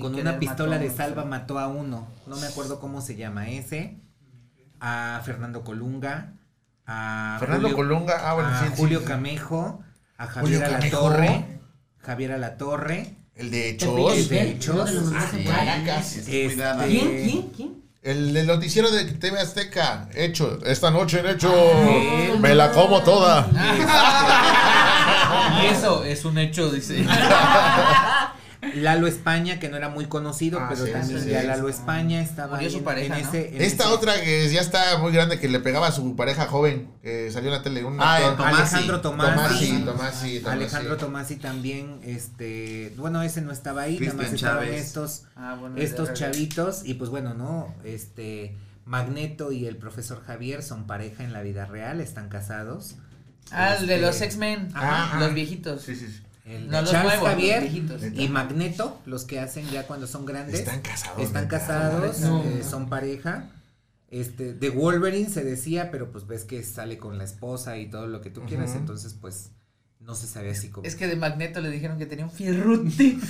[0.00, 1.28] con una pistola de salva sí.
[1.28, 3.96] mató a uno no me acuerdo cómo se llama ese
[4.80, 6.32] a Fernando Colunga
[6.86, 8.30] a Fernando Julio- Colunga.
[8.30, 8.72] Ah, bueno, a sí, sí.
[8.76, 9.82] Julio Camejo,
[10.18, 11.06] a Julio Javier Camejo.
[11.08, 11.60] Alatorre,
[11.98, 14.14] Javier Alatorre, El de Hechos.
[14.16, 15.44] el de Sí.
[15.44, 16.16] Caracas.
[16.16, 16.54] este.
[16.86, 17.24] ¿Quién?
[17.24, 17.42] ¿Quién?
[17.56, 17.82] ¿Quién?
[18.02, 20.08] El del noticiero de TV Azteca.
[20.14, 20.60] Hecho.
[20.64, 21.52] Esta noche en Hecho.
[21.52, 22.38] él.
[22.38, 23.48] Me la como toda.
[25.62, 27.04] Y eso es un hecho, dice.
[28.74, 31.46] Lalo España, que no era muy conocido, Ah, pero sí, también sí, ya sí.
[31.46, 33.28] Lalo España estaba ahí su en- pareja, en ¿no?
[33.28, 36.16] ese- en Esta ese- otra que ya está muy grande que le pegaba a su
[36.16, 36.90] pareja joven.
[37.02, 37.84] Que salió en la tele.
[37.84, 38.30] Un Ah, actor.
[38.32, 38.56] el Tomasi.
[38.56, 39.30] Alejandro Tomasi.
[39.30, 40.46] Tomasi, Tomasi, Tomasi.
[40.48, 44.86] Alejandro Tomasi también, este, bueno, ese no estaba ahí, nada Cristian más estaban Chávez.
[44.86, 50.62] estos, Ah, bueno, estos chavitos, y pues bueno, no, este, Magneto y el profesor Javier
[50.62, 52.94] son pareja en la vida real, están casados.
[53.50, 54.68] Ah, el de Este, los X-Men.
[54.74, 55.20] Ajá.
[55.20, 55.82] Los viejitos.
[55.82, 56.20] Sí, sí, sí.
[56.46, 58.02] El No, los Charles nuevos, Javier los viejitos.
[58.20, 60.60] y Magneto, los que hacen ya cuando son grandes.
[60.60, 61.20] Están casados.
[61.20, 62.42] Están casados, No.
[62.44, 63.50] eh, son pareja.
[64.08, 68.06] Este, de Wolverine se decía, pero pues ves que sale con la esposa y todo
[68.06, 69.50] lo que tú quieras, entonces pues
[69.98, 70.86] no se sabe así como.
[70.86, 73.18] Es que de Magneto le dijeron que tenía un fierrute.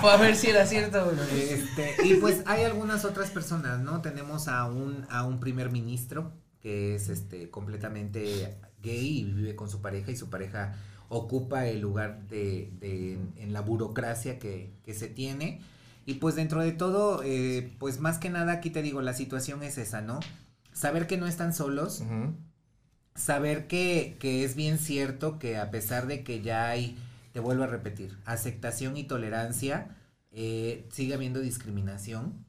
[0.00, 1.04] Fue a ver si era cierto.
[1.04, 1.42] güey.
[1.50, 4.02] Este, y pues hay algunas otras personas, ¿no?
[4.02, 9.68] Tenemos a un, a un primer ministro que es este completamente gay y vive con
[9.70, 10.76] su pareja y su pareja
[11.08, 15.60] ocupa el lugar de, de- en la burocracia que, que se tiene.
[16.06, 19.62] Y pues dentro de todo, eh, pues más que nada aquí te digo, la situación
[19.62, 20.20] es esa, ¿no?
[20.72, 22.02] Saber que no están solos,
[23.14, 26.96] saber que, que es bien cierto que a pesar de que ya hay,
[27.32, 29.96] te vuelvo a repetir, aceptación y tolerancia,
[30.32, 32.44] eh, sigue habiendo discriminación,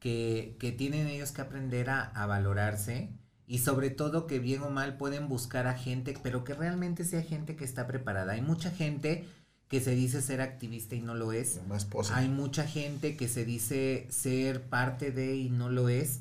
[0.00, 3.10] que, que tienen ellos que aprender a, a valorarse
[3.48, 7.22] y sobre todo que bien o mal pueden buscar a gente, pero que realmente sea
[7.22, 8.34] gente que está preparada.
[8.34, 9.24] Hay mucha gente
[9.68, 11.58] que se dice ser activista y no lo es.
[11.66, 11.88] Más.
[12.12, 16.20] Hay mucha gente que se dice ser parte de y no lo es.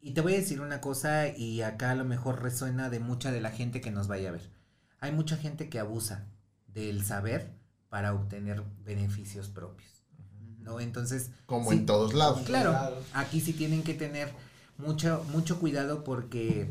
[0.00, 3.32] Y te voy a decir una cosa y acá a lo mejor resuena de mucha
[3.32, 4.48] de la gente que nos vaya a ver.
[5.00, 6.26] Hay mucha gente que abusa
[6.68, 7.50] del saber
[7.88, 9.90] para obtener beneficios propios.
[10.60, 10.78] ¿No?
[10.78, 12.42] Entonces, Como sí, en todos lados.
[12.42, 14.32] claro, aquí sí tienen que tener
[14.78, 16.70] mucho mucho cuidado porque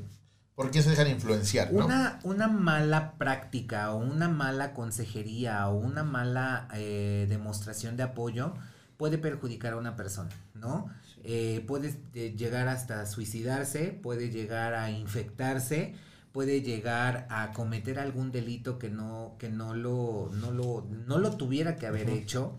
[0.56, 1.86] ¿Por qué se dejan influenciar, no?
[1.86, 8.54] una, una mala práctica o una mala consejería o una mala eh, demostración de apoyo
[8.96, 10.90] puede perjudicar a una persona, ¿no?
[11.26, 15.96] Eh, puede eh, llegar hasta suicidarse, puede llegar a infectarse,
[16.32, 21.32] puede llegar a cometer algún delito que no, que no lo, no lo, no lo
[21.36, 22.58] tuviera que haber hecho,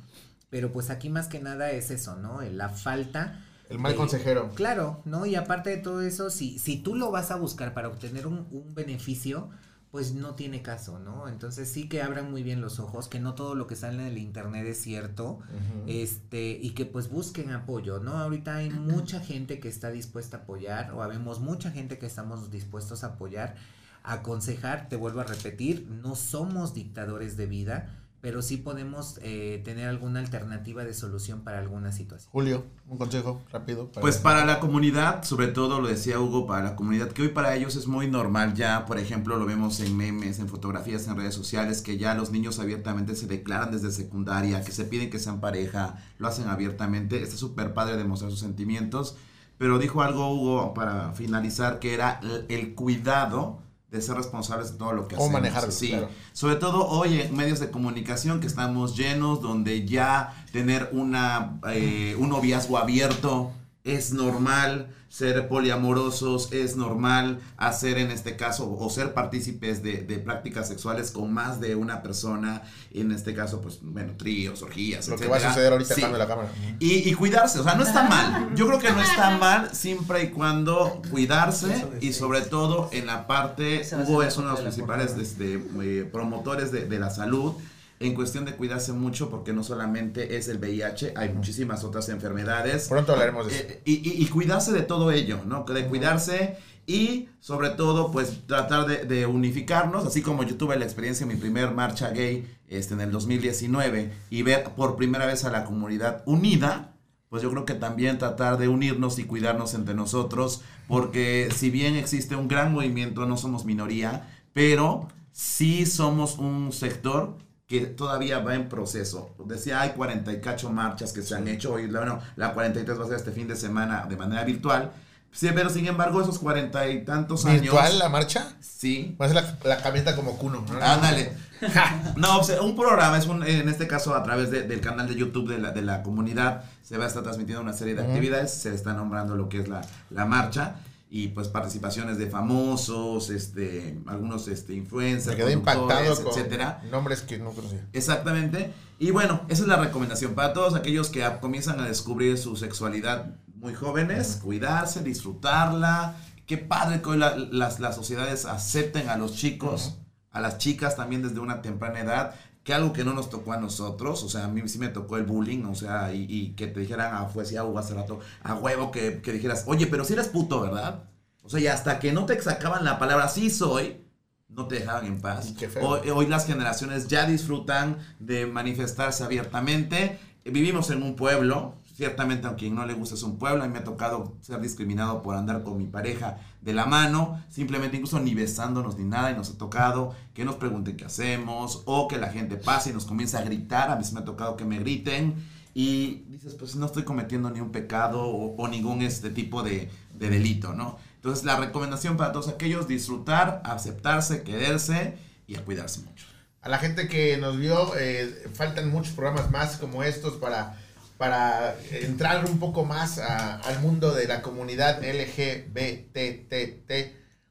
[0.50, 2.42] pero pues aquí más que nada es eso, ¿no?
[2.42, 4.50] La falta El mal Eh, consejero.
[4.54, 5.26] Claro, ¿no?
[5.26, 8.46] Y aparte de todo eso, si, si tú lo vas a buscar para obtener un,
[8.50, 9.50] un beneficio,
[9.90, 11.28] pues no tiene caso, ¿no?
[11.28, 14.08] Entonces sí que abran muy bien los ojos, que no todo lo que sale en
[14.08, 15.38] el internet es cierto,
[15.86, 18.18] este, y que pues busquen apoyo, ¿no?
[18.18, 22.50] Ahorita hay mucha gente que está dispuesta a apoyar, o habemos mucha gente que estamos
[22.50, 23.54] dispuestos a apoyar,
[24.02, 27.88] a aconsejar, te vuelvo a repetir, no somos dictadores de vida,
[28.26, 32.28] pero sí podemos eh, tener alguna alternativa de solución para alguna situación.
[32.32, 33.88] Julio, un consejo rápido.
[34.00, 37.54] Pues para la comunidad, sobre todo lo decía Hugo, para la comunidad, que hoy para
[37.54, 41.36] ellos es muy normal ya, por ejemplo, lo vemos en memes, en fotografías, en redes
[41.36, 45.40] sociales, que ya los niños abiertamente se declaran desde secundaria, que se piden que sean
[45.40, 49.16] pareja, lo hacen abiertamente, está súper padre demostrar sus sentimientos,
[49.56, 53.62] pero dijo algo Hugo para finalizar, que era el, el cuidado
[53.96, 55.32] de ser responsables de todo lo que O hacemos.
[55.32, 56.08] manejarlo, Sí, claro.
[56.32, 62.14] sobre todo hoy en medios de comunicación que estamos llenos, donde ya tener una, eh,
[62.18, 63.50] un noviazgo abierto
[63.86, 70.18] es normal, ser poliamorosos es normal, hacer en este caso o ser partícipes de, de
[70.18, 75.16] prácticas sexuales con más de una persona, en este caso pues bueno, tríos, orgías, Lo
[75.16, 76.00] que va a suceder ahorita Sí.
[76.00, 76.48] cuando la cámara.
[76.80, 78.54] Y, y cuidarse, o sea, no está mal.
[78.56, 83.26] Yo creo que no está mal siempre y cuando cuidarse y sobre todo en la
[83.26, 87.54] parte, Hugo es uno de los principales este, eh, promotores de, de la salud
[88.00, 92.88] en cuestión de cuidarse mucho porque no solamente es el VIH, hay muchísimas otras enfermedades.
[92.88, 93.64] Pronto hablaremos de eso.
[93.68, 95.64] Eh, y, y- y cuidarse de todo ello, ¿no?
[95.64, 96.56] De cuidarse
[96.86, 101.30] y sobre todo pues tratar de, de unificarnos, así como yo tuve la experiencia en
[101.30, 105.64] mi primer marcha gay este, en el 2019 y ver por primera vez a la
[105.64, 106.92] comunidad unida,
[107.28, 111.96] pues yo creo que también tratar de unirnos y cuidarnos entre nosotros, porque si bien
[111.96, 117.36] existe un gran movimiento, no somos minoría, pero sí somos un sector
[117.66, 119.34] que todavía va en proceso.
[119.46, 123.04] Decía, hay 40 y cacho marchas que se han hecho, hoy, bueno, la 43 va
[123.04, 124.92] a ser este fin de semana de manera virtual,
[125.32, 127.98] sí, pero sin embargo esos 40 y tantos ¿Virtual años...
[127.98, 128.52] la marcha?
[128.60, 130.64] Sí, Va a ser la, la camioneta como Cuno.
[130.70, 130.80] ¿no?
[130.84, 131.32] Ándale.
[132.16, 135.08] No, o sea, un programa, es un, en este caso a través de- del canal
[135.08, 138.02] de YouTube de la, de la comunidad, se va a estar transmitiendo una serie de
[138.02, 139.80] actividades, se está nombrando lo que es la,
[140.10, 140.74] la marcha
[141.08, 146.82] y pues participaciones de famosos, este, algunos este, influencers, Me quedé impactado conductores, con etcétera.
[146.90, 147.86] nombres que no conocía.
[147.92, 148.72] Exactamente.
[148.98, 153.36] Y bueno, esa es la recomendación para todos aquellos que comienzan a descubrir su sexualidad
[153.54, 156.16] muy jóvenes, cuidarse, disfrutarla.
[156.46, 159.98] Qué padre que hoy la- las, las sociedades acepten a los chicos,
[160.32, 162.34] a las chicas también desde una temprana edad,
[162.66, 165.16] que algo que no nos tocó a nosotros, o sea, a mí sí me tocó
[165.18, 168.18] el bullying, o sea, y, y que te dijeran, ah, fue así, ah, hace rato,
[168.42, 171.04] a huevo, que, que dijeras, oye, pero si eres puto, ¿verdad?
[171.44, 174.00] O sea, y hasta que no te sacaban la palabra sí soy,
[174.48, 175.54] no te dejaban en paz.
[175.80, 180.18] Hoy, hoy las generaciones ya disfrutan de manifestarse abiertamente.
[180.44, 183.64] Vivimos en un pueblo, ciertamente a quien no le gusta es un pueblo.
[183.64, 187.42] A mí me ha tocado ser discriminado por andar con mi pareja de la mano,
[187.48, 189.30] simplemente incluso ni besándonos ni nada.
[189.30, 192.92] Y nos ha tocado que nos pregunten qué hacemos o que la gente pase y
[192.92, 193.90] nos comience a gritar.
[193.90, 195.34] A mí sí me ha tocado que me griten.
[195.72, 200.30] Y dices, pues no estoy cometiendo ni un pecado o, ningún este tipo de, de
[200.30, 200.98] delito, ¿no?
[201.16, 206.26] Entonces la recomendación para todos aquellos, disfrutar, aceptarse, quererse y a cuidarse mucho.
[206.62, 210.76] A la gente que nos vio, eh, faltan muchos programas más como estos para,
[211.18, 215.02] para entrar un poco más a- al mundo de la comunidad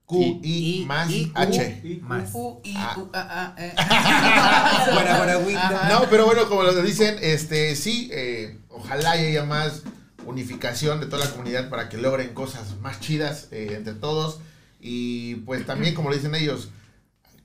[0.08, 2.00] LGBTTQI más H.
[2.02, 2.30] Más.
[2.34, 2.76] U, I.
[2.98, 4.92] U, A, A.
[4.94, 5.90] Guara, guara, guinda.
[5.90, 9.82] No, pero bueno, como lo dicen, este sí, eh, ojalá haya más
[10.26, 14.40] unificación de toda la comunidad para que logren cosas más chidas eh, entre todos.
[14.80, 16.70] Y pues también, como lo dicen ellos,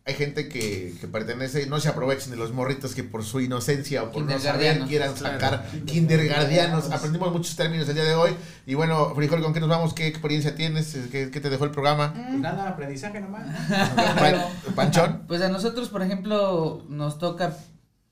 [0.07, 4.03] hay gente que, que pertenece, no se aprovechen de los morritos que por su inocencia
[4.03, 4.41] o por no saber
[4.79, 4.89] Kindergardianos.
[4.89, 6.91] quieran sacar kindergardianos.
[6.91, 8.35] Aprendimos muchos términos el día de hoy.
[8.67, 9.95] Y bueno, Frijol, ¿con qué nos vamos?
[9.95, 10.97] ¿Qué experiencia tienes?
[11.13, 12.13] ¿Qué, qué te dejó el programa?
[12.15, 13.47] Pues nada, aprendizaje nomás.
[14.19, 14.43] Pan-
[14.75, 15.23] Panchón.
[15.29, 17.57] Pues a nosotros, por ejemplo, nos toca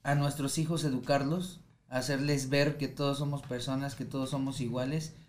[0.03, 1.59] a nuestros hijos educarlos,
[1.89, 5.13] hacerles ver que todos somos personas, que todos somos iguales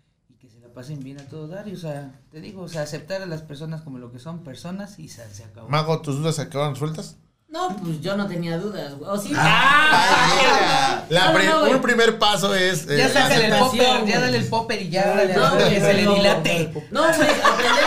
[0.73, 1.67] pasen bien a todo dar.
[1.67, 4.43] Y, o sea, te digo, o sea, aceptar a las personas como lo que son
[4.43, 5.69] personas y se, se acabó.
[5.69, 7.17] Mago, ¿tus dudas se acabaron sueltas?
[7.49, 9.11] No, pues yo no tenía dudas, güey.
[9.11, 9.33] O sí.
[9.35, 12.87] Ah, La No, no, un primer paso es.
[12.89, 15.93] eh, ya sácale el popper, ya dale el popper y ya, dale, No, que se
[15.93, 16.71] le no, dilate.
[16.91, 17.83] No, güey, aprender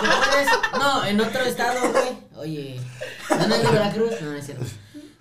[0.00, 0.48] que, que puedes.
[0.78, 2.26] No, en otro estado, güey.
[2.36, 2.80] Oye,
[3.30, 4.12] ¿no es de Veracruz?
[4.20, 4.64] No, no es cierto.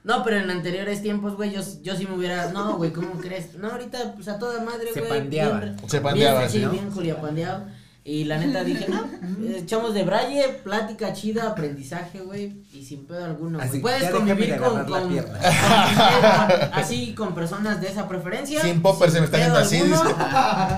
[0.06, 2.52] No, pero en anteriores tiempos, güey, yo, yo sí me hubiera.
[2.52, 3.56] No, güey, ¿cómo crees?
[3.56, 5.11] No, ahorita, pues a toda madre, Se güey.
[5.11, 5.60] pandeaba.
[5.60, 7.65] bien- Se pandeaba, bien, sí, bien juliapandeado.
[8.07, 9.03] Y la neta dije, no,
[9.57, 13.68] echamos de braille, plática chida, aprendizaje, güey, y sin pedo alguno, güey.
[13.68, 15.26] Así, Puedes convivir con, con- con-
[16.73, 18.61] así con personas de esa preferencia.
[18.61, 19.82] Sin popper se me está yendo así.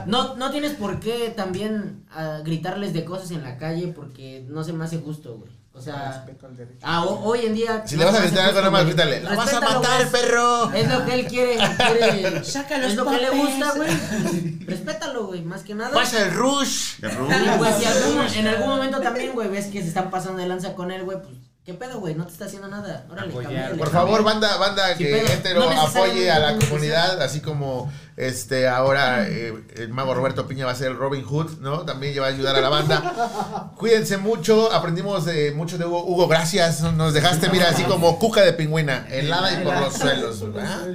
[0.05, 4.63] No, no tienes por qué también ah, gritarles de cosas en la calle porque no
[4.63, 5.51] se me hace justo, güey.
[5.77, 6.79] O sea, Respeto al derecho.
[6.81, 7.83] ah, ho- hoy en día.
[7.85, 8.93] Si no le vas a gritar algo, justo, nada más güey.
[8.95, 9.21] grítale.
[9.21, 10.73] "La vas a matar, perro".
[10.73, 11.57] Es lo que él quiere.
[11.57, 12.37] quiere
[12.87, 14.59] es lo que le gusta, güey.
[14.65, 15.91] Respétalo, güey, más que nada.
[15.93, 16.95] Pasa el rush.
[16.97, 20.47] Y pues si algún- en algún momento también, güey, ves que se están pasando de
[20.47, 21.33] lanza con él, güey, pues
[21.67, 22.15] ¿Qué pedo, güey?
[22.15, 23.05] No te está haciendo nada.
[23.11, 23.51] Órale, Apoyar.
[23.51, 27.91] cámbiale, Por favor, banda, banda Sí, que hetero no apoye a la comunidad, así como
[28.15, 31.81] este ahora eh, el mago Roberto Piña va a ser el Robin Hood, ¿no?
[31.81, 33.73] También va a ayudar a la banda.
[33.75, 36.05] Cuídense mucho, aprendimos de mucho de Hugo.
[36.05, 36.83] Hugo, gracias.
[36.93, 40.53] Nos dejaste, mira, así como cuca de pingüina, helada y por los suelos.
[40.53, 40.87] ¿verdad?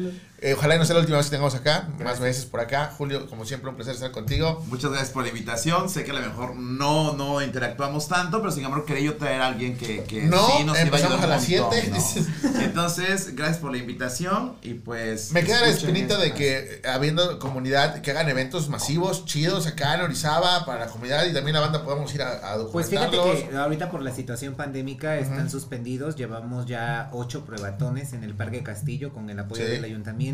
[0.45, 2.93] Eh, ojalá y no sea la última vez que tengamos acá, más veces por acá.
[2.99, 4.61] Julio, como siempre, un placer estar contigo.
[4.67, 5.89] Muchas gracias por la invitación.
[5.89, 9.41] Sé que a lo mejor no, no interactuamos tanto, pero sin embargo quería yo traer
[9.41, 11.97] a alguien que, que No, sí nos iba a ayudar a las montón, siete, ¿no?
[11.97, 12.27] dices.
[12.61, 15.31] Entonces, gracias por la invitación y pues...
[15.31, 20.01] Me queda la espinita de que habiendo comunidad, que hagan eventos masivos, chidos acá en
[20.01, 23.57] Orizaba para la comunidad y también la banda podamos ir a, a Pues fíjate que
[23.57, 26.17] ahorita por la situación pandémica están suspendidos.
[26.17, 29.71] Llevamos ya ocho pruebatones en el Parque Castillo con el apoyo Sí.
[29.71, 30.32] del ayuntamiento.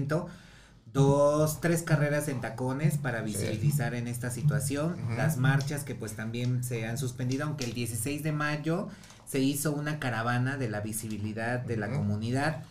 [0.92, 4.96] Dos, tres carreras en tacones para visibilizar en esta situación.
[5.16, 8.88] Las marchas que pues también se han suspendido, aunque el 16 de mayo
[9.26, 12.62] se hizo una caravana de la visibilidad de la comunidad.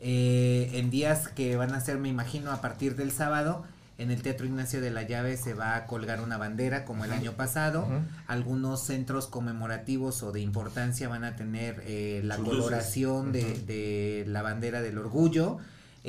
[0.00, 3.64] Eh, en días que van a ser, me imagino, a partir del sábado,
[3.98, 7.12] en el Teatro Ignacio de la Llave se va a colgar una bandera como el
[7.12, 7.86] año pasado.
[8.26, 14.24] Algunos centros conmemorativos o de importancia van a tener eh, la Sus coloración de, de
[14.26, 15.58] la bandera del orgullo.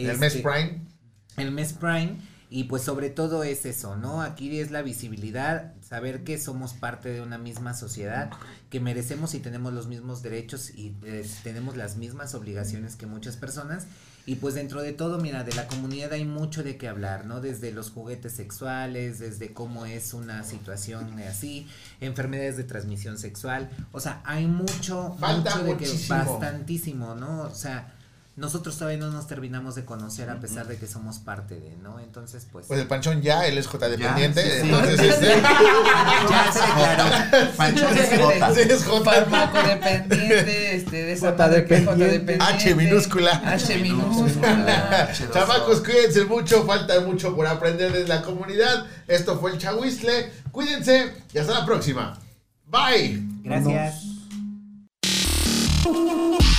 [0.05, 0.81] El mes Este, Prime.
[1.37, 2.17] el mes Prime
[2.49, 4.21] y pues sobre todo es eso, ¿no?
[4.21, 8.31] Aquí es la visibilidad, saber que somos parte de una misma sociedad,
[8.69, 13.35] que merecemos y tenemos los mismos derechos y eh, tenemos las mismas obligaciones que muchas
[13.35, 13.87] personas.
[14.25, 17.39] Y pues dentro de todo, mira, de la comunidad hay mucho de qué hablar, ¿no?
[17.39, 21.67] Desde los juguetes sexuales, desde cómo es una situación así,
[22.01, 27.43] enfermedades de transmisión sexual, o sea, hay mucho, Falta mucho de que bastantísimo, ¿no?
[27.43, 27.93] O sea,
[28.37, 31.99] nosotros todavía no nos terminamos de conocer a pesar de que somos parte de, ¿no?
[31.99, 32.67] Entonces, pues.
[32.67, 34.43] Pues el Panchón ya, él es J dependiente.
[34.43, 34.69] sí, sí.
[34.69, 35.25] Entonces, este.
[36.29, 37.51] ya se declaró.
[37.57, 38.53] Panchón es Jota.
[38.53, 39.03] Sí, es J.
[39.03, 42.05] Farmacodependiente, este, de esa Jota dependiente.
[42.05, 42.45] dependiente.
[42.45, 43.41] H minúscula.
[43.43, 45.09] H minúscula.
[45.33, 48.85] Chamacos, cuídense mucho, falta mucho por aprender de la comunidad.
[49.07, 50.31] Esto fue el Chahuizle.
[50.51, 52.19] Cuídense y hasta la próxima.
[52.67, 53.19] Bye.
[53.41, 54.16] Gracias.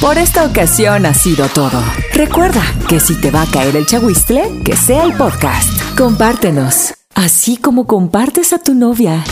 [0.01, 1.83] Por esta ocasión ha sido todo.
[2.15, 5.69] Recuerda que si te va a caer el chagüistle, que sea el podcast.
[5.97, 9.25] Compártenos, así como compartes a tu novia.